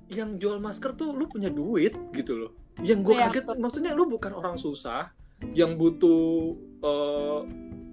yang 0.06 0.38
jual 0.38 0.58
masker 0.58 0.94
tuh 0.94 1.10
lu 1.10 1.26
punya 1.26 1.50
duit 1.50 1.94
gitu 2.14 2.38
loh 2.38 2.50
yang 2.78 3.02
gue 3.02 3.14
Iya, 3.14 3.26
kaget 3.26 3.44
betul. 3.50 3.56
maksudnya 3.58 3.92
lu 3.92 4.06
bukan 4.06 4.32
orang 4.32 4.54
susah 4.54 5.10
yang 5.52 5.74
butuh 5.76 6.54
eh, 6.80 7.40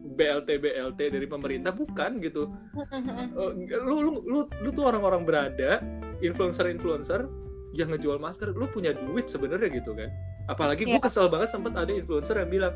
BLT 0.07 0.49
BLT 0.57 0.99
dari 1.13 1.27
pemerintah 1.29 1.71
bukan 1.71 2.17
gitu. 2.19 2.49
Eh, 3.37 3.79
lu 3.85 4.01
lu 4.01 4.11
lu 4.25 4.39
lu 4.49 4.69
tuh 4.73 4.89
orang-orang 4.89 5.21
berada 5.23 5.79
influencer 6.19 6.67
influencer 6.67 7.29
yang 7.77 7.93
ngejual 7.93 8.17
masker 8.17 8.49
lu 8.51 8.65
punya 8.67 8.95
duit 8.95 9.29
sebenarnya 9.29 9.69
gitu 9.69 9.93
kan? 9.93 10.09
Apalagi 10.49 10.87
gue 10.87 10.97
Iya. 10.97 11.03
kesel 11.03 11.29
banget 11.29 11.53
sempat 11.53 11.77
ada 11.77 11.91
influencer 11.93 12.39
yang 12.41 12.49
bilang 12.49 12.73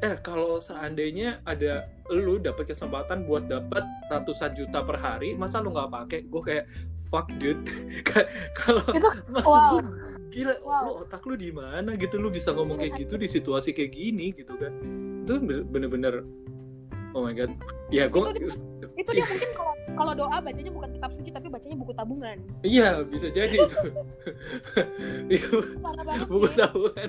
eh 0.00 0.16
kalau 0.22 0.56
seandainya 0.56 1.42
ada 1.44 1.84
lu 2.08 2.40
dapat 2.40 2.70
kesempatan 2.70 3.26
buat 3.28 3.50
dapat 3.50 3.84
ratusan 4.08 4.56
juta 4.56 4.80
per 4.80 4.96
hari 4.96 5.34
masa 5.34 5.58
lu 5.58 5.74
nggak 5.74 5.90
pakai? 5.90 6.20
Gue 6.30 6.42
kayak 6.44 6.64
fuck 7.10 7.26
dude 7.36 7.60
kalau 8.56 8.80
wow. 9.42 9.74
gila 10.30 10.54
Wow. 10.62 10.82
lu 10.86 10.90
otak 11.02 11.22
lu 11.26 11.34
di 11.34 11.50
mana 11.50 11.94
gitu 11.94 12.16
lu 12.16 12.30
bisa 12.30 12.50
ngomong 12.50 12.78
kayak 12.78 12.96
gitu 12.96 13.14
di 13.14 13.26
situasi 13.26 13.70
kayak 13.70 13.90
gini 13.90 14.30
gitu 14.30 14.54
kan 14.54 14.70
itu 15.20 15.32
bener-bener 15.66 16.22
oh 17.10 17.20
my 17.20 17.34
god 17.34 17.50
ya 17.90 18.06
gue 18.06 18.22
Itu 18.38 18.54
itu 18.94 19.10
dia 19.10 19.24
mungkin 19.28 19.50
kalau 19.50 19.72
kalau 19.90 20.12
doa 20.14 20.36
bacanya 20.38 20.70
bukan 20.70 20.88
kitab 20.92 21.10
suci 21.10 21.28
tapi 21.28 21.46
bacanya 21.46 21.74
buku 21.74 21.90
tabungan 21.90 22.36
Iya, 22.62 23.02
bisa 23.02 23.26
jadi 23.28 23.58
itu. 23.58 23.74
Buku 26.30 26.48
tabungan. 26.54 27.08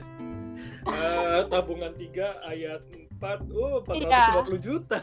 Eh, 0.82 1.40
tabungan 1.48 1.92
3 1.94 2.42
ayat 2.44 2.82
4. 3.22 3.46
Oh, 3.54 3.86
450 3.86 3.94
Iya. 3.94 4.58
juta. 4.58 5.00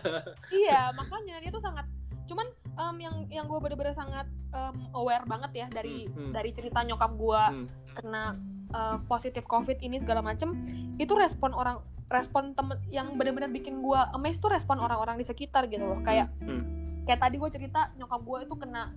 iya 0.51 0.81
makanya 0.91 1.39
dia 1.39 1.51
tuh 1.51 1.63
sangat 1.63 1.87
cuman 2.27 2.47
em, 2.79 2.97
yang 2.99 3.17
yang 3.29 3.45
gue 3.45 3.59
bener-bener 3.59 3.93
sangat 3.93 4.25
em, 4.49 4.77
aware 4.93 5.25
banget 5.25 5.51
ya 5.53 5.67
dari 5.69 6.07
Hmm, 6.07 6.31
hmm. 6.31 6.33
dari 6.33 6.51
cerita 6.51 6.81
nyokap 6.81 7.13
gue 7.13 7.43
Hmm. 7.45 7.67
kena 7.95 8.25
eh, 8.69 8.97
positif 9.05 9.45
covid 9.45 9.81
ini 9.81 9.99
segala 9.99 10.21
macem 10.21 10.53
itu 10.97 11.13
respon 11.13 11.51
orang 11.53 11.81
respon 12.09 12.53
temen 12.53 12.77
yang 12.89 13.17
bener-bener 13.17 13.49
bikin 13.49 13.81
gue 13.81 14.01
amazed 14.13 14.39
tuh 14.39 14.49
respon 14.49 14.77
orang-orang 14.77 15.17
di 15.17 15.25
sekitar 15.25 15.67
gitu 15.67 15.83
loh 15.83 16.01
kayak 16.01 16.29
Hmm. 16.39 16.63
kayak 17.03 17.19
tadi 17.19 17.37
gue 17.37 17.51
cerita 17.51 17.91
nyokap 17.95 18.21
gue 18.21 18.39
itu 18.43 18.55
kena 18.55 18.93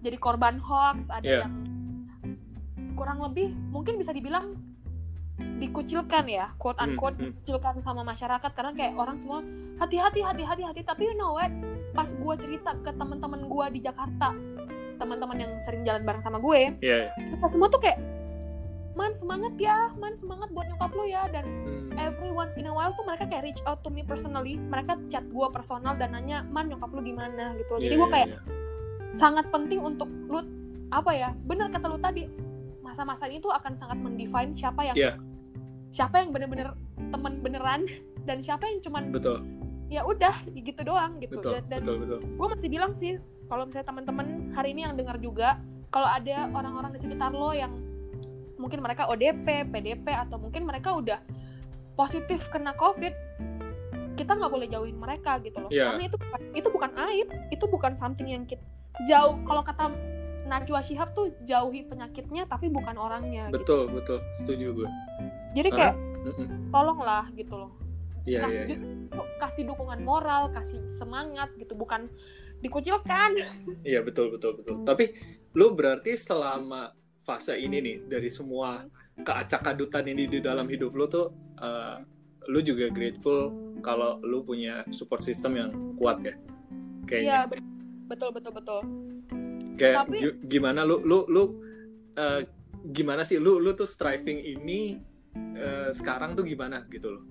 jadi 0.00 0.16
korban 0.16 0.56
hoax 0.58 1.06
ada 1.08 1.22
Iya. 1.22 1.40
yang 1.44 1.54
kurang 2.92 3.20
lebih 3.20 3.52
mungkin 3.68 3.96
bisa 3.96 4.12
dibilang 4.12 4.56
dikucilkan 5.38 6.24
ya 6.26 6.52
quote 6.58 6.76
Hmm, 6.76 6.94
unquote 6.94 7.16
hmm. 7.16 7.24
dikucilkan 7.32 7.80
sama 7.80 8.02
masyarakat. 8.02 8.50
Karena 8.50 8.72
kayak 8.72 8.94
orang 8.94 9.16
semua 9.16 9.40
hati-hati 9.78 10.20
hati-hati 10.20 10.62
hati. 10.62 10.80
Tapi 10.82 11.02
you 11.08 11.14
know 11.14 11.34
what? 11.34 11.50
Pas 11.92 12.08
gue 12.08 12.34
cerita 12.36 12.74
ke 12.78 12.90
teman-teman 12.92 13.46
gue 13.46 13.66
di 13.72 13.80
Jakarta 13.80 14.32
teman-teman 14.96 15.34
yang 15.34 15.52
sering 15.60 15.82
jalan 15.82 16.06
bareng 16.06 16.22
sama 16.22 16.38
gue 16.38 16.78
Iya. 16.78 17.10
kita 17.34 17.46
semua 17.50 17.66
tuh 17.66 17.82
kayak 17.82 17.98
man 18.94 19.10
semangat 19.12 19.56
ya. 19.56 19.90
Man 19.96 20.14
semangat 20.14 20.52
buat 20.52 20.68
nyokap 20.68 20.92
lo 20.92 21.04
ya. 21.04 21.26
Dan 21.26 21.42
Hmm. 21.42 21.96
everyone 21.98 22.52
in 22.54 22.64
a 22.64 22.72
while 22.72 22.92
tuh 22.92 23.02
mereka 23.02 23.26
kayak 23.26 23.42
reach 23.44 23.62
out 23.64 23.80
to 23.80 23.88
me 23.88 24.02
personally. 24.02 24.56
Mereka 24.58 25.00
chat 25.08 25.24
gue 25.24 25.46
personal 25.50 25.96
dan 25.96 26.12
nanya 26.12 26.44
man 26.44 26.68
nyokap 26.68 26.88
lu 26.88 27.00
gimana? 27.00 27.56
Gitu. 27.56 27.72
Jadi 27.78 27.88
Iya, 27.88 27.98
gue 27.98 28.04
iya, 28.04 28.14
kayak 28.14 28.28
iya. 28.30 28.38
sangat 29.12 29.48
penting 29.48 29.80
untuk 29.80 30.06
lu 30.28 30.40
apa 30.88 31.10
ya? 31.10 31.30
Bener 31.42 31.66
kata 31.66 31.86
lu 31.86 31.98
tadi 31.98 32.28
masa-masa 32.92 33.24
ini 33.24 33.40
tuh 33.40 33.48
akan 33.48 33.72
sangat 33.72 33.96
mendefine 33.96 34.52
siapa 34.52 34.84
yang 34.84 34.96
Iya. 35.00 35.12
siapa 35.88 36.20
yang 36.20 36.28
bener-bener 36.28 36.76
teman 37.08 37.40
beneran 37.40 37.88
dan 38.28 38.44
siapa 38.44 38.68
yang 38.68 38.84
cuman 38.84 39.08
betul, 39.08 39.40
ya 39.88 40.04
udah 40.04 40.44
gitu 40.52 40.84
doang 40.84 41.16
gitu 41.24 41.40
betul, 41.40 41.56
dan, 41.56 41.64
dan 41.72 41.80
betul, 41.80 41.96
betul. 42.04 42.18
gue 42.20 42.46
masih 42.52 42.68
bilang 42.68 42.92
sih 42.92 43.16
kalau 43.48 43.64
misalnya 43.64 43.88
teman-teman 43.88 44.26
hari 44.52 44.76
ini 44.76 44.84
yang 44.84 44.94
dengar 44.94 45.16
juga 45.16 45.56
kalau 45.88 46.08
ada 46.08 46.52
orang-orang 46.52 46.92
di 46.92 47.00
sekitar 47.00 47.32
lo 47.32 47.52
yang 47.52 47.72
mungkin 48.56 48.80
mereka 48.80 49.08
ODP, 49.08 49.68
PDP 49.72 50.06
atau 50.12 50.36
mungkin 50.36 50.68
mereka 50.68 50.92
udah 50.94 51.18
positif 51.96 52.46
kena 52.48 52.76
COVID 52.76 53.12
kita 54.16 54.36
nggak 54.36 54.52
boleh 54.52 54.68
jauhin 54.68 54.96
mereka 55.00 55.40
gitu 55.40 55.56
loh 55.64 55.70
Iya. 55.72 55.96
karena 55.96 56.02
itu 56.12 56.16
itu 56.52 56.68
bukan 56.68 56.90
aib 57.08 57.28
itu 57.48 57.64
bukan 57.64 57.92
something 57.96 58.28
yang 58.28 58.44
kita 58.44 58.60
jauh 59.08 59.40
kalau 59.48 59.64
kata 59.64 59.88
Najwa 60.42 60.80
Shihab 60.80 61.12
tuh 61.12 61.30
jauhi 61.42 61.84
penyakitnya 61.84 62.44
tapi 62.44 62.66
bukan 62.66 62.94
orangnya 62.94 63.48
gitu. 63.48 63.56
Betul, 63.56 63.82
betul. 63.90 64.18
Setuju 64.36 64.66
gue. 64.74 64.88
jadi 65.52 65.68
Karena- 65.68 65.92
kayak 65.92 65.94
Mm-mm. 66.24 66.46
tolonglah 66.68 67.24
gitu 67.32 67.54
loh 67.56 67.70
Iya, 68.22 68.38
iya, 68.38 68.40
kasih 68.40 68.62
iya. 68.64 68.76
du- 69.10 69.30
kasih 69.36 69.62
dukungan 69.66 70.00
moral 70.00 70.48
kasih 70.50 70.78
semangat 70.92 71.50
gitu 71.56 71.74
bukan 71.74 72.06
dikucilkan 72.58 73.34
Iya, 73.84 74.00
betul, 74.00 74.30
betul, 74.30 74.54
betul. 74.56 74.80
Tapi 74.82 75.12
lu 75.52 75.72
berarti 75.72 76.14
selama 76.14 76.94
fase 77.20 77.54
ini 77.54 77.78
nih 77.78 77.96
dari 78.06 78.26
semua 78.26 78.86
keacak-adutan 79.16 80.06
ini 80.06 80.24
di 80.26 80.38
dalam 80.38 80.64
hidup 80.64 80.90
lu 80.90 81.04
tuh 81.06 81.30
eh, 81.58 81.98
lu 82.46 82.58
juga 82.58 82.88
grateful 82.88 83.50
kalau 83.78 84.18
lu 84.20 84.40
punya 84.40 84.82
support 84.88 85.20
system 85.20 85.54
yang 85.56 85.70
kuat 85.96 86.18
ya. 86.20 86.34
Kayaknya. 87.04 87.26
Iya 87.26 87.40
bet- 87.44 87.66
betul 88.08 88.30
betul 88.30 88.52
betul. 88.52 88.80
Kayak 89.82 89.96
Tapi- 90.06 90.18
gi- 90.20 90.38
gimana 90.48 90.86
lu 90.86 91.02
lu 91.02 91.26
lu 91.26 91.42
eh, 92.14 92.46
gimana 92.88 93.22
sih 93.22 93.36
lu 93.36 93.58
lu 93.58 93.74
tuh 93.74 93.84
striving 93.84 94.38
ini 94.38 95.02
eh, 95.56 95.90
sekarang 95.90 96.32
tuh 96.32 96.46
gimana 96.46 96.86
gitu 96.86 97.10
loh. 97.10 97.24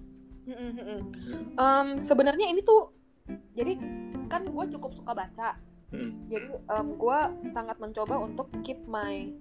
Em, 1.56 1.88
Sebenarnya 1.98 2.50
ini 2.50 2.60
tuh 2.62 2.92
jadi 3.54 3.78
kan 4.28 4.44
gue 4.44 4.66
cukup 4.70 4.92
suka 4.94 5.14
baca. 5.14 5.50
Hmm. 5.92 6.28
Jadi 6.28 6.48
gue 6.72 7.20
sangat 7.48 7.78
mencoba 7.78 8.16
untuk 8.18 8.52
keep 8.62 8.80
my 8.86 9.32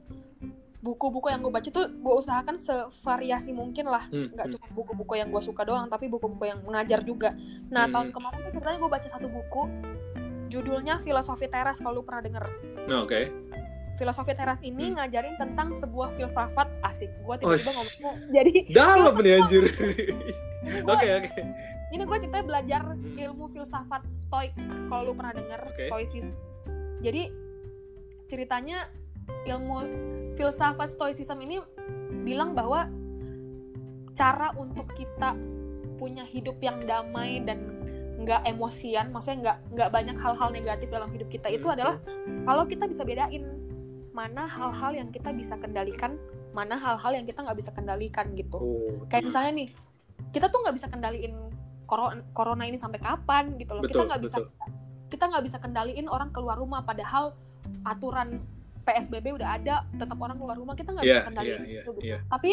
buku-buku 0.81 1.29
yang 1.29 1.41
gue 1.41 1.53
baca 1.53 1.69
tuh 1.69 1.87
gue 1.87 2.15
usahakan 2.17 2.57
sevariasi 2.57 3.53
mungkin 3.53 3.85
lah. 3.85 4.09
Hmm, 4.09 4.33
Nggak 4.33 4.47
hmm. 4.47 4.55
cuma 4.57 4.67
buku-buku 4.73 5.15
yang 5.15 5.29
gue 5.29 5.43
suka 5.43 5.63
doang, 5.63 5.87
tapi 5.87 6.09
buku-buku 6.09 6.45
yang 6.47 6.61
mengajar 6.63 7.01
juga. 7.01 7.37
Nah 7.69 7.85
Hmm. 7.85 7.93
tahun 7.93 8.09
kemarin 8.11 8.39
tuh 8.43 8.53
ceritanya 8.55 8.79
gue 8.79 8.91
baca 8.91 9.09
satu 9.09 9.29
buku 9.29 9.63
judulnya 10.51 10.99
Filosofi 10.99 11.47
Teras 11.47 11.79
kalau 11.79 11.97
lu 11.97 12.05
pernah 12.05 12.21
denger. 12.21 12.45
Nah, 12.85 13.07
Oke. 13.07 13.31
Filosofi 13.95 14.33
Teras 14.33 14.59
ini 14.61 14.91
Hmm. 14.91 14.97
ngajarin 14.97 15.37
tentang 15.37 15.77
sebuah 15.77 16.11
filsafat 16.13 16.67
asik. 16.83 17.13
Gue 17.21 17.37
Oh, 17.39 17.55
tiba-tiba 17.55 17.71
sh- 17.71 17.77
ngomong 18.01 18.17
jadi 18.29 18.53
Dalam 18.77 19.15
nih 19.17 19.33
anjir. 19.39 19.65
Oke, 20.87 21.09
oke. 21.17 21.41
ini 21.91 22.03
gue 22.03 22.19
ceritanya 22.19 22.45
belajar 22.45 22.83
Hmm. 22.87 23.17
ilmu 23.19 23.49
filsafat 23.49 24.05
stoik 24.05 24.53
kalau 24.87 25.03
lu 25.03 25.13
pernah 25.13 25.33
dengar 25.33 25.61
Oke. 25.65 25.89
stoicism 25.89 26.31
jadi 27.01 27.33
ceritanya 28.27 28.87
ilmu 29.43 29.89
filsafat 30.35 30.87
stoicism 30.89 31.41
ini 31.41 31.59
bilang 32.23 32.53
bahwa 32.53 32.87
cara 34.13 34.53
untuk 34.55 34.87
kita 34.93 35.35
punya 35.97 36.23
hidup 36.23 36.61
yang 36.61 36.79
damai 36.81 37.41
dan 37.41 37.59
nggak 38.21 38.41
emosian 38.45 39.09
maksudnya 39.09 39.39
nggak 39.41 39.57
nggak 39.73 39.91
banyak 39.91 40.17
hal-hal 40.17 40.49
negatif 40.51 40.89
dalam 40.89 41.09
hidup 41.09 41.29
kita 41.29 41.49
itu 41.49 41.65
Hmm. 41.65 41.75
adalah 41.75 41.95
kalau 42.45 42.65
kita 42.65 42.85
bisa 42.85 43.03
bedain 43.03 43.45
mana 44.13 44.45
hal-hal 44.45 44.93
yang 44.93 45.09
kita 45.09 45.33
bisa 45.33 45.57
kendalikan 45.57 46.21
mana 46.51 46.75
hal-hal 46.75 47.15
yang 47.15 47.25
kita 47.25 47.41
nggak 47.41 47.57
bisa 47.57 47.71
kendalikan 47.71 48.27
gitu 48.35 48.59
Oh, 48.59 49.07
kayak 49.07 49.23
hmm. 49.23 49.29
misalnya 49.31 49.53
nih 49.57 49.69
kita 50.31 50.47
tuh 50.47 50.61
nggak 50.61 50.77
bisa 50.77 50.87
kendaliin 50.87 51.35
corona, 51.87 52.21
corona 52.31 52.65
ini 52.65 52.77
sampai 52.77 52.99
kapan 52.99 53.57
gitu 53.57 53.73
loh 53.73 53.83
Betul, 53.83 53.95
kita 53.97 54.05
nggak 54.07 54.23
bisa 54.23 54.37
betul. 54.37 54.69
kita 55.09 55.25
nggak 55.27 55.45
bisa 55.47 55.57
kendaliin 55.59 56.07
orang 56.07 56.31
keluar 56.31 56.55
rumah 56.55 56.83
padahal 56.83 57.33
aturan 57.83 58.43
PSBB 58.81 59.33
udah 59.33 59.49
ada 59.57 59.75
tetap 59.93 60.17
orang 60.17 60.37
keluar 60.37 60.57
rumah 60.57 60.75
kita 60.75 60.91
nggak 60.91 61.05
Iya, 61.05 61.15
bisa 61.15 61.27
kendaliin 61.27 61.63
iya, 61.63 61.81
itu 61.81 61.91
gitu. 61.91 62.01
iya. 62.03 62.19
tapi 62.27 62.51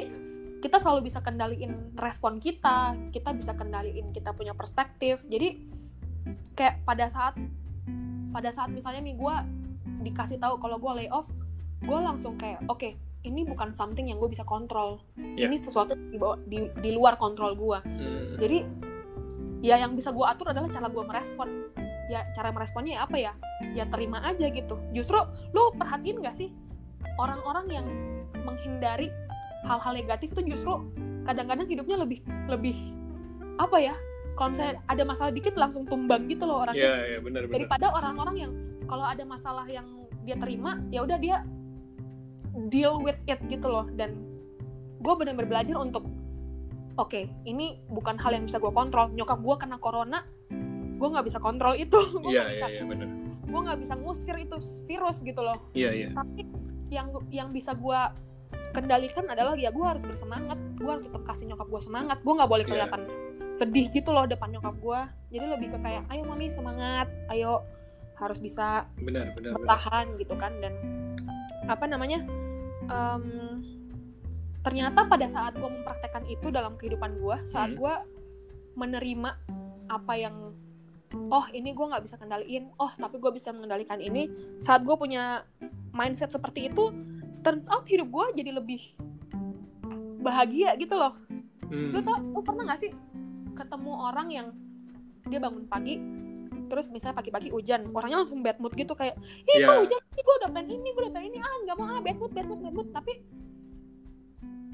kita 0.58 0.82
selalu 0.82 1.08
bisa 1.08 1.22
kendaliin 1.22 1.94
respon 1.96 2.42
kita 2.42 2.98
kita 3.14 3.30
bisa 3.34 3.54
kendaliin 3.54 4.10
kita 4.10 4.34
punya 4.34 4.58
perspektif. 4.58 5.22
Jadi 5.30 5.62
kayak 6.58 6.82
pada 6.84 7.08
saat 7.08 7.38
pada 8.34 8.50
saat 8.50 8.74
misalnya 8.74 9.06
nih 9.06 9.16
gue 9.16 9.36
dikasih 10.04 10.38
tahu 10.38 10.58
kalau 10.58 10.78
gue 10.78 11.06
lay 11.06 11.10
off 11.10 11.30
gue 11.86 11.98
langsung 11.98 12.36
kayak 12.36 12.66
oke 12.68 12.90
ini 13.26 13.44
bukan 13.44 13.74
something 13.74 14.10
yang 14.10 14.18
gue 14.18 14.30
bisa 14.30 14.42
kontrol. 14.44 15.02
Iya. 15.18 15.46
ini 15.50 15.56
sesuatu 15.58 15.94
di, 15.94 16.18
bawah- 16.18 16.42
di, 16.46 16.70
di 16.82 16.90
luar 16.94 17.18
kontrol 17.22 17.54
gue 17.54 17.80
Hmm. 17.86 18.38
jadi 18.42 18.58
ya 19.62 19.82
yang 19.82 19.98
bisa 19.98 20.14
gue 20.14 20.26
atur 20.26 20.54
adalah 20.54 20.70
cara 20.70 20.90
gue 20.90 21.04
merespon. 21.06 21.50
Ya 22.08 22.24
cara 22.32 22.54
meresponnya 22.56 22.98
ya 22.98 23.02
apa 23.04 23.18
ya? 23.20 23.34
Ya 23.74 23.84
terima 23.90 24.22
aja 24.24 24.48
gitu. 24.48 24.80
Justru 24.94 25.18
lu 25.52 25.74
perhatiin 25.76 26.22
gak 26.24 26.38
sih 26.40 26.54
orang-orang 27.18 27.66
yang 27.68 27.88
menghindari 28.46 29.10
hal-hal 29.64 29.94
negatif 29.94 30.28
itu 30.32 30.42
justru 30.48 30.74
kadang-kadang 31.24 31.66
hidupnya 31.66 31.98
lebih 31.98 32.20
lebih 32.46 32.76
apa 33.58 33.78
ya 33.82 33.96
kalau 34.38 34.54
misalnya 34.54 34.78
ada 34.86 35.04
masalah 35.04 35.32
dikit 35.34 35.58
langsung 35.58 35.84
tumbang 35.84 36.30
gitu 36.30 36.46
loh 36.46 36.62
orangnya 36.62 36.86
Iya, 36.86 36.98
iya, 37.08 37.20
benar 37.20 37.42
benar. 37.46 37.56
daripada 37.58 37.86
orang-orang 37.90 38.36
yang 38.38 38.52
kalau 38.86 39.04
ada 39.04 39.24
masalah 39.26 39.66
yang 39.66 39.86
dia 40.24 40.38
terima 40.38 40.78
ya 40.88 41.02
udah 41.02 41.18
dia 41.18 41.42
deal 42.70 43.02
with 43.02 43.18
it 43.26 43.42
gitu 43.48 43.66
loh 43.66 43.86
dan 43.94 44.14
gue 44.98 45.14
benar-benar 45.14 45.50
belajar 45.50 45.78
untuk 45.78 46.06
oke 46.96 47.22
ini 47.44 47.82
bukan 47.88 48.18
hal 48.18 48.34
yang 48.34 48.46
bisa 48.46 48.58
gue 48.58 48.70
kontrol 48.70 49.10
nyokap 49.10 49.40
gue 49.40 49.56
kena 49.58 49.78
corona 49.78 50.26
gue 50.98 51.08
nggak 51.08 51.26
bisa 51.26 51.38
kontrol 51.38 51.74
itu 51.74 51.98
gue 52.22 52.30
Iya, 52.30 52.42
nggak 52.42 52.50
iya, 52.50 52.54
bisa 52.54 52.68
iya, 52.70 52.84
benar. 52.86 53.08
gue 53.48 53.60
nggak 53.64 53.80
bisa 53.80 53.94
ngusir 53.96 54.36
itu 54.38 54.58
virus 54.86 55.18
gitu 55.22 55.42
loh 55.42 55.58
Iya, 55.74 55.90
iya. 55.94 56.08
tapi 56.14 56.46
yang 56.90 57.08
yang 57.30 57.50
bisa 57.52 57.74
gue 57.74 58.00
kendalikan 58.78 59.26
adalah 59.26 59.58
ya 59.58 59.74
gue 59.74 59.82
harus 59.82 60.06
bersemangat 60.06 60.62
gue 60.78 60.86
harus 60.86 61.04
tetap 61.04 61.26
kasih 61.26 61.50
nyokap 61.50 61.66
gue 61.66 61.82
semangat 61.82 62.18
gue 62.22 62.30
nggak 62.32 62.46
boleh 62.46 62.62
Iya. 62.62 62.72
kelihatan 62.72 63.02
sedih 63.52 63.90
gitu 63.90 64.14
loh 64.14 64.30
depan 64.30 64.54
nyokap 64.54 64.78
gue 64.78 65.00
jadi 65.34 65.46
lebih 65.50 65.74
ke 65.74 65.78
kayak 65.82 66.06
ayo 66.08 66.22
mami 66.24 66.48
semangat 66.48 67.10
ayo 67.28 67.66
harus 68.16 68.38
bisa 68.38 68.86
Benar, 68.98 69.34
benar, 69.34 69.34
benar. 69.34 69.54
bertahan 69.58 70.06
gitu 70.16 70.34
kan 70.36 70.54
dan 70.62 70.74
apa 71.66 71.90
namanya 71.90 72.22
em, 72.86 73.26
ternyata 74.62 75.06
pada 75.06 75.26
saat 75.26 75.58
gue 75.58 75.66
mempraktekkan 75.66 76.28
itu 76.28 76.54
dalam 76.54 76.78
kehidupan 76.78 77.18
gue 77.18 77.38
saat 77.46 77.74
Hmm. 77.74 77.80
gue 77.80 77.94
menerima 78.78 79.30
apa 79.88 80.14
yang 80.14 80.54
oh 81.32 81.46
ini 81.50 81.72
gue 81.72 81.86
nggak 81.88 82.04
bisa 82.04 82.16
kendaliin 82.16 82.70
oh 82.78 82.92
tapi 82.94 83.18
gue 83.18 83.32
bisa 83.32 83.50
mengendalikan 83.50 83.98
ini 83.98 84.30
saat 84.60 84.84
gue 84.84 84.94
punya 84.94 85.42
mindset 85.90 86.30
seperti 86.30 86.70
itu 86.70 86.94
turns 87.42 87.68
out 87.70 87.86
hidup 87.86 88.08
gue 88.08 88.26
jadi 88.44 88.52
lebih 88.56 88.82
bahagia 90.22 90.74
gitu 90.76 90.96
loh. 90.98 91.14
Hmm. 91.68 91.92
lu 91.92 92.00
tau 92.00 92.16
lu 92.24 92.40
pernah 92.40 92.64
gak 92.72 92.80
sih 92.80 92.92
ketemu 93.60 93.92
orang 93.92 94.28
yang 94.32 94.48
dia 95.28 95.36
bangun 95.36 95.68
pagi 95.68 96.00
terus 96.72 96.88
misalnya 96.88 97.20
pagi-pagi 97.20 97.52
hujan 97.52 97.92
orangnya 97.92 98.24
langsung 98.24 98.40
bad 98.40 98.56
mood 98.64 98.72
gitu 98.76 98.96
kayak 98.96 99.20
ih 99.48 99.60
Iya. 99.60 99.68
kok 99.68 99.76
hujan 99.84 100.02
sih? 100.16 100.24
Gue 100.24 100.36
udah 100.44 100.50
pengen 100.52 100.68
ini 100.80 100.88
gue 100.96 101.02
udah 101.04 101.14
pengen 101.16 101.28
ini. 101.32 101.40
Ah 101.40 101.56
nggak 101.64 101.76
mau. 101.80 101.88
Ah 101.92 102.00
bad 102.00 102.18
mood 102.20 102.32
bad 102.32 102.48
mood 102.48 102.60
bad 102.64 102.76
mood. 102.76 102.90
Tapi 102.96 103.14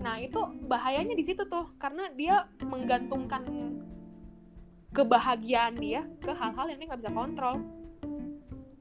nah 0.04 0.16
itu 0.20 0.42
bahayanya 0.68 1.16
di 1.16 1.24
situ 1.26 1.46
tuh 1.48 1.70
karena 1.80 2.10
dia 2.14 2.46
menggantungkan 2.62 3.46
kebahagiaan 4.94 5.74
dia 5.74 6.06
ke 6.22 6.30
hal-hal 6.30 6.66
yang 6.70 6.78
dia 6.78 6.88
nggak 6.94 7.02
bisa 7.02 7.14
kontrol 7.14 7.56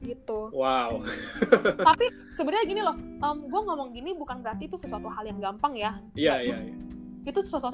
gitu 0.03 0.51
Wow. 0.51 1.01
tapi 1.89 2.07
sebenarnya 2.33 2.65
gini 2.67 2.81
loh 2.81 2.97
gue 3.39 3.61
ngomong 3.63 3.91
gini 3.91 4.13
bukan 4.13 4.41
berarti 4.41 4.67
itu 4.67 4.77
sesuatu 4.77 5.07
hal 5.07 5.25
yang 5.25 5.39
gampang 5.39 5.73
ya 5.75 5.97
Iya, 6.13 6.35
iya, 6.43 6.57
iya. 6.61 6.75
itu 7.25 7.41
sesuatu 7.43 7.73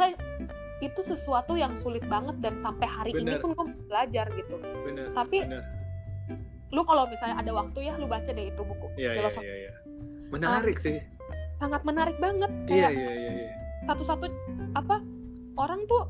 itu 0.78 1.00
sesuatu 1.02 1.58
yang 1.58 1.74
sulit 1.74 2.06
banget 2.06 2.38
dan 2.38 2.54
sampai 2.56 2.86
hari 2.86 3.10
Bener. 3.10 3.36
ini 3.36 3.42
pun 3.42 3.50
gue 3.50 3.66
belajar 3.86 4.30
gitu 4.30 4.56
Bener. 4.84 5.10
tapi 5.10 5.42
Bener. 5.42 5.64
lu 6.68 6.84
kalau 6.84 7.08
misalnya 7.08 7.36
ada 7.36 7.50
waktu 7.50 7.78
ya 7.82 7.96
lu 7.96 8.04
baca 8.04 8.28
deh 8.28 8.46
itu 8.46 8.62
buku 8.62 8.86
Iya, 8.94 9.10
iya, 9.16 9.30
iya, 9.34 9.54
iya. 9.66 9.72
Menarik 10.28 10.76
sih. 10.76 11.00
sangat 11.56 11.82
menarik 11.82 12.14
banget 12.18 12.52
Iya, 12.68 12.88
iya, 12.88 13.10
iya, 13.10 13.30
iya. 13.42 13.50
satu-satu 13.84 14.28
apa 14.72 15.00
orang 15.56 15.82
tuh 15.84 16.06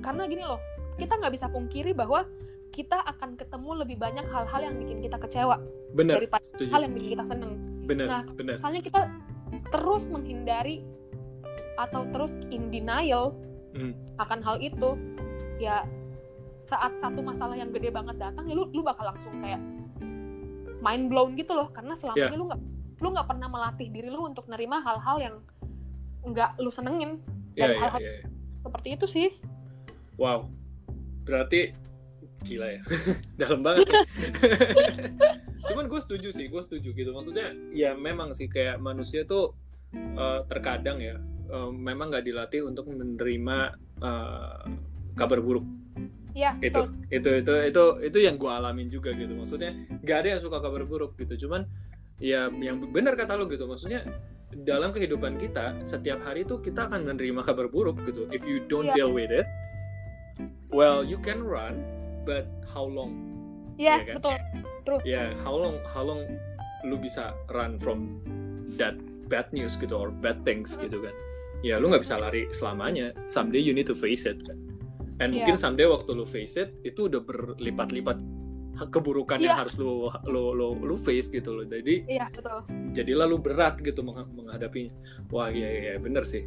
karena 0.00 0.24
gini 0.24 0.40
loh 0.40 0.56
kita 0.96 1.14
nggak 1.14 1.34
bisa 1.34 1.46
pungkiri 1.46 1.92
bahwa 1.92 2.24
kita 2.70 3.00
akan 3.04 3.34
ketemu 3.34 3.70
lebih 3.82 3.96
banyak 3.96 4.26
hal-hal 4.28 4.60
yang 4.62 4.76
bikin 4.76 4.98
kita 5.00 5.16
kecewa 5.16 5.56
Bener. 5.92 6.20
daripada 6.20 6.44
Setuju. 6.44 6.70
hal 6.70 6.80
yang 6.86 6.94
bikin 6.94 7.10
kita 7.14 7.24
seneng 7.26 7.52
Bener, 7.84 8.06
Nah, 8.06 8.22
bener. 8.28 8.56
misalnya 8.60 8.82
kita 8.82 9.00
terus 9.72 10.04
menghindari 10.06 10.84
atau 11.76 12.04
terus 12.10 12.32
in 12.50 12.68
denial 12.68 13.32
Hmm. 13.68 13.92
akan 14.16 14.40
hal 14.40 14.56
itu 14.58 14.96
ya 15.56 15.84
saat 16.58 16.96
satu 16.96 17.20
masalah 17.20 17.54
yang 17.54 17.68
gede 17.68 17.92
banget 17.92 18.16
datang 18.16 18.48
ya 18.48 18.56
lu 18.56 18.64
lu 18.72 18.80
bakal 18.80 19.06
langsung 19.06 19.30
kayak 19.38 19.60
mind 20.80 21.06
blown 21.06 21.36
gitu 21.36 21.52
loh 21.52 21.68
karena 21.70 21.92
selama 21.94 22.16
Yeah. 22.16 22.32
ini 22.32 22.36
lu 22.36 22.46
nggak 22.48 22.60
lu 22.98 23.08
nggak 23.12 23.28
pernah 23.28 23.46
melatih 23.46 23.88
diri 23.88 24.08
lu 24.08 24.24
untuk 24.24 24.48
nerima 24.48 24.80
hal-hal 24.80 25.16
yang 25.20 25.36
nggak 26.24 26.58
lu 26.58 26.68
senengin 26.68 27.20
Iya, 27.54 27.60
dan 27.60 27.68
iya, 27.68 27.78
hal-hal 27.78 28.00
iya. 28.00 28.12
iya. 28.14 28.26
seperti 28.58 28.88
itu 28.94 29.06
sih 29.06 29.28
Wow. 30.18 30.50
Berarti 31.22 31.70
gila 32.42 32.68
ya. 32.70 32.82
Dalam 33.40 33.60
banget. 33.60 33.86
ya. 33.86 34.00
Cuman 35.68 35.84
gue 35.86 36.00
setuju 36.00 36.28
sih, 36.30 36.46
gue 36.46 36.62
setuju 36.62 36.88
gitu. 36.92 37.10
Maksudnya 37.10 37.52
ya 37.70 37.92
memang 37.92 38.32
sih 38.32 38.46
kayak 38.46 38.78
manusia 38.78 39.24
tuh 39.24 39.52
eh, 39.92 40.40
terkadang 40.46 40.98
ya 40.98 41.16
eh, 41.48 41.70
memang 41.70 42.08
nggak 42.08 42.24
dilatih 42.24 42.64
untuk 42.64 42.88
menerima 42.88 43.58
eh, 44.00 44.60
kabar 45.14 45.40
buruk. 45.40 45.66
ya 46.32 46.54
Itu, 46.62 46.86
betul. 46.86 47.10
itu, 47.10 47.30
itu, 47.42 47.52
itu, 47.66 47.84
itu 48.06 48.18
yang 48.22 48.38
gue 48.38 48.46
alamin 48.48 48.86
juga 48.86 49.10
gitu. 49.10 49.34
Maksudnya 49.34 49.74
nggak 50.00 50.18
ada 50.22 50.28
yang 50.38 50.40
suka 50.40 50.62
kabar 50.62 50.86
buruk 50.86 51.18
gitu. 51.18 51.46
Cuman 51.48 51.66
ya 52.22 52.46
yang 52.50 52.78
benar 52.90 53.18
kata 53.18 53.34
lo 53.34 53.50
gitu. 53.50 53.66
Maksudnya 53.66 54.06
dalam 54.64 54.94
kehidupan 54.94 55.36
kita 55.36 55.76
setiap 55.84 56.22
hari 56.22 56.46
itu 56.46 56.56
kita 56.58 56.88
akan 56.88 57.04
menerima 57.04 57.42
kabar 57.42 57.66
buruk 57.68 57.98
gitu. 58.06 58.30
If 58.30 58.46
you 58.46 58.62
don't 58.64 58.88
Iya. 58.88 59.04
deal 59.04 59.10
with 59.12 59.28
it, 59.28 59.44
well 60.70 61.02
you 61.02 61.18
can 61.20 61.42
run, 61.42 61.82
but 62.28 62.44
how 62.68 62.84
long? 62.84 63.16
yes 63.80 64.04
Iya 64.04 64.20
kan? 64.20 64.36
betul 64.76 64.98
Ya 65.02 65.32
how 65.40 65.54
long 65.54 65.80
how 65.86 66.02
long 66.02 66.28
lu 66.82 66.96
bisa 66.96 67.32
run 67.48 67.76
from 67.76 68.20
that 68.76 68.92
bad 69.26 69.48
news 69.50 69.74
gitu 69.74 69.92
or 69.92 70.08
bad 70.10 70.44
things 70.44 70.72
Hmm. 70.72 70.84
gitu 70.84 71.00
kan? 71.00 71.14
Ya 71.60 71.76
lu 71.76 71.88
nggak 71.88 72.02
bisa 72.02 72.16
lari 72.16 72.44
selamanya. 72.50 73.16
Someday 73.26 73.58
you 73.58 73.72
need 73.72 73.84
to 73.84 73.94
face 73.94 74.24
it 74.24 74.40
kan. 74.42 74.60
And 75.18 75.32
Iya. 75.32 75.42
mungkin 75.42 75.56
someday 75.56 75.84
waktu 75.84 76.10
lu 76.12 76.22
face 76.22 76.54
it 76.56 76.76
itu 76.82 77.08
udah 77.08 77.18
berlipat-lipat 77.20 78.18
keburukan 78.88 79.38
yang 79.38 79.52
Iya. 79.52 79.60
harus 79.60 79.74
lu 79.74 80.06
lu 80.24 80.54
lu 80.54 80.78
lu 80.78 80.94
face 80.94 81.26
gitu 81.28 81.50
loh. 81.52 81.64
Jadi 81.64 82.06
iya 82.06 82.28
betul 82.28 82.62
jadi 82.92 83.12
lalu 83.16 83.36
berat 83.40 83.78
gitu 83.78 84.00
meng- 84.00 84.30
menghadapinya. 84.32 84.94
Wah 85.28 85.48
iya 85.48 85.66
iya 85.68 85.80
iya, 85.88 85.98
bener 85.98 86.22
sih. 86.24 86.46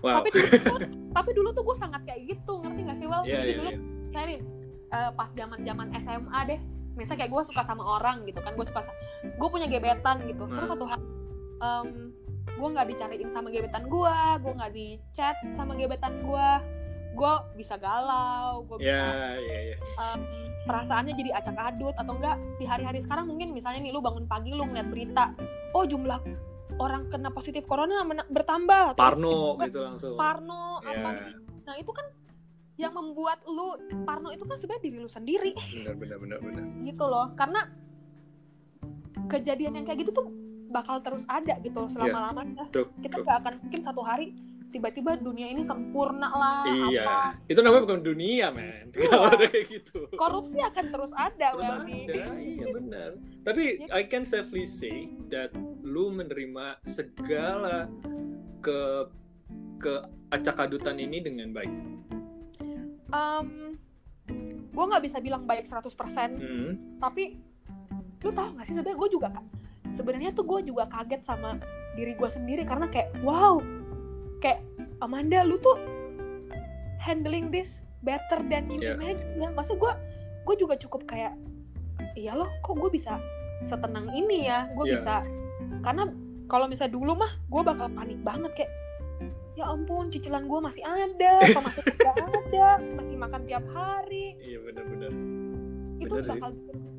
Wow. 0.00 0.20
tapi 0.20 0.34
dulu 0.34 0.50
tuh, 0.58 0.78
tapi 1.16 1.30
dulu 1.32 1.48
tuh 1.52 1.62
gue 1.62 1.76
sangat 1.78 2.02
kayak 2.02 2.20
gitu 2.26 2.52
ngerti 2.58 2.80
gak 2.82 2.96
sih 2.96 3.06
Well 3.06 3.22
Iya 3.22 3.32
Jadi 3.32 3.46
iya 3.46 3.54
dulu 3.54 3.70
iya. 3.70 3.78
saya 4.10 4.24
nih 4.26 4.38
eh, 4.92 5.10
pas 5.10 5.28
zaman 5.32 5.60
zaman 5.60 5.88
SMA 5.96 6.38
deh 6.46 6.60
misalnya 6.92 7.24
kayak 7.24 7.32
gue 7.32 7.42
suka 7.46 7.62
sama 7.62 7.84
orang 7.90 8.22
gitu 8.22 8.38
kan 8.38 8.52
gue 8.52 8.66
suka 8.66 8.84
gue 9.24 9.48
punya 9.48 9.64
gebetan 9.64 10.20
gitu 10.24 10.44
terus 10.46 10.60
Hmm. 10.62 10.72
satu 10.72 10.84
hari 10.84 11.02
gue 12.52 12.68
nggak 12.68 12.86
dicariin 12.86 13.30
sama 13.30 13.48
gebetan 13.48 13.84
gue 13.84 14.16
gue 14.38 14.52
nggak 14.52 14.72
di 14.72 14.86
chat 15.10 15.34
sama 15.52 15.72
gebetan 15.72 16.20
gue 16.20 16.48
gue 17.12 17.32
bisa 17.54 17.76
galau 17.76 18.64
gue 18.66 18.76
bisa 18.78 18.88
Iya 18.88 19.08
iya 19.38 19.58
iya. 19.64 19.76
em, 19.78 20.20
perasaannya 20.62 21.12
jadi 21.12 21.30
acak 21.34 21.56
adut 21.56 21.94
atau 21.94 22.12
enggak 22.14 22.36
di 22.56 22.64
hari-hari 22.64 22.98
sekarang 22.98 23.26
mungkin 23.26 23.50
misalnya 23.50 23.80
nih 23.80 23.90
lu 23.90 24.00
bangun 24.00 24.24
pagi 24.24 24.50
lu 24.50 24.62
ngeliat 24.62 24.88
berita 24.88 25.24
oh 25.72 25.84
jumlah 25.84 26.20
orang 26.74 27.08
kena 27.08 27.28
positif 27.28 27.64
corona 27.64 28.00
bertambah 28.26 28.94
Terus 28.94 28.98
Parno 28.98 29.36
gitu 29.60 29.80
langsung. 29.82 30.16
Parno 30.16 30.80
apa 30.80 31.08
Iya. 31.10 31.24
gitu. 31.28 31.40
Nah, 31.62 31.74
itu 31.76 31.90
kan 31.90 32.06
yang 32.74 32.92
membuat 32.92 33.44
lu 33.44 33.76
Parno 34.02 34.28
itu 34.28 34.42
kan 34.42 34.56
sebenarnya 34.56 34.82
diri 34.82 34.96
lu 34.98 35.06
sendiri 35.06 35.52
Bener 35.52 35.94
bener 35.94 36.16
bener 36.18 36.38
bener. 36.40 36.64
gitu 36.82 37.04
loh. 37.04 37.30
Karena 37.34 37.68
kejadian 39.28 39.76
yang 39.76 39.84
kayak 39.84 40.02
gitu 40.02 40.12
tuh 40.14 40.26
bakal 40.68 40.98
terus 40.98 41.22
ada 41.26 41.60
gitu 41.60 41.76
loh 41.78 41.90
selama-lamanya. 41.90 42.64
True, 42.70 42.88
Kita 42.98 43.16
true. 43.16 43.24
nggak 43.24 43.36
akan 43.38 43.54
mungkin 43.60 43.80
satu 43.82 44.00
hari 44.00 44.32
tiba-tiba 44.72 45.20
dunia 45.20 45.52
ini 45.52 45.60
sempurna 45.60 46.32
lah 46.32 46.64
Iya, 46.88 47.04
apa. 47.04 47.36
itu 47.44 47.60
namanya 47.60 47.84
bukan 47.84 48.00
dunia, 48.00 48.48
men. 48.48 48.88
Iya. 48.88 49.04
Kalau 49.12 49.28
ada 49.28 49.44
kayak 49.44 49.66
gitu. 49.68 50.08
Korupsi 50.16 50.58
akan 50.58 50.84
terus 50.88 51.12
ada, 51.12 51.46
Terus 51.52 51.68
ada, 51.68 51.84
iya 52.40 52.66
benar. 52.72 53.10
Tapi 53.44 53.62
Jadi- 53.78 53.92
I 53.92 54.02
can 54.02 54.24
safely 54.24 54.64
say 54.64 55.12
that 55.28 55.52
lu 55.84 56.08
menerima 56.08 56.80
segala 56.82 57.84
ke 58.64 59.12
ke 59.76 59.92
acak-adutan 60.30 60.96
ini 60.96 61.20
dengan 61.20 61.52
baik. 61.52 61.68
Em, 63.12 63.76
gue 64.72 64.84
nggak 64.88 65.04
bisa 65.04 65.18
bilang 65.18 65.44
baik 65.44 65.64
100% 65.64 66.32
Hmm. 66.34 66.96
tapi 66.96 67.36
lu 68.18 68.30
tahu 68.30 68.54
gak 68.54 68.64
sih 68.64 68.72
sebenarnya 68.72 68.96
gue 68.96 69.10
juga 69.10 69.28
sebenarnya 69.86 70.30
tuh 70.30 70.44
gue 70.44 70.60
juga 70.64 70.86
kaget 70.86 71.20
sama 71.20 71.58
diri 71.92 72.14
gue 72.14 72.24
sendiri 72.24 72.62
karena 72.62 72.86
kayak 72.86 73.12
wow 73.20 73.60
kayak 74.38 74.64
Amanda 74.98 75.42
lu 75.42 75.58
tuh 75.58 75.76
handling 76.96 77.50
this 77.50 77.82
better 78.00 78.40
than 78.42 78.66
you 78.68 78.80
Yeah. 78.80 78.94
imagine 78.96 79.20
ya 79.36 79.48
maksud 79.50 79.76
gue 79.76 79.92
gue 80.42 80.56
juga 80.56 80.74
cukup 80.76 81.04
kayak 81.04 81.34
iya 82.14 82.32
loh 82.32 82.48
kok 82.60 82.74
gue 82.74 82.90
bisa 82.90 83.18
setenang 83.62 84.08
ini 84.10 84.46
ya 84.46 84.70
gue 84.72 84.84
Yeah. 84.86 84.94
bisa 84.96 85.14
karena 85.82 86.08
kalau 86.46 86.66
misalnya 86.66 86.94
dulu 86.94 87.12
mah 87.14 87.32
gue 87.42 87.62
bakal 87.62 87.86
panik 87.90 88.18
banget 88.20 88.50
kayak 88.56 88.72
ya 89.52 89.64
ampun 89.66 90.08
cicilan 90.08 90.44
gue 90.44 90.58
masih 90.58 90.80
ada 90.80 91.32
pemasukan 91.44 91.94
gak 91.94 92.16
ada 92.16 92.68
masih 92.94 93.16
makan 93.16 93.40
tiap 93.44 93.64
hari 93.68 94.32
Iya 94.38 94.58
benar-benar. 94.62 95.12
itu 95.98 96.08
Bener 96.10 96.24
sih. 96.24 96.30
bakal 96.32 96.50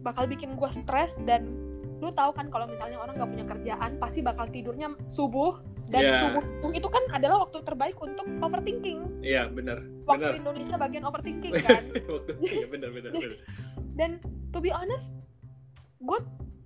bakal 0.01 0.23
bikin 0.25 0.49
gue 0.53 0.69
stres 0.71 1.17
dan 1.21 1.49
lu 1.97 2.11
tahu 2.11 2.31
kan 2.31 2.47
kalau 2.47 2.67
misalnya 2.67 2.99
orang 2.99 3.15
nggak 3.15 3.29
punya 3.29 3.45
kerjaan 3.47 3.91
pasti 3.97 4.19
bakal 4.19 4.45
tidurnya 4.45 4.91
subuh 5.07 5.59
dan 5.85 6.01
Yeah. 6.01 6.19
subuh 6.21 6.43
itu 6.71 6.87
kan 6.87 7.03
adalah 7.09 7.43
waktu 7.43 7.59
terbaik 7.61 7.95
untuk 7.97 8.23
overthinking 8.39 9.03
Iya 9.19 9.47
benar. 9.47 9.83
waktu 10.03 10.31
Benar. 10.31 10.39
Indonesia 10.39 10.75
bagian 10.77 11.03
overthinking 11.03 11.53
kan 11.57 11.83
Waktu 12.07 12.31
iya 12.41 12.65
benar-benar. 12.65 13.11
benar. 13.13 13.33
dan 13.93 14.11
to 14.49 14.59
be 14.59 14.69
honest 14.69 15.11
gue 15.99 16.19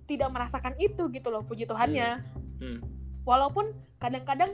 tidak 0.06 0.28
merasakan 0.28 0.74
itu 0.76 1.06
gitu 1.08 1.28
loh 1.28 1.42
puji 1.42 1.64
Tuhannya 1.64 2.22
Hmm. 2.58 2.82
walaupun 3.22 3.70
kadang-kadang 3.96 4.50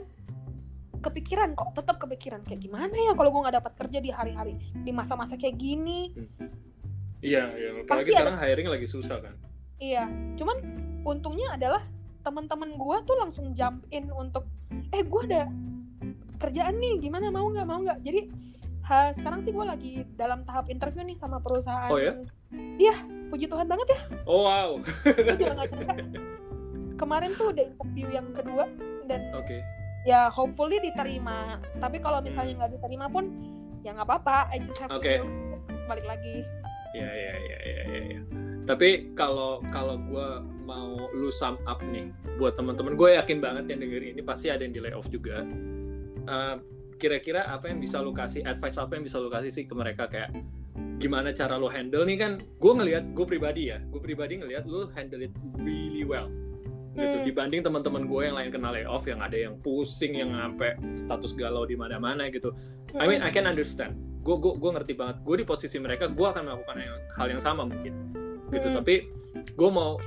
kepikiran 1.05 1.53
kok 1.53 1.77
tetap 1.77 2.01
kepikiran 2.01 2.41
kayak 2.41 2.65
gimana 2.65 2.89
ya 2.91 3.13
kalau 3.13 3.29
gue 3.29 3.41
nggak 3.45 3.57
dapat 3.61 3.73
kerja 3.77 3.99
di 4.01 4.09
hari-hari 4.09 4.57
di 4.73 4.89
masa-masa 4.89 5.37
kayak 5.37 5.55
gini 5.55 6.09
Iya, 7.25 7.57
iya. 7.57 7.69
Apalagi 7.81 7.89
Pasti 7.89 8.11
ada- 8.13 8.17
sekarang 8.21 8.37
hiring 8.37 8.67
lagi 8.69 8.85
susah 8.85 9.17
kan. 9.17 9.33
Iya, 9.81 10.05
cuman 10.37 10.57
untungnya 11.01 11.57
adalah 11.57 11.81
teman-teman 12.21 12.77
gua 12.77 13.01
tuh 13.01 13.17
langsung 13.17 13.49
jump 13.57 13.81
in 13.89 14.13
untuk 14.13 14.45
eh 14.93 15.01
gua 15.01 15.25
ada 15.25 15.49
kerjaan 16.37 16.77
nih, 16.77 17.01
gimana 17.01 17.33
mau 17.33 17.49
nggak 17.49 17.65
mau 17.65 17.81
nggak. 17.81 17.97
Jadi 18.05 18.29
ha, 18.85 19.09
sekarang 19.17 19.41
sih 19.41 19.57
gua 19.57 19.73
lagi 19.73 20.05
dalam 20.13 20.45
tahap 20.45 20.69
interview 20.69 21.01
nih 21.01 21.17
sama 21.17 21.41
perusahaan. 21.41 21.89
Oh, 21.89 21.97
ya? 21.97 22.13
Iya, 22.77 22.93
puji 23.33 23.49
Tuhan 23.49 23.65
banget 23.65 23.87
ya. 23.89 23.99
Oh 24.29 24.45
wow. 24.45 24.77
Juga 25.09 25.65
nyangka. 25.65 25.97
Kemarin 26.95 27.31
tuh 27.33 27.51
udah 27.57 27.65
interview 27.73 28.07
yang 28.13 28.27
kedua 28.37 28.69
dan 29.09 29.33
Oke. 29.33 29.65
Ya 30.07 30.29
hopefully 30.31 30.77
diterima. 30.79 31.59
Tapi 31.81 31.97
kalau 31.99 32.21
misalnya 32.21 32.63
nggak 32.63 32.71
diterima 32.79 33.09
pun 33.09 33.27
ya 33.81 33.91
nggak 33.97 34.07
apa-apa. 34.07 34.53
I 34.53 34.61
just 34.61 34.79
have 34.79 34.93
to 34.93 35.01
with 35.01 35.25
it. 35.25 35.25
balik 35.89 36.05
lagi. 36.05 36.45
Iya 36.95 37.09
iya 37.11 37.33
iya 37.35 37.57
iya 37.59 37.81
iya. 37.83 38.01
iya. 38.15 38.21
Tapi 38.65 39.13
kalau 39.13 39.61
kalau 39.69 40.01
gue 40.01 40.29
mau 40.65 41.09
lu 41.13 41.29
sum 41.29 41.57
up 41.69 41.81
nih 41.85 42.09
buat 42.41 42.57
teman-teman 42.57 42.97
gue 42.97 43.09
yakin 43.17 43.37
banget 43.37 43.69
yang 43.69 43.79
dengerin 43.85 44.17
ini 44.17 44.23
pasti 44.25 44.49
ada 44.49 44.65
yang 44.65 44.73
di 44.73 44.81
layoff 44.81 45.05
juga. 45.13 45.45
Eh, 46.25 46.55
kira-kira 46.97 47.45
apa 47.51 47.69
yang 47.69 47.83
bisa 47.83 47.99
lu 47.99 48.15
kasih 48.15 48.41
advice 48.47 48.79
apa 48.79 48.97
yang 48.97 49.03
bisa 49.05 49.19
lu 49.19 49.27
kasih 49.27 49.51
sih 49.51 49.67
ke 49.67 49.75
mereka 49.75 50.07
kayak 50.07 50.31
gimana 50.95 51.35
cara 51.35 51.59
lo 51.59 51.67
handle 51.67 52.07
nih 52.07 52.17
kan 52.17 52.31
gue 52.39 52.73
ngelihat 52.73 53.03
gue 53.11 53.25
pribadi 53.27 53.69
ya 53.69 53.83
gue 53.83 53.99
pribadi 53.99 54.39
ngelihat 54.39 54.63
lo 54.63 54.87
handle 54.95 55.19
it 55.19 55.31
really 55.59 56.07
well 56.07 56.31
gitu. 56.95 57.17
Hmm. 57.21 57.25
dibanding 57.27 57.61
teman-teman 57.61 58.07
gue 58.07 58.21
yang 58.23 58.35
lain 58.39 58.49
kena 58.49 58.69
layoff 58.71 59.03
yang 59.05 59.19
ada 59.19 59.35
yang 59.35 59.59
pusing 59.59 60.15
yang 60.15 60.31
sampai 60.31 60.79
status 60.95 61.35
galau 61.35 61.67
di 61.67 61.75
mana-mana 61.75 62.31
gitu. 62.31 62.55
I 62.95 63.05
mean 63.05 63.19
I 63.19 63.29
can 63.29 63.45
understand. 63.45 63.99
Gue 64.23 64.39
gue 64.39 64.55
gue 64.55 64.71
ngerti 64.71 64.93
banget. 64.95 65.21
Gue 65.21 65.43
di 65.43 65.45
posisi 65.45 65.75
mereka 65.77 66.07
gue 66.07 66.27
akan 66.27 66.47
melakukan 66.47 66.75
yang, 66.79 66.97
hal 67.19 67.27
yang 67.29 67.41
sama 67.43 67.67
mungkin 67.67 67.93
gitu. 68.53 68.67
Hmm. 68.71 68.77
tapi 68.79 69.09
gue 69.57 69.69
mau 69.73 69.99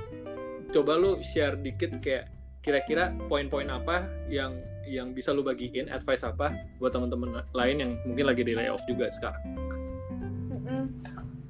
coba 0.69 0.93
lu 0.97 1.19
share 1.21 1.59
dikit 1.59 2.01
kayak 2.01 2.31
kira-kira 2.59 3.15
poin-poin 3.31 3.67
apa 3.71 4.05
yang 4.27 4.59
yang 4.89 5.13
bisa 5.13 5.29
lu 5.31 5.45
bagiin 5.45 5.87
advice 5.87 6.25
apa 6.25 6.53
buat 6.81 6.91
teman-teman 6.91 7.45
lain 7.53 7.77
yang 7.77 7.91
mungkin 8.09 8.25
lagi 8.25 8.41
di 8.41 8.57
layoff 8.57 8.81
juga 8.89 9.07
sekarang. 9.13 9.43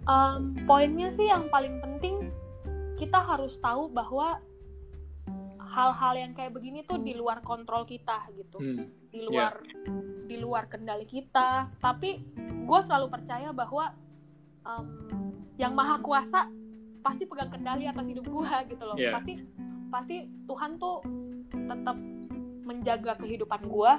Um, 0.10 0.58
poinnya 0.66 1.14
sih 1.14 1.30
yang 1.30 1.48
paling 1.54 1.78
penting 1.86 2.34
kita 2.98 3.22
harus 3.22 3.62
tahu 3.62 3.88
bahwa 3.94 4.42
hal-hal 5.70 6.14
yang 6.18 6.32
kayak 6.34 6.52
begini 6.52 6.82
tuh 6.84 6.98
di 7.00 7.14
luar 7.14 7.46
kontrol 7.46 7.86
kita 7.86 8.26
gitu. 8.34 8.58
Hmm. 8.58 8.90
di 9.10 9.26
luar 9.26 9.58
di 10.30 10.38
luar 10.38 10.70
kendali 10.70 11.06
kita. 11.10 11.74
Tapi 11.82 12.22
gue 12.46 12.80
selalu 12.86 13.10
percaya 13.10 13.50
bahwa 13.50 13.90
um, 14.66 14.86
yang 15.58 15.74
maha 15.74 15.98
kuasa 16.02 16.46
pasti 17.02 17.26
pegang 17.26 17.50
kendali 17.50 17.90
atas 17.90 18.06
hidup 18.06 18.26
gue 18.30 18.54
gitu 18.74 18.84
loh. 18.86 18.98
Yeah. 18.98 19.18
pasti 19.18 19.34
pasti 19.90 20.30
Tuhan 20.46 20.78
tuh 20.78 21.02
tetap 21.50 21.98
menjaga 22.62 23.18
kehidupan 23.18 23.66
gue 23.66 23.92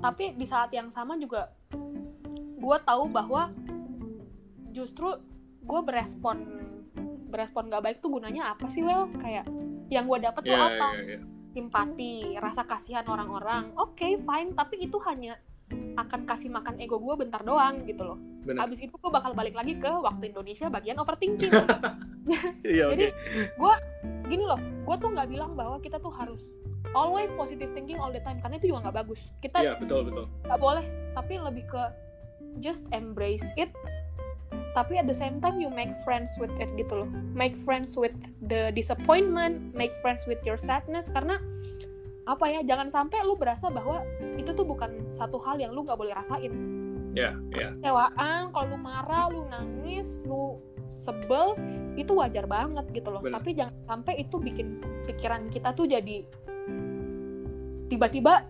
tapi 0.00 0.32
di 0.36 0.46
saat 0.48 0.72
yang 0.72 0.88
sama 0.88 1.20
juga 1.20 1.52
gue 2.56 2.78
tahu 2.84 3.04
bahwa 3.12 3.52
justru 4.72 5.20
gue 5.64 5.80
berespon 5.84 6.36
berespon 7.28 7.68
gak 7.68 7.84
baik 7.84 7.98
tuh 8.00 8.08
gunanya 8.08 8.56
apa 8.56 8.68
sih 8.72 8.80
well 8.80 9.08
kayak 9.20 9.44
yang 9.88 10.04
gue 10.04 10.18
dapet 10.20 10.42
tuh 10.42 10.50
Ya, 10.50 10.66
apa 10.66 10.88
ya, 10.94 11.16
ya. 11.16 11.20
simpati, 11.52 12.14
rasa 12.36 12.62
kasihan 12.62 13.06
orang-orang. 13.06 13.70
Oke, 13.76 14.18
fine, 14.18 14.52
tapi 14.52 14.82
itu 14.82 14.98
hanya 15.06 15.38
akan 15.96 16.22
kasih 16.24 16.46
makan 16.46 16.78
ego 16.78 16.96
gue 16.96 17.14
bentar 17.16 17.42
doang 17.42 17.74
gitu 17.82 18.02
loh. 18.04 18.18
Benar. 18.44 18.66
Abis 18.66 18.78
itu 18.80 18.94
gue 18.94 19.10
bakal 19.10 19.34
balik 19.34 19.54
lagi 19.54 19.74
ke 19.74 19.88
waktu 19.88 20.30
Indonesia 20.30 20.66
bagian 20.68 20.96
overthinking. 20.96 21.50
Iya, 22.66 22.90
oke. 22.90 22.98
Jadi 22.98 23.06
gini 24.26 24.42
loh, 24.42 24.58
gue 24.58 24.96
tuh 24.98 25.14
nggak 25.14 25.30
bilang 25.30 25.54
bahwa 25.54 25.78
kita 25.78 26.02
tuh 26.02 26.10
harus 26.10 26.42
always 26.90 27.30
positive 27.38 27.70
thinking 27.70 27.94
all 28.02 28.10
the 28.10 28.18
time 28.18 28.42
karena 28.42 28.58
itu 28.58 28.74
juga 28.74 28.90
nggak 28.90 29.06
bagus. 29.06 29.30
Kita 29.38 29.62
Iya, 29.62 29.78
betul 29.78 30.10
betul. 30.10 30.26
nggak 30.42 30.58
boleh, 30.58 30.82
tapi 31.14 31.38
lebih 31.38 31.64
ke 31.70 31.82
just 32.58 32.82
embrace 32.90 33.46
it. 33.54 33.70
Tapi 34.76 35.00
at 35.00 35.08
the 35.08 35.16
same 35.16 35.40
time 35.40 35.56
you 35.56 35.72
make 35.72 35.96
friends 36.04 36.28
with 36.36 36.52
it 36.60 36.68
gitu 36.76 36.92
loh. 36.92 37.08
Make 37.32 37.56
friends 37.56 37.96
with 37.96 38.12
the 38.44 38.68
disappointment, 38.76 39.72
make 39.72 39.96
friends 40.04 40.28
with 40.28 40.44
your 40.44 40.60
sadness 40.60 41.08
karena 41.08 41.40
apa 42.26 42.44
ya 42.50 42.60
jangan 42.66 42.90
sampai 42.90 43.22
lu 43.22 43.38
berasa 43.38 43.70
bahwa 43.70 44.02
itu 44.34 44.50
tuh 44.50 44.66
bukan 44.66 45.08
satu 45.14 45.38
hal 45.46 45.62
yang 45.62 45.70
lu 45.70 45.86
nggak 45.86 45.94
boleh 45.94 46.10
rasain 46.10 46.50
Iya, 47.14 47.38
iya. 47.54 47.70
kecewaan 47.78 48.50
kalau 48.50 48.74
lu 48.74 48.78
marah 48.82 49.30
lu 49.30 49.46
nangis 49.46 50.18
lu 50.26 50.58
sebel 50.90 51.54
itu 51.94 52.12
wajar 52.18 52.44
banget 52.50 52.82
gitu 52.92 53.14
loh 53.14 53.22
Bener. 53.22 53.38
tapi 53.38 53.54
jangan 53.54 53.72
sampai 53.86 54.26
itu 54.26 54.36
bikin 54.42 54.82
pikiran 55.06 55.46
kita 55.54 55.70
tuh 55.72 55.86
jadi 55.86 56.26
tiba-tiba 57.86 58.42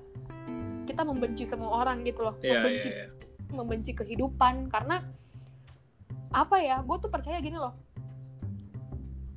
kita 0.89 1.05
membenci 1.05 1.45
semua 1.45 1.85
orang 1.85 2.01
gitu 2.09 2.25
loh 2.25 2.35
Iya, 2.41 2.59
membenci 2.59 2.89
iya, 2.89 2.97
iya. 2.97 3.09
membenci 3.53 3.93
kehidupan 3.93 4.73
karena 4.73 5.05
apa 6.37 6.61
ya 6.61 6.85
gue 6.85 6.97
tuh 7.01 7.09
percaya 7.09 7.41
gini 7.41 7.57
loh 7.57 7.73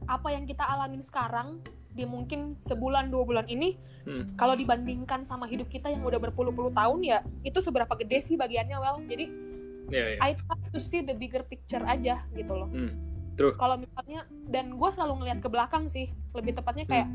apa 0.04 0.28
yang 0.30 0.44
kita 0.44 0.66
alamin 0.66 1.00
sekarang 1.00 1.62
di 1.90 2.04
mungkin 2.04 2.60
sebulan 2.62 3.10
dua 3.10 3.24
bulan 3.24 3.48
ini 3.48 3.80
Hmm. 4.00 4.32
kalau 4.36 4.56
dibandingkan 4.56 5.22
sama 5.22 5.44
hidup 5.46 5.68
kita 5.68 5.92
yang 5.92 6.02
udah 6.02 6.18
berpuluh-puluh 6.18 6.72
tahun 6.72 7.04
ya 7.04 7.20
itu 7.44 7.60
seberapa 7.60 7.92
gede 7.94 8.26
sih 8.26 8.36
bagiannya 8.36 8.80
well 8.80 8.98
jadi 9.04 9.28
Iya, 9.92 10.06
iya. 10.16 10.20
I 10.24 10.34
try 10.34 10.56
to 10.72 10.80
see 10.80 11.02
the 11.02 11.14
bigger 11.14 11.44
picture 11.44 11.84
aja 11.84 12.24
gitu 12.32 12.54
loh 12.54 12.72
Hmm. 12.72 12.96
True. 13.36 13.54
kalau 13.54 13.76
misalnya 13.76 14.24
dan 14.48 14.74
gue 14.74 14.90
selalu 14.90 15.14
ngeliat 15.20 15.40
ke 15.40 15.48
belakang 15.48 15.88
sih 15.88 16.10
lebih 16.32 16.58
tepatnya 16.58 16.84
kayak 16.84 17.08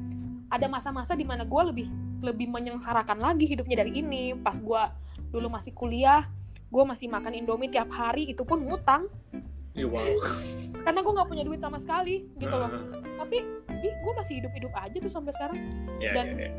ada 0.49 0.67
masa-masa 0.69 1.13
di 1.13 1.25
mana 1.25 1.43
gue 1.43 1.63
lebih 1.65 1.89
lebih 2.21 2.49
menyengsarakan 2.49 3.17
lagi 3.19 3.49
hidupnya 3.49 3.83
dari 3.83 3.99
ini 3.99 4.37
pas 4.37 4.57
gue 4.57 4.83
dulu 5.29 5.51
masih 5.51 5.73
kuliah 5.73 6.29
gue 6.69 6.85
masih 6.85 7.09
makan 7.09 7.33
indomie 7.33 7.69
tiap 7.69 7.91
hari 7.91 8.29
itu 8.29 8.45
pun 8.45 8.61
ngutang 8.61 9.09
Iya, 9.75 9.87
wow. 9.87 10.07
karena 10.81 11.01
gue 11.01 11.13
nggak 11.13 11.29
punya 11.29 11.43
duit 11.43 11.59
sama 11.59 11.77
sekali 11.77 12.31
gitu 12.33 12.53
loh 12.53 12.69
Ah, 12.69 12.83
tapi 13.19 13.43
ih 13.81 13.95
gue 13.97 14.13
masih 14.15 14.35
hidup-hidup 14.39 14.71
aja 14.73 14.97
tuh 14.97 15.11
sampai 15.11 15.33
sekarang 15.33 15.59
Iya, 15.99 16.11
Dan- 16.13 16.31
iya, 16.33 16.47
iya. 16.47 16.51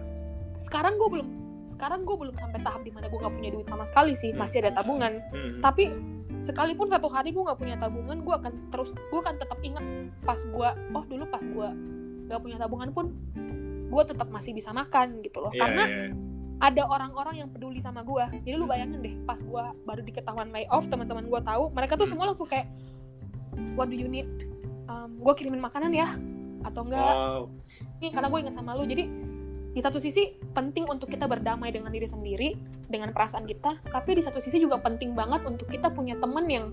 sekarang 0.59 0.93
gue 0.95 1.09
belum 1.09 1.27
sekarang 1.69 1.99
gue 2.01 2.15
belum 2.17 2.35
sampai 2.35 2.59
tahap 2.59 2.81
di 2.81 2.89
mana 2.89 3.05
gue 3.05 3.15
nggak 3.15 3.33
punya 3.33 3.49
duit 3.51 3.65
sama 3.65 3.83
sekali 3.83 4.13
sih 4.13 4.29
Hmm. 4.29 4.39
masih 4.41 4.57
ada 4.61 4.71
tabungan 4.73 5.19
Hmm. 5.29 5.59
tapi 5.59 5.91
sekalipun 6.37 6.87
satu 6.87 7.07
hari 7.07 7.31
gue 7.31 7.39
nggak 7.39 7.55
punya 7.55 7.75
tabungan 7.75 8.17
gue 8.17 8.35
akan 8.35 8.53
terus 8.69 8.89
gue 8.91 9.19
akan 9.21 9.35
tetap 9.35 9.59
ingat 9.61 9.83
pas 10.21 10.37
gue 10.37 10.69
oh 10.91 11.03
dulu 11.05 11.23
pas 11.25 11.41
gue 11.41 11.69
nggak 12.25 12.41
punya 12.41 12.57
tabungan 12.57 12.89
pun 12.91 13.05
gue 13.85 14.03
tetap 14.03 14.27
masih 14.27 14.51
bisa 14.51 14.71
makan 14.71 15.21
gitu 15.21 15.39
loh 15.39 15.51
Iya, 15.51 15.61
karena 15.61 15.83
iya, 15.85 15.97
iya. 16.01 16.09
ada 16.57 16.83
orang-orang 16.85 17.35
yang 17.37 17.49
peduli 17.49 17.77
sama 17.77 18.01
gue 18.01 18.23
jadi 18.41 18.55
lu 18.55 18.65
bayangin 18.65 18.99
deh 18.99 19.15
pas 19.21 19.37
gue 19.37 19.63
baru 19.81 20.01
diketahuan 20.01 20.49
layoff 20.49 20.83
teman-teman 20.85 21.23
gue 21.23 21.41
tahu 21.41 21.71
mereka 21.71 21.93
tuh 21.93 22.03
Hmm. 22.03 22.11
semua 22.11 22.25
langsung 22.27 22.45
kayak 22.45 22.67
what 23.75 23.91
do 23.91 23.97
you 23.97 24.09
need? 24.09 24.29
Gue 25.21 25.33
kirimin 25.37 25.61
makanan 25.61 25.91
ya 25.93 26.13
atau 26.65 26.81
enggak? 26.81 27.13
Wow. 27.15 27.41
nih 28.01 28.09
karena 28.13 28.27
gue 28.29 28.39
ingat 28.45 28.55
sama 28.57 28.73
lu. 28.77 28.85
Jadi 28.85 29.05
di 29.75 29.81
satu 29.83 29.99
sisi 29.99 30.31
penting 30.55 30.87
untuk 30.87 31.11
kita 31.11 31.27
berdamai 31.27 31.67
dengan 31.67 31.91
diri 31.91 32.07
sendiri 32.07 32.55
dengan 32.87 33.11
perasaan 33.11 33.43
kita 33.43 33.75
tapi 33.91 34.15
di 34.15 34.23
satu 34.23 34.39
sisi 34.39 34.63
juga 34.63 34.79
penting 34.79 35.11
banget 35.11 35.43
untuk 35.43 35.67
kita 35.67 35.91
punya 35.91 36.15
temen 36.15 36.47
yang 36.47 36.71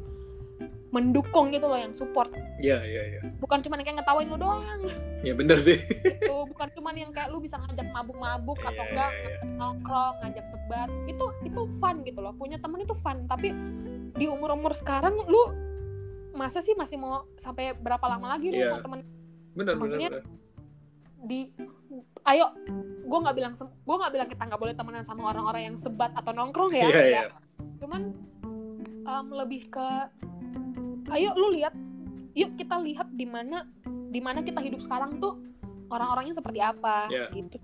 mendukung 0.92 1.48
gitu 1.50 1.66
loh 1.66 1.80
yang 1.80 1.96
support. 1.96 2.28
Iya, 2.60 2.84
iya, 2.84 3.02
iya. 3.16 3.20
bukan 3.40 3.64
cuma 3.64 3.80
yang 3.80 3.88
kayak 3.88 3.98
ngetawain 4.04 4.28
lu 4.28 4.36
doang. 4.36 4.80
Ya 5.24 5.32
bener 5.32 5.56
sih. 5.56 5.80
gitu. 5.80 6.36
Bukan 6.52 6.68
cuma 6.76 6.92
yang 6.92 7.10
kayak 7.10 7.32
lu 7.32 7.40
bisa 7.40 7.56
ngajak 7.56 7.88
mabuk-mabuk 7.96 8.60
atau 8.60 8.84
Iya, 8.84 8.90
enggak 8.92 9.10
iya, 9.16 9.28
iya. 9.32 9.56
nongkrong 9.56 10.14
ngajak 10.20 10.44
sebat. 10.52 10.88
Itu 11.08 11.24
itu 11.48 11.60
fun 11.80 11.96
gitu 12.04 12.20
loh. 12.20 12.36
Punya 12.36 12.60
temen 12.60 12.84
itu 12.84 12.92
fun. 12.92 13.24
Tapi 13.24 13.56
di 14.20 14.28
umur 14.28 14.52
umur 14.52 14.76
sekarang 14.76 15.16
lu 15.24 15.71
masa 16.32 16.58
sih 16.60 16.72
masih 16.72 16.96
mau 16.96 17.28
sampai 17.36 17.72
berapa 17.72 18.02
lama 18.02 18.36
lagi 18.36 18.48
lu 18.48 18.58
Iya. 18.58 18.70
mau 18.72 18.80
temen 18.80 19.00
Bener, 19.52 19.76
Maksudnya, 19.76 20.08
bener. 20.08 20.24
di 21.22 21.40
ayo 22.24 22.56
gue 23.04 23.18
nggak 23.20 23.36
bilang 23.36 23.52
gue 23.58 23.96
nggak 24.00 24.12
bilang 24.12 24.28
kita 24.28 24.42
nggak 24.48 24.60
boleh 24.60 24.72
temenan 24.72 25.04
sama 25.04 25.28
orang-orang 25.28 25.62
yang 25.68 25.76
sebat 25.76 26.08
atau 26.16 26.32
nongkrong 26.32 26.72
ya 26.72 26.88
ya. 26.88 27.04
iya. 27.04 27.22
cuman 27.76 28.16
em, 29.04 29.26
lebih 29.28 29.68
ke 29.68 29.86
ayo 31.12 31.36
lu 31.36 31.52
lihat 31.52 31.76
yuk 32.32 32.56
kita 32.56 32.80
lihat 32.80 33.12
di 33.12 33.28
mana 33.28 33.68
di 34.08 34.20
mana 34.24 34.40
kita 34.40 34.64
hidup 34.64 34.80
sekarang 34.80 35.20
tuh 35.20 35.36
orang-orangnya 35.92 36.32
seperti 36.32 36.58
apa 36.58 37.12
Iya. 37.12 37.28
gitu 37.36 37.60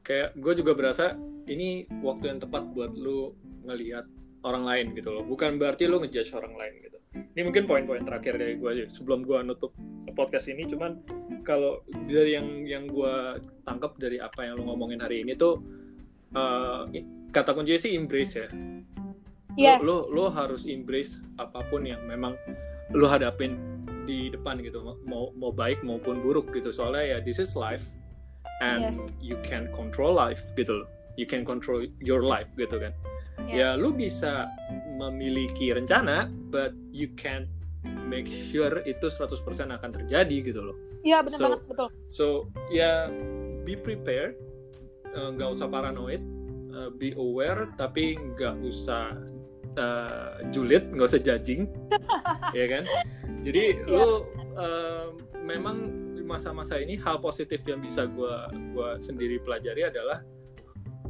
kayak 0.00 0.36
gue 0.36 0.52
juga 0.56 0.72
berasa 0.72 1.16
ini 1.44 1.84
waktu 2.00 2.32
yang 2.32 2.40
tepat 2.40 2.64
buat 2.72 2.96
lu 2.96 3.36
ngelihat 3.64 4.08
orang 4.40 4.64
lain 4.64 4.86
gitu 4.96 5.12
loh 5.12 5.24
bukan 5.24 5.56
berarti 5.56 5.84
lu 5.84 6.00
ngejudge 6.00 6.32
orang 6.32 6.56
lain 6.56 6.74
gitu 6.80 6.93
ini 7.14 7.42
mungkin 7.46 7.64
poin-poin 7.70 8.02
terakhir 8.02 8.38
dari 8.38 8.58
gue 8.58 8.70
aja 8.70 8.84
sebelum 8.90 9.22
gue 9.22 9.38
nutup 9.46 9.70
podcast 10.14 10.50
ini. 10.50 10.66
Cuman 10.66 11.02
kalau 11.46 11.82
dari 12.06 12.34
yang 12.34 12.66
yang 12.66 12.84
gue 12.90 13.38
tangkap 13.66 13.94
dari 13.98 14.18
apa 14.18 14.46
yang 14.46 14.58
lu 14.58 14.66
ngomongin 14.70 15.02
hari 15.02 15.22
ini 15.22 15.34
tuh 15.38 15.62
eh, 16.34 17.02
kata 17.30 17.54
kuncinya 17.54 17.78
sih 17.78 17.94
embrace 17.94 18.34
ya. 18.38 18.48
Yes. 19.54 19.86
lu, 19.86 20.10
lu 20.10 20.18
lu 20.18 20.24
harus 20.34 20.66
embrace 20.66 21.22
apa 21.38 21.62
pun 21.70 21.86
yang 21.86 22.02
memang 22.10 22.34
lu 22.90 23.06
hadapin 23.06 23.54
di 24.06 24.30
depan 24.34 24.58
gitu. 24.62 24.82
Mau 25.06 25.30
mau 25.38 25.54
baik 25.54 25.82
maupun 25.86 26.18
buruk 26.18 26.50
gitu. 26.50 26.74
Soalnya 26.74 27.18
ya 27.18 27.18
this 27.22 27.38
is 27.38 27.54
life 27.54 27.94
and 28.62 28.90
Yes. 28.90 28.98
you 29.22 29.36
can 29.46 29.70
control 29.70 30.14
life 30.14 30.42
gitu 30.58 30.82
loh. 30.82 30.88
You 31.14 31.30
can 31.30 31.46
control 31.46 31.86
your 32.02 32.26
life 32.26 32.50
gitu 32.58 32.82
kan. 32.82 32.90
Ya 33.46 33.74
yes. 33.74 33.82
lu 33.82 33.94
bisa 33.94 34.50
memiliki 34.94 35.74
rencana 35.74 36.30
but 36.48 36.72
you 36.94 37.10
can 37.18 37.50
make 38.06 38.30
sure 38.30 38.80
itu 38.86 39.06
100% 39.10 39.34
akan 39.68 39.90
terjadi 39.92 40.36
gitu 40.40 40.60
loh. 40.62 40.76
Iya 41.04 41.20
benar 41.20 41.36
So- 41.38 41.44
banget 41.44 41.60
betul. 41.68 41.88
So 42.08 42.26
ya 42.72 43.12
be 43.64 43.76
prepared, 43.76 44.40
Eh, 45.14 45.30
nggak 45.30 45.46
usah 45.54 45.70
paranoid, 45.70 46.18
eh, 46.74 46.90
be 46.98 47.14
aware 47.14 47.70
tapi 47.78 48.18
nggak 48.18 48.66
usah 48.66 49.14
eh, 49.78 50.34
julid, 50.50 50.90
nggak 50.90 51.06
usah 51.06 51.22
judging, 51.22 51.70
ya 52.58 52.66
kan? 52.66 52.82
Jadi 53.46 53.86
lu 53.86 54.26
eh, 54.58 55.06
memang 55.38 55.76
di 56.18 56.22
masa-masa 56.26 56.82
ini 56.82 56.98
hal 56.98 57.22
positif 57.22 57.62
yang 57.62 57.78
bisa 57.78 58.10
gua 58.10 58.50
gua 58.74 58.98
sendiri 58.98 59.38
pelajari 59.38 59.86
adalah 59.86 60.18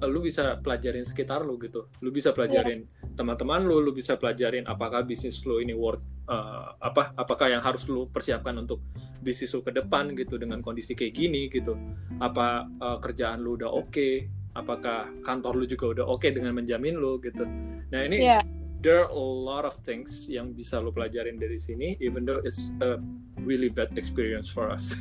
lu 0.04 0.20
bisa 0.20 0.60
pelajarin 0.60 1.06
sekitar 1.08 1.40
lu 1.48 1.56
gitu, 1.56 1.88
lu 2.04 2.12
bisa 2.12 2.36
pelajarin 2.36 2.84
teman-teman 3.14 3.62
lu 3.62 3.78
lu 3.78 3.94
bisa 3.94 4.18
pelajarin 4.18 4.66
apakah 4.66 5.06
bisnis 5.06 5.42
lu 5.46 5.62
ini 5.62 5.74
work 5.74 6.02
uh, 6.26 6.74
apa 6.82 7.14
apakah 7.14 7.50
yang 7.50 7.62
harus 7.62 7.86
lu 7.86 8.10
persiapkan 8.10 8.54
untuk 8.58 8.82
bisnis 9.22 9.54
lu 9.54 9.62
ke 9.62 9.70
depan 9.70 10.14
gitu 10.18 10.34
dengan 10.36 10.60
kondisi 10.60 10.92
kayak 10.98 11.14
gini 11.14 11.46
gitu. 11.48 11.78
Apa 12.18 12.66
uh, 12.82 12.98
kerjaan 12.98 13.40
lu 13.42 13.56
udah 13.58 13.70
oke? 13.70 13.90
Okay? 13.94 14.14
apakah 14.54 15.10
kantor 15.26 15.58
lu 15.58 15.66
juga 15.66 15.98
udah 16.00 16.04
oke 16.06 16.22
okay 16.22 16.30
dengan 16.30 16.54
menjamin 16.54 16.94
lu 16.94 17.18
gitu? 17.20 17.44
Nah 17.90 18.00
ini 18.06 18.22
yeah. 18.22 18.42
there 18.80 19.02
are 19.02 19.10
a 19.10 19.18
lot 19.18 19.66
of 19.66 19.74
things 19.82 20.30
yang 20.30 20.54
bisa 20.54 20.78
lu 20.78 20.94
pelajarin 20.94 21.36
dari 21.36 21.58
sini 21.58 21.98
even 21.98 22.22
though 22.22 22.40
it's 22.46 22.70
a 22.80 23.02
really 23.42 23.68
bad 23.68 23.90
experience 23.98 24.46
for 24.46 24.70
us. 24.70 24.94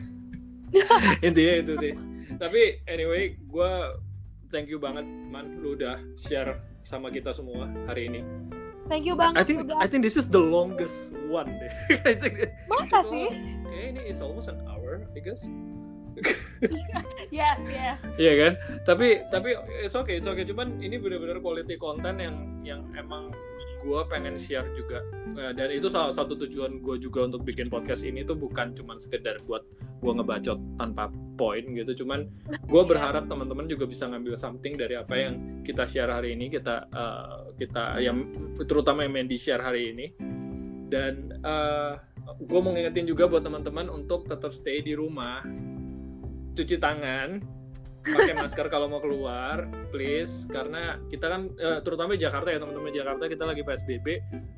Intinya 1.27 1.53
itu 1.61 1.73
sih. 1.77 1.93
Tapi 2.41 2.81
anyway 2.89 3.37
gue 3.37 3.71
thank 4.49 4.67
you 4.67 4.81
banget 4.81 5.05
man. 5.05 5.61
Lu 5.61 5.77
udah 5.77 6.01
share 6.17 6.57
sama 6.83 7.09
kita 7.09 7.31
semua 7.31 7.67
hari 7.87 8.11
ini. 8.11 8.21
Thank 8.91 9.07
you 9.07 9.15
banget. 9.15 9.39
I 9.39 9.43
think 9.47 9.59
I 9.71 9.87
think 9.87 10.03
this 10.03 10.19
is 10.19 10.27
the 10.27 10.43
longest 10.43 11.15
one. 11.31 11.47
I 12.07 12.13
think 12.19 12.51
Masa 12.67 12.99
sih? 13.07 13.31
Kayak 13.63 13.85
ini 13.95 14.01
is 14.11 14.19
almost 14.19 14.51
an 14.51 14.59
hour, 14.67 15.07
I 15.15 15.19
guess. 15.23 15.39
yes, 17.33 17.59
yes. 17.67 17.97
Iya 18.15 18.33
kan? 18.39 18.53
Tapi 18.87 19.27
tapi 19.27 19.49
it's 19.83 19.97
okay, 19.97 20.19
it's 20.19 20.29
okay. 20.29 20.47
Cuman 20.47 20.79
ini 20.79 20.95
benar-benar 20.99 21.43
quality 21.43 21.75
content 21.75 22.17
yang 22.19 22.35
yang 22.63 22.81
emang 22.95 23.33
gue 23.83 24.01
pengen 24.07 24.39
share 24.39 24.65
juga 24.73 25.03
eh, 25.35 25.51
dan 25.51 25.67
itu 25.75 25.91
salah 25.91 26.15
satu 26.15 26.39
tujuan 26.39 26.79
gue 26.79 26.95
juga 27.03 27.27
untuk 27.27 27.43
bikin 27.43 27.67
podcast 27.67 28.07
ini 28.07 28.23
tuh 28.23 28.39
bukan 28.39 28.71
cuman 28.71 28.97
sekedar 28.97 29.43
buat 29.43 29.67
gue 29.99 30.11
ngebacot 30.11 30.59
tanpa 30.79 31.11
poin 31.35 31.63
gitu 31.75 32.03
cuman 32.03 32.31
gue 32.47 32.83
berharap 32.87 33.27
teman-teman 33.27 33.67
juga 33.67 33.83
bisa 33.83 34.07
ngambil 34.07 34.39
something 34.39 34.79
dari 34.79 34.95
apa 34.95 35.13
yang 35.19 35.63
kita 35.67 35.83
share 35.87 36.11
hari 36.11 36.35
ini 36.35 36.47
kita 36.47 36.87
uh, 36.95 37.51
kita 37.59 37.99
yang 37.99 38.31
terutama 38.63 39.03
yang 39.03 39.13
Mandy 39.19 39.35
share 39.35 39.61
hari 39.61 39.91
ini 39.91 40.05
dan 40.87 41.35
uh, 41.43 41.99
eh, 41.99 42.35
gue 42.39 42.59
mau 42.63 42.71
ngingetin 42.71 43.07
juga 43.07 43.27
buat 43.27 43.43
teman-teman 43.43 43.91
untuk 43.91 44.31
tetap 44.31 44.55
stay 44.55 44.79
di 44.79 44.95
rumah 44.95 45.43
cuci 46.53 46.77
tangan 46.77 47.41
pakai 48.03 48.35
masker 48.35 48.67
kalau 48.67 48.91
mau 48.91 48.99
keluar, 48.99 49.63
please. 49.89 50.43
Karena 50.51 50.99
kita 51.07 51.25
kan, 51.31 51.41
uh, 51.55 51.79
terutama 51.79 52.19
di 52.19 52.21
Jakarta 52.21 52.51
ya 52.51 52.59
teman-teman 52.59 52.91
Jakarta 52.91 53.23
kita 53.31 53.43
lagi 53.47 53.63
PSBB, 53.63 54.07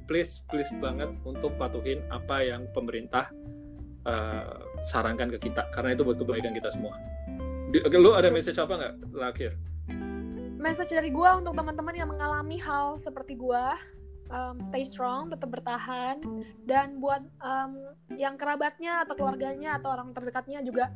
please, 0.09 0.41
please 0.49 0.69
banget 0.81 1.13
untuk 1.23 1.53
patuhin 1.61 2.01
apa 2.09 2.41
yang 2.41 2.65
pemerintah 2.73 3.29
uh, 4.09 4.65
sarankan 4.89 5.29
ke 5.37 5.49
kita. 5.49 5.69
Karena 5.69 5.93
itu 5.93 6.01
buat 6.01 6.17
kebaikan 6.17 6.57
kita 6.57 6.73
semua. 6.73 6.97
Lu 7.93 8.17
ada 8.17 8.33
message 8.33 8.57
apa 8.57 8.73
nggak 8.73 8.93
terakhir? 9.13 9.51
Message 10.55 10.97
dari 10.97 11.13
gue 11.13 11.29
untuk 11.37 11.53
teman-teman 11.53 11.93
yang 11.93 12.09
mengalami 12.09 12.57
hal 12.57 12.97
seperti 12.97 13.37
gue, 13.37 13.65
um, 14.29 14.57
stay 14.61 14.85
strong, 14.85 15.29
tetap 15.29 15.49
bertahan, 15.51 16.21
dan 16.65 16.97
buat 17.01 17.21
um, 17.41 17.95
yang 18.15 18.39
kerabatnya 18.39 19.05
atau 19.05 19.13
keluarganya 19.17 19.77
atau 19.77 19.93
orang 19.93 20.13
terdekatnya 20.15 20.61
juga 20.65 20.89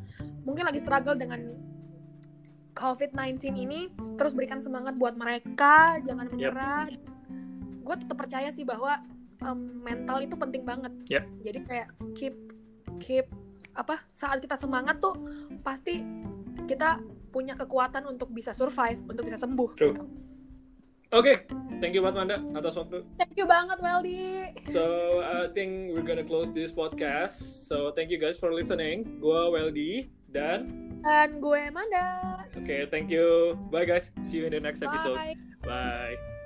mungkin 0.45 0.65
lagi 0.65 0.81
struggle 0.81 1.17
dengan 1.17 1.53
COVID-19 2.77 3.43
ini 3.59 3.91
terus 4.15 4.31
berikan 4.31 4.63
semangat 4.63 4.95
buat 4.95 5.19
mereka, 5.19 5.99
jangan 6.05 6.31
menyerah. 6.31 6.87
Yep. 6.87 7.01
Gue 7.83 7.95
tetap 7.99 8.17
percaya 8.17 8.49
sih 8.53 8.63
bahwa 8.63 9.03
um, 9.43 9.83
mental 9.83 10.23
itu 10.23 10.35
penting 10.39 10.63
banget. 10.63 10.93
Yep. 11.11 11.23
Jadi 11.43 11.59
kayak 11.67 11.87
keep 12.15 12.35
keep 13.03 13.27
apa 13.75 14.03
saat 14.11 14.43
kita 14.43 14.59
semangat 14.59 14.99
tuh 14.99 15.15
pasti 15.63 16.03
kita 16.67 16.99
punya 17.29 17.53
kekuatan 17.53 18.09
untuk 18.09 18.33
bisa 18.33 18.55
survive, 18.55 18.99
untuk 19.05 19.27
bisa 19.27 19.37
sembuh. 19.37 19.69
True. 19.77 19.93
Gitu. 19.93 20.28
Oke, 21.09 21.25
okay. 21.25 21.35
thank 21.81 21.97
you 21.97 22.05
banget 22.05 22.21
Manda 22.21 22.37
atas 22.53 22.77
waktu. 22.77 23.01
Thank 23.17 23.33
you 23.33 23.49
banget 23.49 23.81
Weldy. 23.81 24.53
So 24.69 25.17
I 25.25 25.49
think 25.49 25.97
we're 25.97 26.05
gonna 26.05 26.21
close 26.21 26.53
this 26.53 26.69
podcast. 26.69 27.65
So 27.65 27.89
thank 27.97 28.13
you 28.13 28.21
guys 28.21 28.37
for 28.37 28.53
listening. 28.53 29.17
Gua 29.17 29.49
Weldy 29.49 30.13
dan 30.29 30.69
dan 31.01 31.41
gue 31.41 31.73
Manda. 31.73 32.45
Oke, 32.53 32.61
okay, 32.61 32.81
thank 32.93 33.09
you. 33.09 33.57
Bye 33.73 33.89
guys. 33.89 34.13
See 34.29 34.37
you 34.37 34.45
in 34.45 34.53
the 34.53 34.61
next 34.61 34.85
Bye. 34.85 34.93
episode. 34.93 35.17
Bye. 35.65 36.38